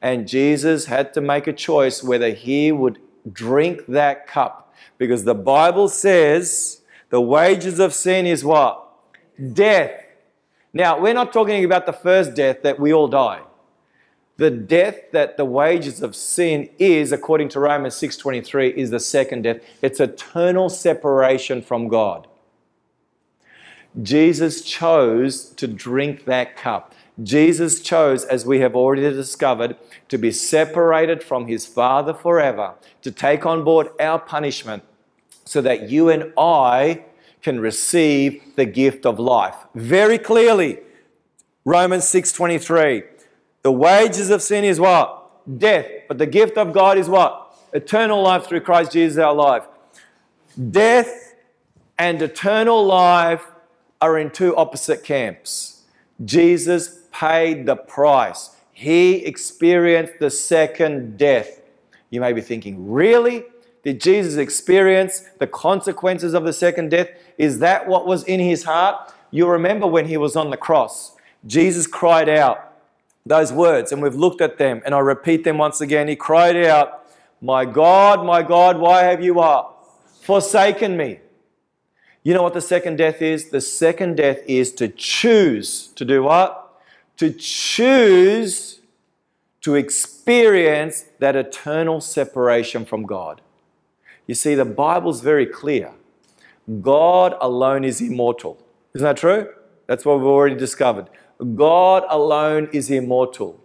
And 0.00 0.28
Jesus 0.28 0.86
had 0.86 1.12
to 1.14 1.20
make 1.20 1.46
a 1.46 1.52
choice 1.52 2.02
whether 2.02 2.30
he 2.30 2.70
would 2.70 2.98
drink 3.30 3.86
that 3.86 4.26
cup, 4.26 4.74
because 4.96 5.24
the 5.24 5.34
Bible 5.34 5.88
says 5.88 6.82
the 7.10 7.20
wages 7.20 7.78
of 7.78 7.92
sin 7.92 8.26
is 8.26 8.44
what? 8.44 8.84
Death. 9.52 10.04
Now, 10.72 11.00
we're 11.00 11.14
not 11.14 11.32
talking 11.32 11.64
about 11.64 11.86
the 11.86 11.92
first 11.92 12.34
death 12.34 12.62
that 12.62 12.78
we 12.78 12.92
all 12.92 13.08
die. 13.08 13.40
The 14.36 14.50
death 14.50 15.10
that 15.10 15.36
the 15.36 15.44
wages 15.44 16.00
of 16.00 16.14
sin 16.14 16.68
is, 16.78 17.10
according 17.10 17.48
to 17.50 17.60
Romans 17.60 17.96
6:23, 17.96 18.70
is 18.70 18.90
the 18.90 19.00
second 19.00 19.42
death. 19.42 19.58
It's 19.82 19.98
eternal 19.98 20.68
separation 20.68 21.60
from 21.60 21.88
God. 21.88 22.28
Jesus 24.00 24.62
chose 24.62 25.46
to 25.56 25.66
drink 25.66 26.24
that 26.26 26.56
cup. 26.56 26.94
Jesus 27.22 27.80
chose, 27.80 28.24
as 28.24 28.46
we 28.46 28.60
have 28.60 28.76
already 28.76 29.02
discovered, 29.10 29.76
to 30.08 30.18
be 30.18 30.30
separated 30.30 31.22
from 31.22 31.46
his 31.46 31.66
Father 31.66 32.14
forever, 32.14 32.74
to 33.02 33.10
take 33.10 33.44
on 33.44 33.64
board 33.64 33.88
our 33.98 34.18
punishment, 34.18 34.84
so 35.44 35.60
that 35.60 35.90
you 35.90 36.08
and 36.08 36.32
I 36.38 37.04
can 37.42 37.60
receive 37.60 38.42
the 38.56 38.64
gift 38.64 39.06
of 39.06 39.18
life. 39.18 39.56
Very 39.74 40.18
clearly, 40.18 40.78
Romans 41.64 42.04
6:23. 42.04 43.02
The 43.62 43.72
wages 43.72 44.30
of 44.30 44.42
sin 44.42 44.64
is 44.64 44.78
what? 44.78 45.58
Death. 45.58 45.86
But 46.06 46.18
the 46.18 46.26
gift 46.26 46.56
of 46.56 46.72
God 46.72 46.96
is 46.98 47.08
what? 47.08 47.54
Eternal 47.72 48.22
life 48.22 48.46
through 48.46 48.60
Christ 48.60 48.92
Jesus 48.92 49.18
our 49.18 49.34
life. 49.34 49.64
Death 50.70 51.34
and 51.98 52.22
eternal 52.22 52.84
life 52.84 53.44
are 54.00 54.16
in 54.18 54.30
two 54.30 54.56
opposite 54.56 55.02
camps. 55.02 55.77
Jesus 56.24 57.00
paid 57.12 57.66
the 57.66 57.76
price. 57.76 58.50
He 58.72 59.24
experienced 59.24 60.14
the 60.20 60.30
second 60.30 61.18
death. 61.18 61.60
You 62.10 62.20
may 62.20 62.32
be 62.32 62.40
thinking, 62.40 62.90
really? 62.90 63.44
Did 63.84 64.00
Jesus 64.00 64.36
experience 64.36 65.24
the 65.38 65.46
consequences 65.46 66.34
of 66.34 66.44
the 66.44 66.52
second 66.52 66.90
death? 66.90 67.08
Is 67.36 67.60
that 67.60 67.88
what 67.88 68.06
was 68.06 68.24
in 68.24 68.40
his 68.40 68.64
heart? 68.64 69.12
You 69.30 69.48
remember 69.48 69.86
when 69.86 70.06
he 70.06 70.16
was 70.16 70.36
on 70.36 70.50
the 70.50 70.56
cross, 70.56 71.12
Jesus 71.46 71.86
cried 71.86 72.28
out 72.28 72.72
those 73.24 73.52
words, 73.52 73.92
and 73.92 74.02
we've 74.02 74.14
looked 74.14 74.40
at 74.40 74.58
them, 74.58 74.82
and 74.84 74.94
I 74.94 74.98
repeat 75.00 75.44
them 75.44 75.58
once 75.58 75.80
again. 75.80 76.08
He 76.08 76.16
cried 76.16 76.56
out, 76.56 77.06
My 77.40 77.64
God, 77.64 78.24
my 78.24 78.42
God, 78.42 78.78
why 78.78 79.02
have 79.02 79.22
you 79.22 79.34
what? 79.34 79.74
Forsaken 80.22 80.96
me. 80.96 81.20
You 82.28 82.34
know 82.34 82.42
what 82.42 82.52
the 82.52 82.60
second 82.60 82.96
death 82.96 83.22
is? 83.22 83.48
The 83.48 83.62
second 83.62 84.18
death 84.18 84.40
is 84.46 84.70
to 84.72 84.88
choose 84.88 85.86
to 85.94 86.04
do 86.04 86.24
what? 86.24 86.78
To 87.16 87.30
choose 87.30 88.80
to 89.62 89.76
experience 89.76 91.06
that 91.20 91.36
eternal 91.36 92.02
separation 92.02 92.84
from 92.84 93.06
God. 93.06 93.40
You 94.26 94.34
see, 94.34 94.54
the 94.54 94.66
Bible's 94.66 95.22
very 95.22 95.46
clear. 95.46 95.92
God 96.82 97.34
alone 97.40 97.82
is 97.82 98.02
immortal. 98.02 98.62
Isn't 98.94 99.06
that 99.06 99.16
true? 99.16 99.48
That's 99.86 100.04
what 100.04 100.18
we've 100.18 100.26
already 100.26 100.56
discovered. 100.56 101.08
God 101.54 102.04
alone 102.10 102.68
is 102.74 102.90
immortal. 102.90 103.58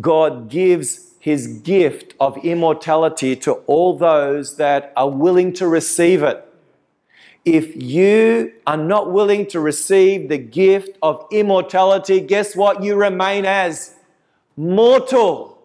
God 0.00 0.48
gives 0.48 1.12
his 1.18 1.46
gift 1.46 2.14
of 2.18 2.38
immortality 2.38 3.36
to 3.36 3.52
all 3.66 3.98
those 3.98 4.56
that 4.56 4.94
are 4.96 5.10
willing 5.10 5.52
to 5.52 5.68
receive 5.68 6.22
it. 6.22 6.47
If 7.54 7.82
you 7.82 8.52
are 8.66 8.76
not 8.76 9.10
willing 9.10 9.46
to 9.46 9.58
receive 9.58 10.28
the 10.28 10.36
gift 10.36 10.98
of 11.02 11.26
immortality, 11.32 12.20
guess 12.20 12.54
what 12.54 12.84
you 12.84 12.94
remain 12.94 13.46
as? 13.46 13.94
Mortal. 14.54 15.58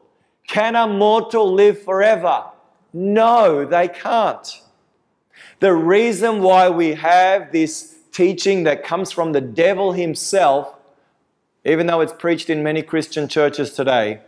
Can 0.47 0.77
a 0.77 0.87
mortal 0.87 1.53
live 1.53 1.81
forever? 1.81 2.45
No, 2.93 3.65
they 3.65 3.89
can't. 3.89 4.61
The 5.59 5.73
reason 5.73 6.41
why 6.41 6.69
we 6.69 6.93
have 6.93 7.51
this 7.51 7.97
teaching 8.13 8.63
that 8.63 8.85
comes 8.85 9.11
from 9.11 9.33
the 9.33 9.41
devil 9.41 9.91
himself, 9.91 10.77
even 11.65 11.87
though 11.87 11.99
it's 11.99 12.13
preached 12.13 12.49
in 12.49 12.63
many 12.63 12.81
Christian 12.81 13.27
churches 13.27 13.73
today, 13.73 14.21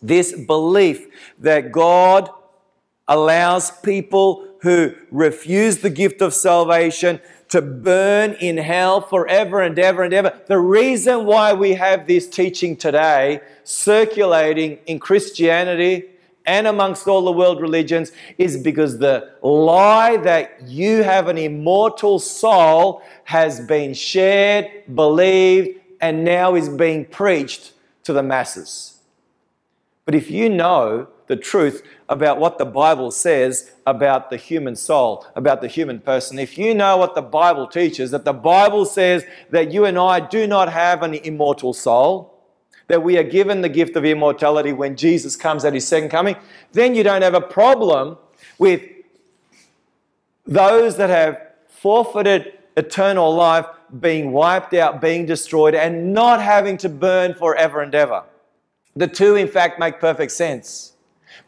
this 0.00 0.32
belief 0.32 1.08
that 1.40 1.72
God 1.72 2.30
allows 3.08 3.70
people 3.70 4.46
who 4.62 4.94
refuse 5.10 5.78
the 5.78 5.90
gift 5.90 6.20
of 6.20 6.34
salvation 6.34 7.20
to 7.48 7.62
burn 7.62 8.32
in 8.40 8.56
hell 8.56 9.00
forever 9.00 9.60
and 9.60 9.78
ever 9.78 10.02
and 10.02 10.12
ever. 10.12 10.40
The 10.46 10.58
reason 10.58 11.24
why 11.26 11.52
we 11.52 11.74
have 11.74 12.06
this 12.06 12.28
teaching 12.28 12.76
today 12.76 13.40
circulating 13.62 14.78
in 14.86 14.98
Christianity 14.98 16.06
and 16.44 16.66
amongst 16.66 17.06
all 17.06 17.24
the 17.24 17.32
world 17.32 17.60
religions 17.60 18.12
is 18.38 18.56
because 18.56 18.98
the 18.98 19.32
lie 19.42 20.16
that 20.18 20.62
you 20.66 21.02
have 21.02 21.28
an 21.28 21.38
immortal 21.38 22.18
soul 22.18 23.02
has 23.24 23.60
been 23.60 23.94
shared, 23.94 24.70
believed, 24.94 25.80
and 26.00 26.24
now 26.24 26.54
is 26.54 26.68
being 26.68 27.04
preached 27.04 27.72
to 28.04 28.12
the 28.12 28.22
masses. 28.22 28.98
But 30.04 30.14
if 30.14 30.30
you 30.30 30.48
know 30.48 31.08
the 31.26 31.36
truth 31.36 31.82
about 32.08 32.38
what 32.38 32.58
the 32.58 32.64
Bible 32.64 33.10
says 33.10 33.72
about 33.86 34.30
the 34.30 34.36
human 34.36 34.76
soul, 34.76 35.26
about 35.34 35.60
the 35.60 35.68
human 35.68 36.00
person, 36.00 36.38
if 36.38 36.56
you 36.56 36.74
know 36.74 36.96
what 36.96 37.14
the 37.14 37.22
Bible 37.22 37.66
teaches, 37.66 38.10
that 38.12 38.24
the 38.24 38.32
Bible 38.32 38.84
says 38.84 39.24
that 39.50 39.72
you 39.72 39.84
and 39.84 39.98
I 39.98 40.20
do 40.20 40.46
not 40.46 40.72
have 40.72 41.02
an 41.02 41.14
immortal 41.14 41.72
soul, 41.72 42.32
that 42.88 43.02
we 43.02 43.18
are 43.18 43.24
given 43.24 43.60
the 43.60 43.68
gift 43.68 43.96
of 43.96 44.04
immortality 44.04 44.72
when 44.72 44.96
Jesus 44.96 45.34
comes 45.34 45.64
at 45.64 45.74
his 45.74 45.86
second 45.86 46.10
coming, 46.10 46.36
then 46.72 46.94
you 46.94 47.02
don't 47.02 47.22
have 47.22 47.34
a 47.34 47.40
problem 47.40 48.16
with 48.58 48.82
those 50.46 50.96
that 50.96 51.10
have 51.10 51.40
forfeited 51.68 52.52
eternal 52.76 53.34
life 53.34 53.66
being 54.00 54.32
wiped 54.32 54.74
out, 54.74 55.00
being 55.00 55.26
destroyed, 55.26 55.74
and 55.74 56.12
not 56.12 56.40
having 56.40 56.76
to 56.78 56.88
burn 56.88 57.34
forever 57.34 57.80
and 57.80 57.94
ever. 57.94 58.22
The 58.94 59.06
two, 59.06 59.36
in 59.36 59.48
fact, 59.48 59.78
make 59.78 60.00
perfect 60.00 60.32
sense. 60.32 60.92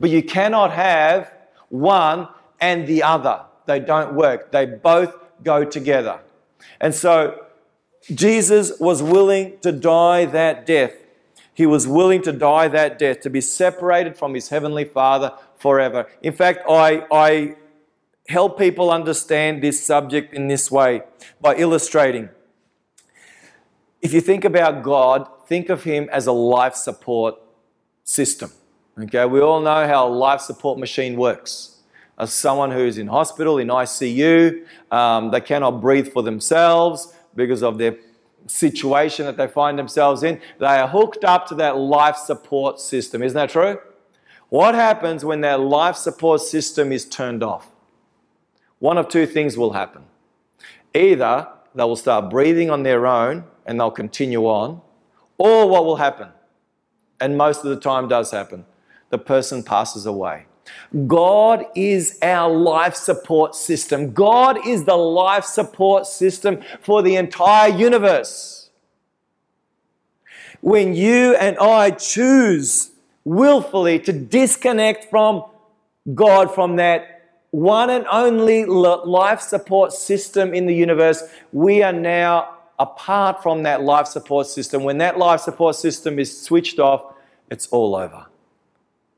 But 0.00 0.10
you 0.10 0.22
cannot 0.22 0.72
have 0.72 1.32
one 1.68 2.28
and 2.60 2.86
the 2.86 3.02
other. 3.02 3.42
They 3.66 3.80
don't 3.80 4.14
work. 4.14 4.52
They 4.52 4.66
both 4.66 5.14
go 5.42 5.64
together. 5.64 6.20
And 6.80 6.94
so 6.94 7.46
Jesus 8.14 8.72
was 8.78 9.02
willing 9.02 9.58
to 9.60 9.72
die 9.72 10.24
that 10.26 10.66
death. 10.66 10.92
He 11.52 11.66
was 11.66 11.86
willing 11.86 12.22
to 12.22 12.32
die 12.32 12.68
that 12.68 12.98
death, 12.98 13.20
to 13.22 13.30
be 13.30 13.40
separated 13.40 14.16
from 14.16 14.34
his 14.34 14.48
heavenly 14.48 14.84
Father 14.84 15.32
forever. 15.58 16.06
In 16.22 16.32
fact, 16.32 16.60
I, 16.68 17.04
I 17.10 17.56
help 18.28 18.58
people 18.58 18.90
understand 18.90 19.62
this 19.62 19.82
subject 19.82 20.32
in 20.34 20.48
this 20.48 20.70
way 20.70 21.02
by 21.40 21.56
illustrating. 21.56 22.28
If 24.00 24.12
you 24.12 24.20
think 24.20 24.44
about 24.44 24.82
God, 24.82 25.28
think 25.46 25.68
of 25.68 25.84
Him 25.84 26.08
as 26.12 26.26
a 26.26 26.32
life 26.32 26.74
support 26.74 27.36
system. 28.04 28.52
Okay, 29.00 29.24
we 29.26 29.40
all 29.40 29.60
know 29.60 29.86
how 29.86 30.08
a 30.08 30.10
life 30.10 30.40
support 30.40 30.76
machine 30.76 31.16
works. 31.16 31.76
As 32.18 32.32
someone 32.32 32.72
who's 32.72 32.98
in 32.98 33.06
hospital, 33.06 33.58
in 33.58 33.68
ICU, 33.68 34.64
um, 34.90 35.30
they 35.30 35.40
cannot 35.40 35.80
breathe 35.80 36.12
for 36.12 36.24
themselves 36.24 37.14
because 37.36 37.62
of 37.62 37.78
their 37.78 37.96
situation 38.48 39.26
that 39.26 39.36
they 39.36 39.46
find 39.46 39.78
themselves 39.78 40.24
in. 40.24 40.40
They 40.58 40.66
are 40.66 40.88
hooked 40.88 41.22
up 41.22 41.46
to 41.48 41.54
that 41.56 41.76
life 41.76 42.16
support 42.16 42.80
system. 42.80 43.22
Isn't 43.22 43.36
that 43.36 43.50
true? 43.50 43.78
What 44.48 44.74
happens 44.74 45.24
when 45.24 45.42
that 45.42 45.60
life 45.60 45.94
support 45.94 46.40
system 46.40 46.90
is 46.90 47.04
turned 47.04 47.44
off? 47.44 47.68
One 48.80 48.98
of 48.98 49.08
two 49.08 49.26
things 49.26 49.56
will 49.56 49.74
happen. 49.74 50.02
Either 50.92 51.46
they 51.72 51.84
will 51.84 51.94
start 51.94 52.30
breathing 52.30 52.68
on 52.68 52.82
their 52.82 53.06
own 53.06 53.44
and 53.64 53.78
they'll 53.78 53.92
continue 53.92 54.46
on, 54.46 54.80
or 55.36 55.68
what 55.68 55.84
will 55.84 55.96
happen, 55.96 56.30
and 57.20 57.36
most 57.36 57.64
of 57.64 57.70
the 57.70 57.78
time 57.78 58.08
does 58.08 58.32
happen, 58.32 58.64
the 59.10 59.18
person 59.18 59.62
passes 59.62 60.06
away. 60.06 60.46
God 61.06 61.64
is 61.74 62.18
our 62.22 62.50
life 62.50 62.94
support 62.94 63.54
system. 63.54 64.12
God 64.12 64.66
is 64.66 64.84
the 64.84 64.96
life 64.96 65.44
support 65.44 66.06
system 66.06 66.62
for 66.82 67.02
the 67.02 67.16
entire 67.16 67.68
universe. 67.68 68.70
When 70.60 70.94
you 70.94 71.36
and 71.36 71.56
I 71.58 71.90
choose 71.90 72.90
willfully 73.24 73.98
to 74.00 74.12
disconnect 74.12 75.08
from 75.10 75.44
God, 76.14 76.54
from 76.54 76.76
that 76.76 77.14
one 77.50 77.90
and 77.90 78.06
only 78.10 78.64
life 78.64 79.40
support 79.40 79.92
system 79.92 80.52
in 80.52 80.66
the 80.66 80.74
universe, 80.74 81.22
we 81.52 81.82
are 81.82 81.92
now 81.92 82.56
apart 82.78 83.42
from 83.42 83.62
that 83.62 83.82
life 83.82 84.06
support 84.06 84.46
system. 84.46 84.84
When 84.84 84.98
that 84.98 85.18
life 85.18 85.40
support 85.40 85.76
system 85.76 86.18
is 86.18 86.42
switched 86.42 86.78
off, 86.78 87.14
it's 87.50 87.66
all 87.68 87.94
over. 87.94 88.27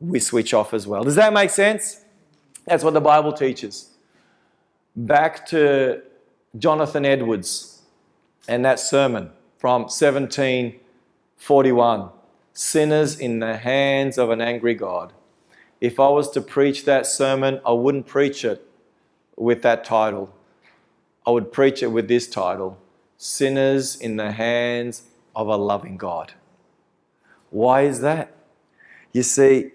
We 0.00 0.20
switch 0.20 0.54
off 0.54 0.72
as 0.74 0.86
well. 0.86 1.02
Does 1.04 1.16
that 1.16 1.32
make 1.32 1.50
sense? 1.50 2.00
That's 2.66 2.82
what 2.82 2.94
the 2.94 3.00
Bible 3.00 3.32
teaches. 3.32 3.90
Back 4.96 5.46
to 5.46 6.02
Jonathan 6.58 7.04
Edwards 7.04 7.82
and 8.48 8.64
that 8.64 8.80
sermon 8.80 9.30
from 9.58 9.82
1741 9.82 12.08
Sinners 12.52 13.20
in 13.20 13.38
the 13.38 13.56
Hands 13.56 14.18
of 14.18 14.30
an 14.30 14.40
Angry 14.40 14.74
God 14.74 15.12
if 15.80 15.98
I 15.98 16.08
was 16.08 16.30
to 16.32 16.40
preach 16.40 16.84
that 16.84 17.06
sermon, 17.06 17.60
I 17.64 17.72
wouldn't 17.72 18.06
preach 18.06 18.44
it 18.44 18.66
with 19.36 19.62
that 19.62 19.84
title. 19.84 20.34
I 21.26 21.30
would 21.30 21.52
preach 21.52 21.82
it 21.82 21.88
with 21.88 22.06
this 22.06 22.28
title 22.28 22.78
Sinners 23.16 23.96
in 23.96 24.16
the 24.16 24.32
Hands 24.32 25.02
of 25.34 25.48
a 25.48 25.56
Loving 25.56 25.96
God. 25.96 26.34
Why 27.50 27.82
is 27.82 28.00
that? 28.00 28.34
You 29.12 29.22
see, 29.22 29.72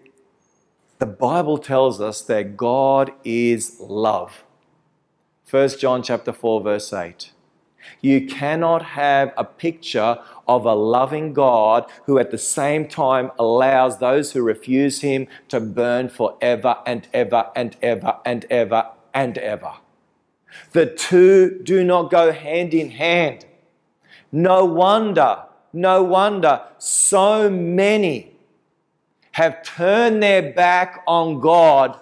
the 0.98 1.06
Bible 1.06 1.58
tells 1.58 2.00
us 2.00 2.22
that 2.22 2.56
God 2.56 3.12
is 3.24 3.78
love. 3.80 4.43
1 5.50 5.70
John 5.80 6.02
chapter 6.02 6.32
4 6.32 6.62
verse 6.62 6.93
8. 6.93 7.32
You 8.02 8.26
cannot 8.26 8.82
have 8.84 9.34
a 9.38 9.43
picture 9.43 10.18
of 10.48 10.66
a 10.66 10.74
loving 10.74 11.34
God 11.34 11.86
who 12.06 12.18
at 12.18 12.32
the 12.32 12.38
same 12.38 12.88
time 12.88 13.32
allows 13.38 14.00
those 14.00 14.32
who 14.32 14.41
refuse 14.41 15.02
Him 15.02 15.28
to 15.50 15.60
burn 15.60 16.10
forever 16.10 16.78
and 16.86 17.08
ever 17.14 17.52
and 17.56 17.76
ever 17.82 18.18
and 18.26 18.46
ever 18.50 18.89
and 19.14 19.38
ever. 19.38 19.74
The 20.72 20.86
two 20.88 21.60
do 21.64 21.84
not 21.84 22.10
go 22.10 22.32
hand 22.32 22.74
in 22.74 22.91
hand. 22.91 23.46
No 24.32 24.66
wonder, 24.66 25.43
no 25.74 26.04
wonder 26.04 26.62
so 26.78 27.50
many 27.50 28.35
have 29.36 29.64
turned 29.64 30.22
their 30.22 30.54
back 30.54 31.04
on 31.08 31.40
God 31.40 32.00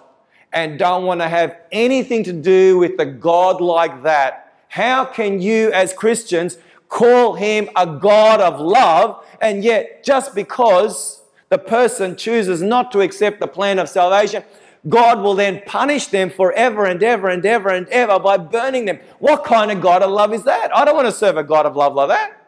and 0.52 0.78
don't 0.78 1.04
want 1.04 1.20
to 1.20 1.28
have 1.28 1.56
anything 1.72 2.24
to 2.24 2.32
do 2.32 2.78
with 2.78 2.96
the 2.96 3.06
God 3.06 3.60
like 3.60 4.02
that 4.04 4.44
how 4.74 5.04
can 5.04 5.40
you, 5.40 5.70
as 5.70 5.92
Christians, 5.92 6.58
call 6.88 7.34
him 7.34 7.70
a 7.76 7.86
God 7.86 8.40
of 8.40 8.58
love, 8.58 9.24
and 9.40 9.62
yet 9.62 10.02
just 10.02 10.34
because 10.34 11.22
the 11.48 11.58
person 11.58 12.16
chooses 12.16 12.60
not 12.60 12.90
to 12.90 13.00
accept 13.00 13.38
the 13.38 13.46
plan 13.46 13.78
of 13.78 13.88
salvation, 13.88 14.42
God 14.88 15.20
will 15.20 15.34
then 15.34 15.62
punish 15.64 16.08
them 16.08 16.28
forever 16.28 16.86
and 16.86 17.00
ever 17.04 17.28
and 17.28 17.46
ever 17.46 17.68
and 17.68 17.86
ever 17.86 18.18
by 18.18 18.36
burning 18.36 18.86
them. 18.86 18.98
What 19.20 19.44
kind 19.44 19.70
of 19.70 19.80
God 19.80 20.02
of 20.02 20.10
love 20.10 20.34
is 20.34 20.42
that? 20.42 20.76
I 20.76 20.84
don't 20.84 20.96
want 20.96 21.06
to 21.06 21.12
serve 21.12 21.36
a 21.36 21.44
God 21.44 21.66
of 21.66 21.76
love 21.76 21.94
like 21.94 22.08
that. 22.08 22.44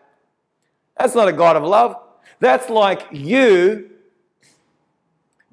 That's 0.99 1.15
not 1.15 1.29
a 1.29 1.33
God 1.33 1.55
of 1.55 1.63
love. 1.63 1.95
That's 2.41 2.69
like 2.69 3.07
you 3.13 3.89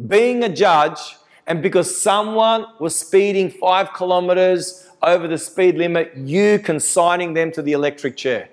being 0.07 0.43
a 0.43 0.49
judge, 0.49 1.17
and 1.45 1.61
because 1.61 2.01
someone 2.01 2.65
was 2.79 2.95
speeding 2.95 3.49
five 3.49 3.93
kilometers 3.93 4.89
over 5.01 5.27
the 5.27 5.37
speed 5.37 5.75
limit, 5.75 6.15
you 6.15 6.59
consigning 6.59 7.33
them 7.33 7.51
to 7.51 7.61
the 7.61 7.73
electric 7.73 8.15
chair. 8.15 8.49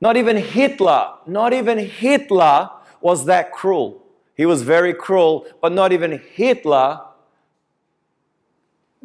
Not 0.00 0.16
even 0.16 0.36
Hitler, 0.36 1.14
not 1.26 1.52
even 1.52 1.78
Hitler 1.78 2.70
was 3.00 3.26
that 3.26 3.52
cruel. 3.52 4.02
He 4.34 4.46
was 4.46 4.62
very 4.62 4.94
cruel, 4.94 5.46
but 5.60 5.72
not 5.72 5.92
even 5.92 6.22
Hitler 6.32 7.00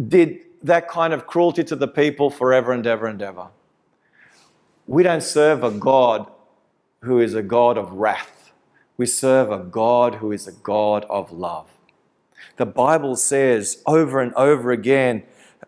did 0.07 0.39
that 0.63 0.88
kind 0.88 1.13
of 1.13 1.28
cruelty 1.28 1.63
to 1.63 1.76
the 1.76 1.88
people 1.88 2.30
forever 2.30 2.72
and 2.72 2.86
ever 2.88 3.07
and 3.07 3.22
ever. 3.22 3.47
We 4.88 5.03
don't 5.03 5.24
serve 5.24 5.63
a 5.63 5.72
God 5.72 6.30
who 7.01 7.20
is 7.20 7.34
a 7.34 7.43
God 7.43 7.78
of 7.78 7.91
wrath. 7.93 8.34
We 8.98 9.06
serve 9.06 9.52
a 9.52 9.60
God 9.60 10.16
who 10.16 10.32
is 10.32 10.48
a 10.48 10.52
God 10.52 11.06
of 11.10 11.32
love. 11.32 11.68
The 12.58 12.66
Bible 12.66 13.16
says 13.16 13.82
over 13.86 14.22
and 14.22 14.34
over 14.36 14.72
again 14.72 15.24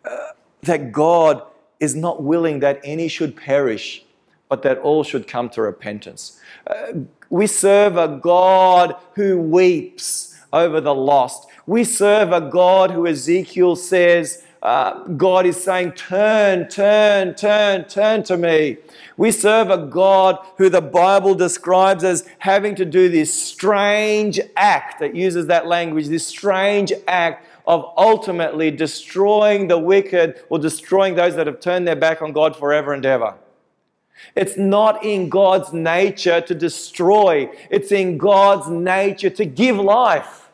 uh, 0.06 0.30
that 0.64 0.92
God 0.92 1.44
is 1.80 1.96
not 1.96 2.24
willing 2.24 2.60
that 2.60 2.80
any 2.84 3.08
should 3.08 3.36
perish, 3.36 4.06
but 4.50 4.62
that 4.64 4.78
all 4.80 5.04
should 5.04 5.28
come 5.28 5.50
to 5.50 5.62
repentance. 5.62 6.40
Uh, 6.66 6.94
we 7.30 7.46
serve 7.46 7.98
a 7.98 8.08
God 8.08 8.96
who 9.16 9.40
weeps 9.40 10.40
over 10.54 10.80
the 10.80 10.96
lost. 10.96 11.48
We 11.66 11.84
serve 11.84 12.32
a 12.32 12.42
God 12.42 12.92
who 12.92 13.06
Ezekiel 13.06 13.76
says 13.76 14.44
uh, 14.62 15.04
God 15.04 15.46
is 15.46 15.62
saying, 15.62 15.94
Turn, 15.94 16.68
turn, 16.68 17.36
turn, 17.36 17.86
turn 17.86 18.24
to 18.24 18.38
me. 18.38 18.78
We 19.16 19.32
serve 19.32 19.70
a 19.70 19.78
God 19.78 20.38
who 20.58 20.70
the 20.70 20.82
Bible 20.82 21.36
describes 21.36 22.04
as 22.04 22.28
having 22.40 22.76
to 22.76 22.86
do 22.86 23.10
this 23.10 23.34
strange 23.34 24.40
act, 24.56 25.00
that 25.00 25.16
uses 25.16 25.48
that 25.48 25.68
language, 25.68 26.08
this 26.08 26.26
strange 26.26 26.92
act 27.08 27.46
of 27.68 27.94
ultimately 27.98 28.72
destroying 28.72 29.68
the 29.68 29.78
wicked 29.78 30.42
or 30.50 30.58
destroying 30.58 31.16
those 31.16 31.36
that 31.36 31.48
have 31.48 31.60
turned 31.60 31.88
their 31.88 31.96
back 31.96 32.22
on 32.22 32.32
God 32.32 32.56
forever 32.56 32.94
and 32.94 33.06
ever. 33.06 33.36
It's 34.36 34.58
not 34.58 35.04
in 35.04 35.30
God's 35.30 35.74
nature 35.74 36.42
to 36.42 36.56
destroy, 36.56 37.50
it's 37.70 37.92
in 37.92 38.18
God's 38.18 38.70
nature 38.70 39.30
to 39.30 39.46
give 39.46 39.78
life. 39.78 40.50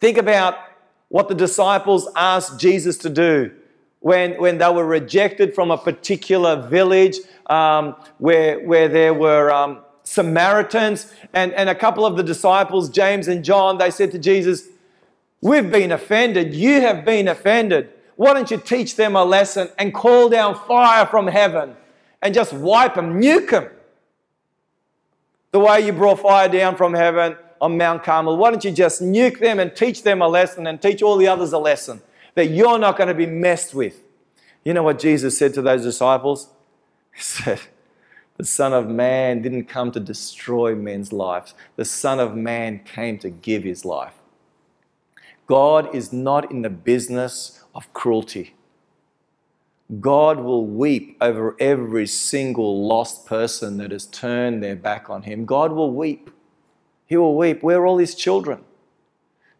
Think 0.00 0.18
about 0.18 0.56
what 1.10 1.28
the 1.28 1.34
disciples 1.34 2.08
asked 2.16 2.58
Jesus 2.58 2.96
to 2.98 3.10
do 3.10 3.50
when, 3.98 4.40
when 4.40 4.58
they 4.58 4.70
were 4.70 4.86
rejected 4.86 5.54
from 5.54 5.70
a 5.70 5.76
particular 5.76 6.68
village 6.68 7.18
um, 7.46 7.96
where, 8.18 8.60
where 8.60 8.88
there 8.88 9.12
were 9.12 9.52
um, 9.52 9.80
Samaritans. 10.04 11.12
And, 11.34 11.52
and 11.52 11.68
a 11.68 11.74
couple 11.74 12.06
of 12.06 12.16
the 12.16 12.22
disciples, 12.22 12.88
James 12.88 13.28
and 13.28 13.44
John, 13.44 13.76
they 13.76 13.90
said 13.90 14.12
to 14.12 14.18
Jesus, 14.18 14.68
We've 15.42 15.70
been 15.70 15.90
offended. 15.90 16.54
You 16.54 16.80
have 16.82 17.04
been 17.04 17.26
offended. 17.26 17.90
Why 18.16 18.32
don't 18.32 18.50
you 18.50 18.58
teach 18.58 18.96
them 18.96 19.16
a 19.16 19.24
lesson 19.24 19.68
and 19.78 19.92
call 19.92 20.28
down 20.28 20.54
fire 20.66 21.06
from 21.06 21.26
heaven 21.26 21.74
and 22.22 22.34
just 22.34 22.52
wipe 22.52 22.94
them, 22.94 23.20
nuke 23.20 23.50
them? 23.50 23.68
The 25.50 25.58
way 25.58 25.80
you 25.80 25.92
brought 25.92 26.20
fire 26.20 26.48
down 26.48 26.76
from 26.76 26.94
heaven 26.94 27.36
on 27.60 27.76
Mount 27.76 28.02
Carmel. 28.02 28.36
Why 28.36 28.50
don't 28.50 28.64
you 28.64 28.70
just 28.70 29.02
nuke 29.02 29.38
them 29.40 29.58
and 29.58 29.74
teach 29.74 30.02
them 30.02 30.22
a 30.22 30.28
lesson 30.28 30.66
and 30.66 30.80
teach 30.80 31.02
all 31.02 31.16
the 31.16 31.28
others 31.28 31.52
a 31.52 31.58
lesson 31.58 32.00
that 32.34 32.50
you're 32.50 32.78
not 32.78 32.96
going 32.96 33.08
to 33.08 33.14
be 33.14 33.26
messed 33.26 33.74
with? 33.74 34.02
You 34.64 34.74
know 34.74 34.82
what 34.82 34.98
Jesus 34.98 35.38
said 35.38 35.54
to 35.54 35.62
those 35.62 35.82
disciples? 35.82 36.48
He 37.12 37.22
said, 37.22 37.60
The 38.36 38.44
Son 38.44 38.72
of 38.72 38.88
Man 38.88 39.42
didn't 39.42 39.64
come 39.64 39.90
to 39.92 40.00
destroy 40.00 40.74
men's 40.74 41.12
lives, 41.12 41.54
the 41.76 41.84
Son 41.84 42.20
of 42.20 42.36
Man 42.36 42.80
came 42.84 43.18
to 43.18 43.30
give 43.30 43.64
his 43.64 43.84
life. 43.84 44.14
God 45.46 45.92
is 45.92 46.12
not 46.12 46.50
in 46.52 46.62
the 46.62 46.70
business 46.70 47.64
of 47.74 47.92
cruelty. 47.92 48.54
God 49.98 50.38
will 50.38 50.64
weep 50.64 51.16
over 51.20 51.56
every 51.58 52.06
single 52.06 52.86
lost 52.86 53.26
person 53.26 53.78
that 53.78 53.90
has 53.90 54.06
turned 54.06 54.62
their 54.62 54.76
back 54.76 55.10
on 55.10 55.22
Him. 55.22 55.44
God 55.44 55.72
will 55.72 55.90
weep. 55.90 56.30
He 57.10 57.16
will 57.16 57.36
weep. 57.36 57.62
We're 57.62 57.84
all 57.84 57.98
His 57.98 58.14
children. 58.14 58.60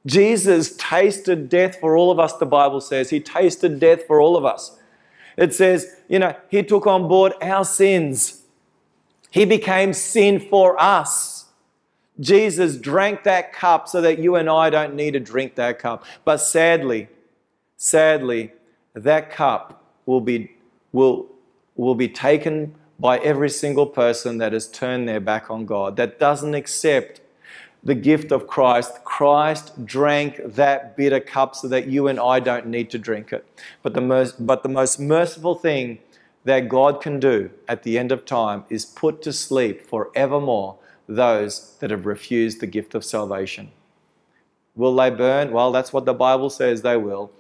Jesus 0.07 0.75
tasted 0.79 1.49
death 1.51 1.79
for 1.81 1.97
all 1.97 2.11
of 2.13 2.19
us, 2.19 2.33
the 2.35 2.47
Bible 2.47 2.81
says. 2.81 3.11
He 3.11 3.19
tasted 3.21 3.81
death 3.81 4.07
for 4.07 4.21
all 4.21 4.37
of 4.37 4.45
us. 4.45 4.79
It 5.37 5.53
says, 5.53 5.97
you 6.09 6.21
know, 6.21 6.35
He 6.49 6.63
took 6.63 6.87
on 6.87 7.09
board 7.09 7.35
our 7.43 7.65
sins. 7.65 8.43
He 9.31 9.45
became 9.45 9.93
sin 9.93 10.39
for 10.39 10.81
us. 10.81 11.47
Jesus 12.21 12.77
drank 12.77 13.25
that 13.25 13.53
cup 13.53 13.89
so 13.89 14.01
that 14.01 14.21
you 14.21 14.37
and 14.37 14.49
I 14.49 14.71
don't 14.71 14.95
need 14.95 15.13
to 15.13 15.21
drink 15.21 15.57
that 15.57 15.81
cup. 15.81 16.05
But 16.25 16.37
sadly, 16.37 17.09
sadly, 17.77 18.53
that 18.95 19.31
cup 19.31 19.83
will 20.07 20.21
be, 20.21 20.53
will, 20.93 21.27
will 21.75 21.97
be 21.97 22.09
taken 22.09 22.77
by 23.01 23.19
every 23.19 23.51
single 23.51 23.87
person 23.87 24.39
that 24.39 24.53
has 24.53 24.69
turned 24.69 25.09
their 25.09 25.21
back 25.21 25.51
on 25.51 25.67
God, 25.67 25.97
that 25.97 26.21
doesn't 26.21 26.55
accept 26.55 27.21
the 27.83 27.95
gift 27.95 28.33
of 28.33 28.47
Christ. 28.47 29.05
Christ 29.05 29.85
drank 29.87 30.41
that 30.45 30.97
bitter 30.97 31.21
cup 31.21 31.55
so 31.55 31.69
that 31.69 31.87
you 31.87 32.09
and 32.09 32.21
I 32.21 32.41
don't 32.41 32.67
need 32.67 32.91
to 32.91 32.99
drink 32.99 33.33
it. 33.33 33.47
But 33.83 33.95
the 33.95 34.01
most, 34.01 34.47
but 34.47 34.63
the 34.63 34.69
most 34.69 35.01
merciful 35.01 35.55
thing 35.55 35.99
that 36.45 36.69
God 36.69 37.01
can 37.01 37.21
do 37.21 37.51
at 37.69 37.83
the 37.83 37.99
end 37.99 38.13
of 38.13 38.25
time 38.25 38.65
is 38.69 38.85
put 38.85 39.23
to 39.23 39.33
sleep 39.33 39.87
forevermore 39.87 40.77
those 41.07 41.77
that 41.81 41.91
have 41.91 42.07
refused 42.07 42.61
the 42.61 42.67
gift 42.67 42.95
of 42.95 43.05
salvation. 43.05 43.71
Will 44.75 44.95
they 44.95 45.11
burn? 45.11 45.51
Well, 45.51 45.73
that's 45.73 45.93
what 45.93 46.05
the 46.05 46.15
Bible 46.15 46.49
says 46.49 46.83
they 46.83 46.97
will. 46.97 47.33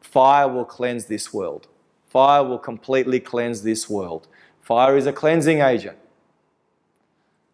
Fire 0.00 0.48
will 0.48 0.64
cleanse 0.64 1.06
this 1.06 1.32
world. 1.32 1.68
Fire 2.08 2.42
will 2.42 2.58
completely 2.58 3.20
cleanse 3.20 3.62
this 3.62 3.88
world. 3.88 4.26
Fire 4.60 4.96
is 4.96 5.06
a 5.06 5.12
cleansing 5.12 5.60
agent. 5.60 5.98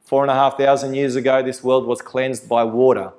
Four 0.06 0.22
and 0.22 0.30
a 0.30 0.34
half 0.34 0.56
thousand 0.56 0.94
years 0.94 1.16
ago, 1.16 1.42
this 1.42 1.64
world 1.64 1.84
was 1.84 2.00
cleansed 2.00 2.48
by 2.48 2.62
water. 2.62 3.10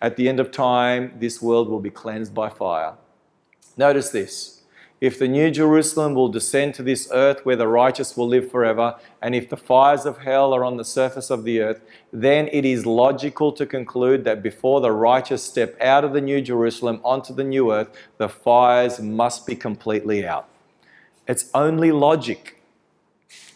At 0.00 0.14
the 0.14 0.28
end 0.28 0.38
of 0.38 0.52
time, 0.52 1.12
this 1.18 1.42
world 1.42 1.68
will 1.68 1.80
be 1.80 1.90
cleansed 1.90 2.32
by 2.32 2.50
fire. 2.50 2.94
Notice 3.76 4.10
this 4.10 4.62
if 5.00 5.18
the 5.18 5.26
New 5.26 5.50
Jerusalem 5.50 6.14
will 6.14 6.28
descend 6.28 6.74
to 6.74 6.84
this 6.84 7.08
earth 7.12 7.44
where 7.44 7.56
the 7.56 7.66
righteous 7.66 8.16
will 8.16 8.28
live 8.28 8.48
forever, 8.48 8.94
and 9.20 9.34
if 9.34 9.50
the 9.50 9.56
fires 9.56 10.06
of 10.06 10.18
hell 10.18 10.54
are 10.54 10.64
on 10.64 10.76
the 10.76 10.84
surface 10.84 11.30
of 11.30 11.42
the 11.42 11.60
earth, 11.60 11.80
then 12.12 12.48
it 12.52 12.64
is 12.64 12.86
logical 12.86 13.50
to 13.50 13.66
conclude 13.66 14.22
that 14.22 14.40
before 14.40 14.80
the 14.80 14.92
righteous 14.92 15.42
step 15.42 15.76
out 15.82 16.04
of 16.04 16.12
the 16.12 16.20
New 16.20 16.40
Jerusalem 16.40 17.00
onto 17.02 17.34
the 17.34 17.42
new 17.42 17.72
earth, 17.72 17.88
the 18.18 18.28
fires 18.28 19.00
must 19.00 19.48
be 19.48 19.56
completely 19.56 20.24
out. 20.24 20.48
It's 21.26 21.50
only 21.54 21.90
logic. 21.90 22.62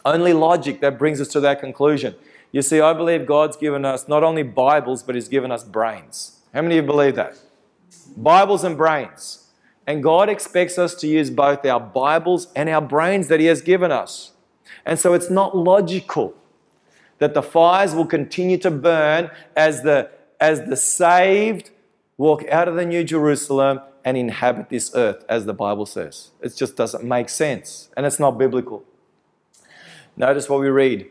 Only 0.04 0.32
logic 0.32 0.80
that 0.80 0.98
brings 0.98 1.20
us 1.20 1.28
to 1.28 1.40
that 1.40 1.61
conclusion. 1.61 2.16
You 2.59 2.62
see, 2.62 2.80
I 2.80 2.92
believe 2.92 3.24
God's 3.24 3.56
given 3.56 3.84
us 3.84 4.09
not 4.09 4.24
only 4.24 4.42
Bibles, 4.42 5.04
but 5.04 5.14
He's 5.14 5.28
given 5.28 5.52
us 5.52 5.62
brains. 5.62 6.40
How 6.52 6.61
many 6.61 6.76
of 6.76 6.84
you 6.84 6.90
believe 6.90 7.14
that? 7.14 7.38
Bibles 8.16 8.64
and 8.64 8.76
brains. 8.76 9.46
And 9.86 10.02
God 10.02 10.28
expects 10.28 10.76
us 10.76 10.96
to 10.96 11.06
use 11.06 11.30
both 11.30 11.64
our 11.64 11.78
Bibles 11.78 12.48
and 12.56 12.68
our 12.68 12.80
brains 12.80 13.28
that 13.28 13.38
He 13.38 13.46
has 13.46 13.62
given 13.62 13.92
us. 13.92 14.32
And 14.84 14.98
so 14.98 15.14
it's 15.14 15.30
not 15.30 15.56
logical 15.56 16.34
that 17.18 17.32
the 17.32 17.44
fires 17.44 17.94
will 17.94 18.06
continue 18.06 18.59
to 18.59 18.72
burn 18.72 19.30
as 19.56 19.84
the, 19.84 20.11
as 20.40 20.62
the 20.62 20.76
saved 20.76 21.70
walk 22.16 22.44
out 22.48 22.66
of 22.66 22.74
the 22.74 22.84
New 22.84 23.04
Jerusalem 23.04 23.82
and 24.04 24.16
inhabit 24.16 24.68
this 24.68 24.90
earth, 24.96 25.24
as 25.28 25.44
the 25.44 25.54
Bible 25.54 25.86
says. 25.86 26.32
It 26.42 26.56
just 26.56 26.74
doesn't 26.74 27.04
make 27.04 27.28
sense, 27.28 27.88
and 27.96 28.04
it's 28.04 28.18
not 28.18 28.36
biblical. 28.36 28.82
Notice 30.16 30.48
what 30.48 30.59
we 30.59 30.70
read. 30.70 31.09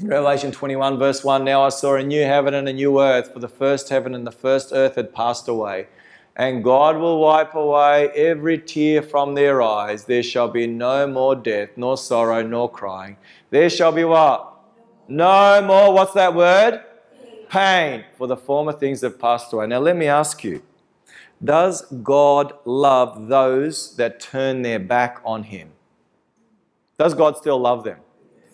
Revelation 0.00 0.50
21, 0.50 0.98
verse 0.98 1.22
1 1.22 1.44
Now 1.44 1.62
I 1.62 1.68
saw 1.68 1.96
a 1.96 2.02
new 2.02 2.22
heaven 2.22 2.54
and 2.54 2.68
a 2.68 2.72
new 2.72 3.00
earth, 3.00 3.32
for 3.32 3.38
the 3.38 3.48
first 3.48 3.88
heaven 3.88 4.14
and 4.14 4.26
the 4.26 4.32
first 4.32 4.72
earth 4.72 4.96
had 4.96 5.12
passed 5.12 5.48
away. 5.48 5.86
And 6.34 6.64
God 6.64 6.96
will 6.96 7.20
wipe 7.20 7.54
away 7.54 8.08
every 8.08 8.58
tear 8.58 9.02
from 9.02 9.34
their 9.34 9.60
eyes. 9.60 10.04
There 10.04 10.22
shall 10.22 10.48
be 10.48 10.66
no 10.66 11.06
more 11.06 11.36
death, 11.36 11.70
nor 11.76 11.98
sorrow, 11.98 12.42
nor 12.42 12.70
crying. 12.70 13.16
There 13.50 13.68
shall 13.68 13.92
be 13.92 14.04
what? 14.04 14.54
No 15.08 15.60
more, 15.62 15.92
what's 15.92 16.14
that 16.14 16.34
word? 16.34 16.82
Pain. 17.50 18.04
For 18.16 18.26
the 18.26 18.36
former 18.36 18.72
things 18.72 19.02
have 19.02 19.18
passed 19.18 19.52
away. 19.52 19.66
Now 19.66 19.80
let 19.80 19.96
me 19.96 20.06
ask 20.06 20.42
you 20.42 20.62
does 21.44 21.82
God 22.02 22.54
love 22.64 23.26
those 23.26 23.96
that 23.96 24.20
turn 24.20 24.62
their 24.62 24.78
back 24.78 25.20
on 25.24 25.42
Him? 25.42 25.70
Does 26.98 27.14
God 27.14 27.36
still 27.36 27.58
love 27.58 27.84
them? 27.84 27.98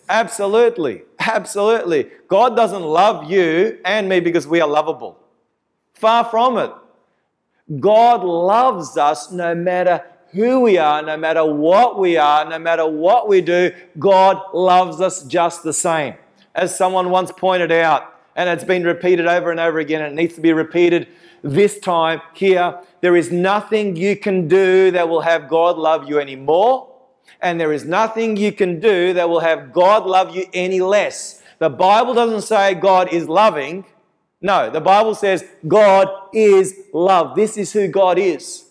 Absolutely. 0.09 1.03
Absolutely. 1.19 2.09
God 2.27 2.55
doesn't 2.55 2.83
love 2.83 3.29
you 3.29 3.79
and 3.85 4.09
me 4.09 4.19
because 4.19 4.47
we 4.47 4.59
are 4.59 4.67
lovable. 4.67 5.19
Far 5.93 6.25
from 6.25 6.57
it. 6.57 6.71
God 7.79 8.23
loves 8.23 8.97
us 8.97 9.31
no 9.31 9.53
matter 9.53 10.03
who 10.31 10.61
we 10.61 10.77
are, 10.77 11.01
no 11.03 11.17
matter 11.17 11.45
what 11.45 11.99
we 11.99 12.17
are, 12.17 12.49
no 12.49 12.57
matter 12.57 12.87
what 12.87 13.27
we 13.27 13.41
do. 13.41 13.71
God 13.99 14.41
loves 14.53 14.99
us 14.99 15.23
just 15.23 15.63
the 15.63 15.73
same. 15.73 16.15
As 16.55 16.75
someone 16.75 17.11
once 17.11 17.31
pointed 17.31 17.71
out, 17.71 18.15
and 18.35 18.49
it's 18.49 18.63
been 18.63 18.83
repeated 18.83 19.27
over 19.27 19.51
and 19.51 19.59
over 19.59 19.79
again, 19.79 20.01
and 20.01 20.13
it 20.13 20.15
needs 20.21 20.33
to 20.35 20.41
be 20.41 20.53
repeated 20.53 21.07
this 21.43 21.79
time 21.79 22.21
here. 22.33 22.79
There 23.01 23.15
is 23.15 23.31
nothing 23.31 23.95
you 23.95 24.15
can 24.15 24.47
do 24.47 24.91
that 24.91 25.07
will 25.07 25.21
have 25.21 25.47
God 25.47 25.77
love 25.77 26.09
you 26.09 26.19
anymore, 26.19 26.87
and 27.41 27.59
there 27.59 27.71
is 27.71 27.85
nothing 27.85 28.37
you 28.37 28.51
can 28.51 28.79
do 28.79 29.13
that 29.13 29.29
will 29.29 29.39
have 29.39 29.71
God 29.71 30.05
love 30.05 30.35
you 30.35 30.45
any 30.53 30.81
less. 30.81 31.41
The 31.59 31.69
Bible 31.69 32.13
doesn't 32.13 32.41
say 32.41 32.73
God 32.73 33.11
is 33.13 33.27
loving. 33.27 33.85
No, 34.41 34.69
the 34.69 34.81
Bible 34.81 35.15
says 35.15 35.43
God 35.67 36.07
is 36.33 36.75
love. 36.93 37.35
This 37.35 37.57
is 37.57 37.73
who 37.73 37.87
God 37.87 38.17
is. 38.17 38.65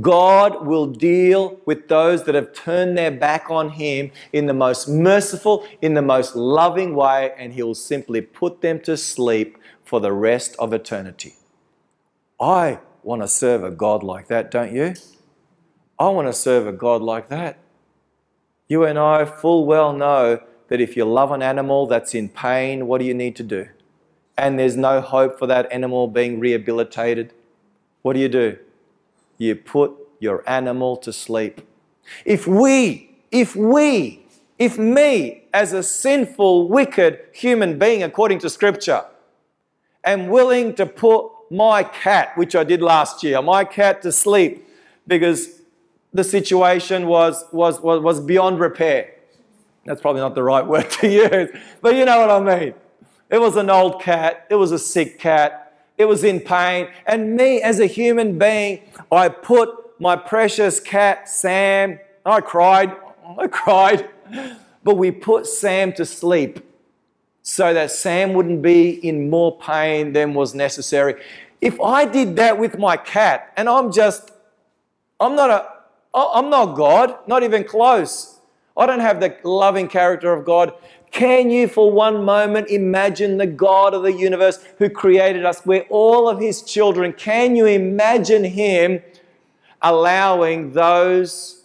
God 0.00 0.66
will 0.66 0.86
deal 0.86 1.60
with 1.64 1.88
those 1.88 2.24
that 2.24 2.34
have 2.34 2.52
turned 2.52 2.96
their 2.96 3.10
back 3.10 3.50
on 3.50 3.70
Him 3.70 4.10
in 4.32 4.46
the 4.46 4.54
most 4.54 4.88
merciful, 4.88 5.66
in 5.80 5.94
the 5.94 6.02
most 6.02 6.34
loving 6.34 6.94
way, 6.94 7.32
and 7.36 7.52
He 7.52 7.62
will 7.62 7.74
simply 7.74 8.20
put 8.20 8.60
them 8.60 8.80
to 8.80 8.96
sleep 8.96 9.58
for 9.84 10.00
the 10.00 10.12
rest 10.12 10.56
of 10.58 10.72
eternity. 10.72 11.34
I 12.40 12.80
want 13.02 13.22
to 13.22 13.28
serve 13.28 13.64
a 13.64 13.70
God 13.70 14.02
like 14.02 14.28
that, 14.28 14.50
don't 14.50 14.72
you? 14.72 14.94
I 15.98 16.08
want 16.08 16.28
to 16.28 16.32
serve 16.32 16.66
a 16.66 16.72
God 16.72 17.02
like 17.02 17.28
that. 17.28 17.58
You 18.68 18.84
and 18.84 18.98
I 18.98 19.24
full 19.24 19.66
well 19.66 19.92
know 19.92 20.40
that 20.68 20.80
if 20.80 20.96
you 20.96 21.04
love 21.04 21.32
an 21.32 21.42
animal 21.42 21.86
that's 21.86 22.14
in 22.14 22.28
pain, 22.28 22.86
what 22.86 22.98
do 22.98 23.04
you 23.04 23.14
need 23.14 23.34
to 23.36 23.42
do? 23.42 23.68
And 24.36 24.58
there's 24.58 24.76
no 24.76 25.00
hope 25.00 25.38
for 25.38 25.46
that 25.46 25.70
animal 25.72 26.06
being 26.06 26.38
rehabilitated. 26.38 27.32
What 28.02 28.12
do 28.12 28.20
you 28.20 28.28
do? 28.28 28.58
You 29.38 29.56
put 29.56 29.92
your 30.20 30.48
animal 30.48 30.96
to 30.98 31.12
sleep. 31.12 31.62
If 32.24 32.46
we, 32.46 33.16
if 33.32 33.56
we, 33.56 34.26
if 34.58 34.78
me, 34.78 35.44
as 35.52 35.72
a 35.72 35.82
sinful, 35.82 36.68
wicked 36.68 37.20
human 37.32 37.78
being, 37.78 38.02
according 38.02 38.38
to 38.40 38.50
Scripture, 38.50 39.04
am 40.04 40.28
willing 40.28 40.74
to 40.74 40.86
put 40.86 41.30
my 41.50 41.82
cat, 41.82 42.36
which 42.36 42.54
I 42.54 42.64
did 42.64 42.82
last 42.82 43.22
year, 43.22 43.40
my 43.42 43.64
cat 43.64 44.02
to 44.02 44.12
sleep 44.12 44.66
because 45.06 45.57
the 46.12 46.24
situation 46.24 47.06
was, 47.06 47.44
was, 47.52 47.80
was, 47.80 48.00
was 48.00 48.20
beyond 48.20 48.60
repair. 48.60 49.14
That's 49.84 50.00
probably 50.00 50.20
not 50.20 50.34
the 50.34 50.42
right 50.42 50.66
word 50.74 50.90
to 50.92 51.08
use, 51.08 51.50
but 51.80 51.96
you 51.96 52.04
know 52.04 52.20
what 52.20 52.30
I 52.30 52.58
mean. 52.60 52.74
It 53.30 53.40
was 53.40 53.56
an 53.56 53.68
old 53.68 54.00
cat, 54.00 54.46
it 54.48 54.54
was 54.54 54.72
a 54.72 54.78
sick 54.78 55.18
cat, 55.18 55.86
it 55.98 56.06
was 56.06 56.24
in 56.24 56.40
pain. 56.40 56.88
And 57.06 57.36
me 57.36 57.60
as 57.60 57.78
a 57.78 57.86
human 57.86 58.38
being, 58.38 58.82
I 59.12 59.28
put 59.28 59.70
my 60.00 60.16
precious 60.16 60.80
cat, 60.80 61.28
Sam, 61.28 61.98
I 62.24 62.40
cried, 62.40 62.96
I 63.38 63.46
cried, 63.46 64.08
but 64.82 64.96
we 64.96 65.10
put 65.10 65.46
Sam 65.46 65.92
to 65.94 66.06
sleep 66.06 66.64
so 67.42 67.72
that 67.72 67.90
Sam 67.90 68.34
wouldn't 68.34 68.60
be 68.60 68.90
in 68.90 69.30
more 69.30 69.58
pain 69.58 70.12
than 70.12 70.34
was 70.34 70.54
necessary. 70.54 71.22
If 71.60 71.80
I 71.80 72.04
did 72.04 72.36
that 72.36 72.58
with 72.58 72.78
my 72.78 72.96
cat, 72.96 73.52
and 73.56 73.68
I'm 73.68 73.90
just, 73.90 74.30
I'm 75.18 75.34
not 75.34 75.50
a, 75.50 75.66
Oh, 76.14 76.30
I'm 76.34 76.50
not 76.50 76.76
God, 76.76 77.16
not 77.26 77.42
even 77.42 77.64
close. 77.64 78.40
I 78.76 78.86
don't 78.86 79.00
have 79.00 79.20
the 79.20 79.36
loving 79.44 79.88
character 79.88 80.32
of 80.32 80.44
God. 80.44 80.72
Can 81.10 81.50
you, 81.50 81.68
for 81.68 81.90
one 81.90 82.24
moment, 82.24 82.68
imagine 82.68 83.38
the 83.38 83.46
God 83.46 83.94
of 83.94 84.02
the 84.02 84.12
universe 84.12 84.64
who 84.78 84.88
created 84.88 85.44
us? 85.44 85.64
We're 85.64 85.86
all 85.88 86.28
of 86.28 86.38
His 86.38 86.62
children. 86.62 87.12
Can 87.12 87.56
you 87.56 87.66
imagine 87.66 88.44
Him 88.44 89.02
allowing 89.82 90.72
those 90.72 91.64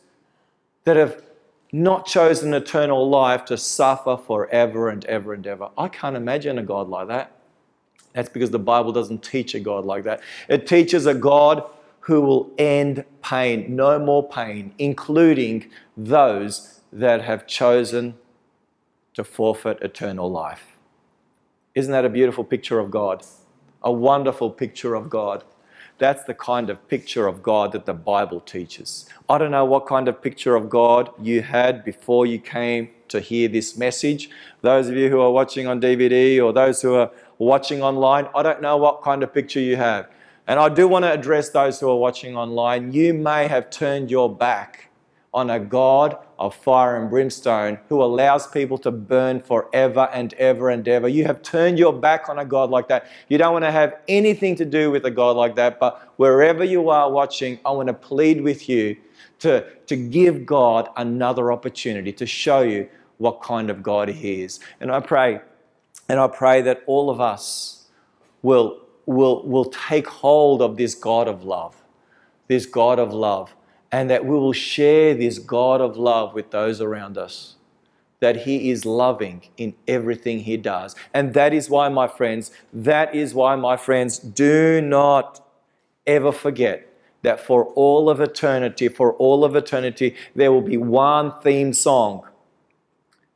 that 0.85 0.95
have 0.95 1.23
not 1.71 2.05
chosen 2.05 2.53
eternal 2.53 3.09
life 3.09 3.45
to 3.45 3.57
suffer 3.57 4.15
forever 4.15 4.89
and 4.89 5.03
ever 5.05 5.33
and 5.33 5.45
ever. 5.47 5.69
I 5.75 5.87
can't 5.87 6.15
imagine 6.15 6.59
a 6.59 6.63
God 6.63 6.87
like 6.87 7.07
that. 7.07 7.31
That's 8.13 8.29
because 8.29 8.51
the 8.51 8.59
Bible 8.59 8.91
doesn't 8.91 9.23
teach 9.23 9.55
a 9.55 9.59
God 9.59 9.83
like 9.83 10.03
that. 10.03 10.21
It 10.47 10.67
teaches 10.67 11.07
a 11.07 11.15
God 11.15 11.63
who 12.03 12.19
will 12.21 12.51
end 12.57 13.05
pain, 13.21 13.75
no 13.75 13.97
more 13.97 14.27
pain, 14.27 14.73
including 14.77 15.69
those 15.95 16.81
that 16.91 17.21
have 17.21 17.47
chosen 17.47 18.15
to 19.13 19.23
forfeit 19.23 19.77
eternal 19.81 20.29
life. 20.29 20.77
Isn't 21.75 21.93
that 21.93 22.03
a 22.03 22.09
beautiful 22.09 22.43
picture 22.43 22.77
of 22.79 22.91
God? 22.91 23.25
A 23.83 23.91
wonderful 23.91 24.49
picture 24.49 24.95
of 24.95 25.09
God. 25.09 25.45
That's 25.97 26.23
the 26.25 26.33
kind 26.33 26.69
of 26.69 26.85
picture 26.89 27.25
of 27.25 27.41
God 27.41 27.71
that 27.71 27.85
the 27.85 27.93
Bible 27.93 28.41
teaches. 28.41 29.05
I 29.29 29.37
don't 29.37 29.51
know 29.51 29.63
what 29.63 29.87
kind 29.87 30.09
of 30.09 30.21
picture 30.21 30.55
of 30.57 30.69
God 30.69 31.09
you 31.21 31.41
had 31.41 31.85
before 31.85 32.25
you 32.25 32.37
came 32.37 32.89
to 33.07 33.21
hear 33.21 33.47
this 33.47 33.77
message. 33.77 34.29
Those 34.61 34.89
of 34.89 34.97
you 34.97 35.09
who 35.09 35.21
are 35.21 35.31
watching 35.31 35.67
on 35.67 35.79
DVD 35.79 36.43
or 36.43 36.51
those 36.51 36.81
who 36.81 36.95
are 36.95 37.11
watching 37.37 37.81
online, 37.81 38.27
I 38.35 38.43
don't 38.43 38.61
know 38.61 38.75
what 38.75 39.03
kind 39.03 39.23
of 39.23 39.33
picture 39.33 39.61
you 39.61 39.77
have. 39.77 40.09
And 40.47 40.59
I 40.59 40.69
do 40.69 40.87
want 40.87 41.03
to 41.03 41.11
address 41.11 41.49
those 41.49 41.79
who 41.79 41.89
are 41.89 41.97
watching 41.97 42.35
online. 42.35 42.91
You 42.91 43.13
may 43.13 43.47
have 43.47 43.69
turned 43.69 44.11
your 44.11 44.33
back 44.33 44.89
on 45.33 45.49
a 45.49 45.59
God 45.59 46.17
of 46.37 46.53
fire 46.53 47.01
and 47.01 47.09
brimstone 47.09 47.79
who 47.89 48.03
allows 48.03 48.45
people 48.45 48.77
to 48.79 48.91
burn 48.91 49.39
forever 49.39 50.09
and 50.13 50.33
ever 50.35 50.69
and 50.69 50.87
ever. 50.87 51.07
You 51.07 51.25
have 51.25 51.41
turned 51.41 51.79
your 51.79 51.93
back 51.93 52.29
on 52.29 52.37
a 52.37 52.45
God 52.45 52.69
like 52.69 52.87
that. 52.89 53.07
You 53.29 53.37
don't 53.37 53.53
want 53.53 53.65
to 53.65 53.71
have 53.71 53.95
anything 54.07 54.55
to 54.57 54.65
do 54.65 54.91
with 54.91 55.05
a 55.05 55.11
God 55.11 55.35
like 55.35 55.55
that. 55.55 55.79
But 55.79 56.13
wherever 56.17 56.63
you 56.63 56.89
are 56.89 57.09
watching, 57.09 57.59
I 57.65 57.71
want 57.71 57.87
to 57.87 57.93
plead 57.93 58.41
with 58.41 58.69
you 58.69 58.97
to, 59.39 59.65
to 59.87 59.95
give 59.95 60.45
God 60.45 60.89
another 60.97 61.51
opportunity 61.51 62.11
to 62.13 62.25
show 62.25 62.61
you 62.61 62.87
what 63.17 63.41
kind 63.41 63.69
of 63.69 63.81
God 63.81 64.09
He 64.09 64.43
is. 64.43 64.59
And 64.81 64.91
I 64.91 64.99
pray, 64.99 65.41
and 66.09 66.19
I 66.19 66.27
pray 66.27 66.61
that 66.61 66.83
all 66.85 67.09
of 67.09 67.19
us 67.19 67.87
will, 68.41 68.81
will, 69.05 69.43
will 69.47 69.65
take 69.65 70.07
hold 70.07 70.61
of 70.61 70.77
this 70.77 70.95
God 70.95 71.27
of 71.27 71.43
love, 71.43 71.75
this 72.47 72.65
God 72.65 72.99
of 72.99 73.13
love 73.13 73.55
and 73.93 74.09
that 74.09 74.25
we 74.25 74.31
will 74.31 74.53
share 74.53 75.13
this 75.13 75.37
God 75.37 75.79
of 75.79 75.95
love 75.97 76.33
with 76.33 76.49
those 76.49 76.81
around 76.81 77.15
us. 77.15 77.57
That 78.21 78.37
He 78.37 78.71
is 78.71 78.85
loving 78.87 79.43
in 79.55 79.75
everything 79.87 80.39
He 80.39 80.57
does. 80.57 80.95
And 81.13 81.35
that 81.35 81.53
is 81.53 81.69
why, 81.69 81.89
my 81.89 82.07
friends, 82.07 82.51
that 82.73 83.13
is 83.13 83.35
why, 83.35 83.55
my 83.55 83.77
friends, 83.77 84.17
do 84.17 84.81
not 84.81 85.47
ever 86.07 86.31
forget 86.31 86.91
that 87.21 87.39
for 87.39 87.65
all 87.75 88.09
of 88.09 88.19
eternity, 88.19 88.87
for 88.87 89.13
all 89.13 89.45
of 89.45 89.55
eternity, 89.55 90.15
there 90.35 90.51
will 90.51 90.61
be 90.61 90.75
one 90.75 91.31
theme 91.41 91.71
song 91.71 92.23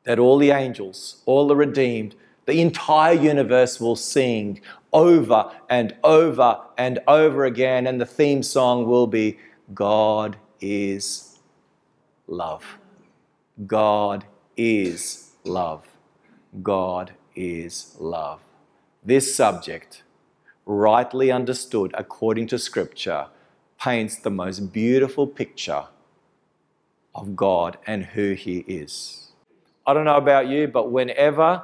that 0.05 0.18
all 0.18 0.39
the 0.39 0.49
angels, 0.49 1.22
all 1.28 1.47
the 1.47 1.55
redeemed, 1.55 2.15
the 2.47 2.61
entire 2.61 3.13
universe 3.13 3.80
will 3.80 3.95
sing 3.95 4.59
over 4.98 5.52
and 5.70 5.95
over 6.04 6.60
and 6.78 7.00
over 7.08 7.45
again. 7.45 7.86
And 7.88 8.02
the 8.02 8.06
theme 8.06 8.41
song 8.41 8.88
will 8.88 9.08
be 9.08 9.38
God 9.76 10.38
is 10.60 11.38
love. 12.28 12.80
God 13.68 14.26
is 14.58 15.32
love. 15.43 15.86
God 16.64 17.14
is 17.36 17.95
love. 18.00 18.41
This 19.04 19.36
subject, 19.36 20.04
rightly 20.66 21.32
understood 21.32 21.91
according 21.95 22.48
to 22.48 22.60
Scripture, 22.60 23.28
paints 23.80 24.18
the 24.18 24.32
most 24.32 24.74
beautiful 24.74 25.28
picture 25.28 25.86
of 27.14 27.36
God 27.36 27.78
and 27.86 28.04
who 28.04 28.34
He 28.34 28.60
is. 28.60 29.32
I 29.86 29.93
don't 29.93 30.06
know 30.06 30.18
about 30.18 30.48
you, 30.48 30.68
but 30.68 30.91
whenever 30.91 31.64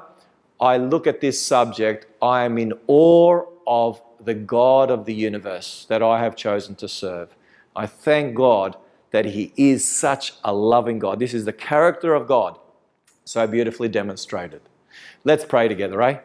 I 0.60 0.78
look 0.78 1.08
at 1.08 1.22
this 1.22 1.42
subject, 1.42 2.06
I 2.22 2.44
am 2.44 2.58
in 2.58 2.74
awe 2.88 3.44
of 3.68 4.02
the 4.24 4.34
God 4.34 4.90
of 4.90 5.06
the 5.06 5.14
universe 5.14 5.86
that 5.90 6.02
I 6.02 6.20
have 6.24 6.36
chosen 6.36 6.76
to 6.76 6.88
serve. 6.88 7.36
I 7.76 7.86
thank 7.86 8.36
God 8.36 8.78
that 9.12 9.26
He 9.26 9.52
is 9.58 9.86
such 9.86 10.34
a 10.44 10.54
loving 10.54 11.00
God. 11.00 11.20
This 11.20 11.34
is 11.34 11.46
the 11.46 11.54
character 11.54 12.14
of 12.14 12.28
God, 12.28 12.58
so 13.26 13.46
beautifully 13.48 13.90
demonstrated. 13.90 14.62
Let's 15.24 15.46
pray 15.46 15.68
together, 15.68 15.98
right? 15.98 16.22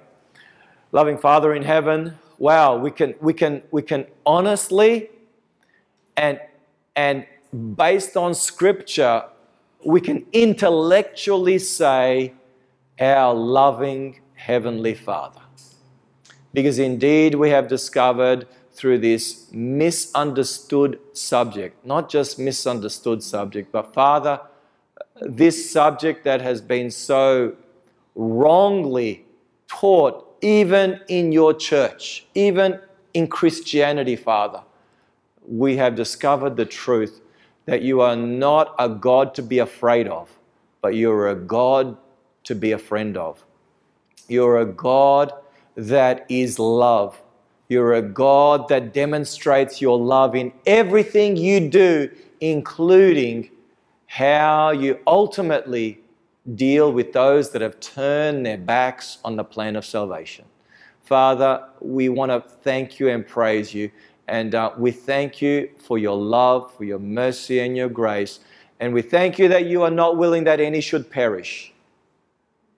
Loving 0.92 1.18
Father 1.18 1.54
in 1.54 1.62
heaven, 1.62 2.18
wow, 2.38 2.76
we 2.76 2.90
can, 2.90 3.14
we 3.20 3.34
can, 3.34 3.62
we 3.70 3.82
can 3.82 4.06
honestly 4.24 5.10
and, 6.18 6.40
and 6.96 7.26
based 7.76 8.16
on 8.16 8.34
Scripture, 8.34 9.24
we 9.84 10.00
can 10.00 10.26
intellectually 10.32 11.60
say, 11.60 12.34
Our 13.00 13.34
loving 13.34 14.20
Heavenly 14.34 14.94
Father. 14.94 15.40
Because 16.52 16.78
indeed 16.78 17.34
we 17.34 17.50
have 17.50 17.68
discovered 17.68 18.46
through 18.72 18.98
this 18.98 19.48
misunderstood 19.52 20.98
subject, 21.12 21.84
not 21.84 22.08
just 22.08 22.38
misunderstood 22.38 23.22
subject, 23.22 23.70
but 23.72 23.92
Father, 23.92 24.40
this 25.20 25.70
subject 25.70 26.24
that 26.24 26.40
has 26.40 26.60
been 26.60 26.90
so 26.90 27.54
wrongly 28.14 29.26
taught, 29.66 30.24
even 30.40 31.00
in 31.08 31.32
your 31.32 31.52
church, 31.54 32.26
even 32.34 32.80
in 33.14 33.26
Christianity, 33.26 34.16
Father, 34.16 34.62
we 35.46 35.76
have 35.76 35.94
discovered 35.94 36.56
the 36.56 36.66
truth 36.66 37.20
that 37.66 37.82
you 37.82 38.00
are 38.00 38.16
not 38.16 38.74
a 38.78 38.88
God 38.88 39.34
to 39.34 39.42
be 39.42 39.58
afraid 39.58 40.08
of, 40.08 40.30
but 40.80 40.94
you're 40.94 41.28
a 41.28 41.34
God 41.34 41.96
to 42.48 42.54
be 42.54 42.72
a 42.72 42.78
friend 42.78 43.16
of. 43.16 43.44
You're 44.28 44.58
a 44.58 44.66
God 44.66 45.32
that 45.76 46.26
is 46.28 46.58
love 46.58 47.18
you're 47.68 47.94
a 47.94 48.02
God 48.02 48.68
that 48.68 48.94
demonstrates 48.94 49.80
your 49.80 49.98
love 49.98 50.34
in 50.34 50.52
everything 50.64 51.36
you 51.36 51.68
do, 51.68 52.10
including 52.40 53.50
how 54.06 54.70
you 54.70 54.98
ultimately 55.06 56.00
deal 56.54 56.90
with 56.90 57.12
those 57.12 57.50
that 57.50 57.60
have 57.60 57.78
turned 57.78 58.46
their 58.46 58.56
backs 58.56 59.18
on 59.22 59.36
the 59.36 59.44
plan 59.44 59.76
of 59.76 59.84
salvation. 59.84 60.46
Father, 61.02 61.62
we 61.80 62.08
want 62.08 62.32
to 62.32 62.40
thank 62.40 62.98
you 62.98 63.10
and 63.10 63.26
praise 63.26 63.74
you. 63.74 63.90
And 64.28 64.54
uh, 64.54 64.72
we 64.78 64.90
thank 64.90 65.42
you 65.42 65.70
for 65.78 65.98
your 65.98 66.16
love, 66.16 66.74
for 66.74 66.84
your 66.84 66.98
mercy, 66.98 67.60
and 67.60 67.76
your 67.76 67.88
grace. 67.90 68.40
And 68.80 68.94
we 68.94 69.02
thank 69.02 69.38
you 69.38 69.48
that 69.48 69.66
you 69.66 69.82
are 69.82 69.90
not 69.90 70.16
willing 70.16 70.44
that 70.44 70.60
any 70.60 70.80
should 70.80 71.10
perish, 71.10 71.72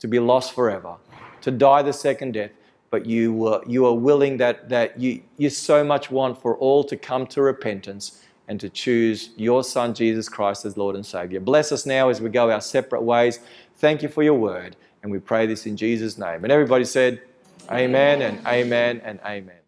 to 0.00 0.08
be 0.08 0.18
lost 0.18 0.52
forever, 0.52 0.96
to 1.42 1.50
die 1.50 1.82
the 1.82 1.92
second 1.92 2.32
death 2.32 2.50
but 2.90 3.06
you, 3.06 3.32
were, 3.32 3.62
you 3.66 3.86
are 3.86 3.94
willing 3.94 4.36
that, 4.38 4.68
that 4.68 4.98
you, 5.00 5.22
you 5.36 5.48
so 5.48 5.82
much 5.84 6.10
want 6.10 6.40
for 6.40 6.56
all 6.56 6.84
to 6.84 6.96
come 6.96 7.26
to 7.28 7.40
repentance 7.40 8.24
and 8.48 8.58
to 8.58 8.68
choose 8.68 9.30
your 9.36 9.62
Son, 9.62 9.94
Jesus 9.94 10.28
Christ, 10.28 10.64
as 10.64 10.76
Lord 10.76 10.96
and 10.96 11.06
Savior. 11.06 11.38
Bless 11.38 11.70
us 11.70 11.86
now 11.86 12.08
as 12.08 12.20
we 12.20 12.28
go 12.30 12.50
our 12.50 12.60
separate 12.60 13.02
ways. 13.02 13.38
Thank 13.76 14.02
you 14.02 14.08
for 14.08 14.24
your 14.24 14.34
word, 14.34 14.74
and 15.02 15.12
we 15.12 15.20
pray 15.20 15.46
this 15.46 15.66
in 15.66 15.76
Jesus' 15.76 16.18
name. 16.18 16.42
And 16.42 16.52
everybody 16.52 16.84
said, 16.84 17.22
Amen 17.70 18.22
and 18.22 18.44
amen 18.46 19.00
and 19.04 19.20
amen. 19.20 19.59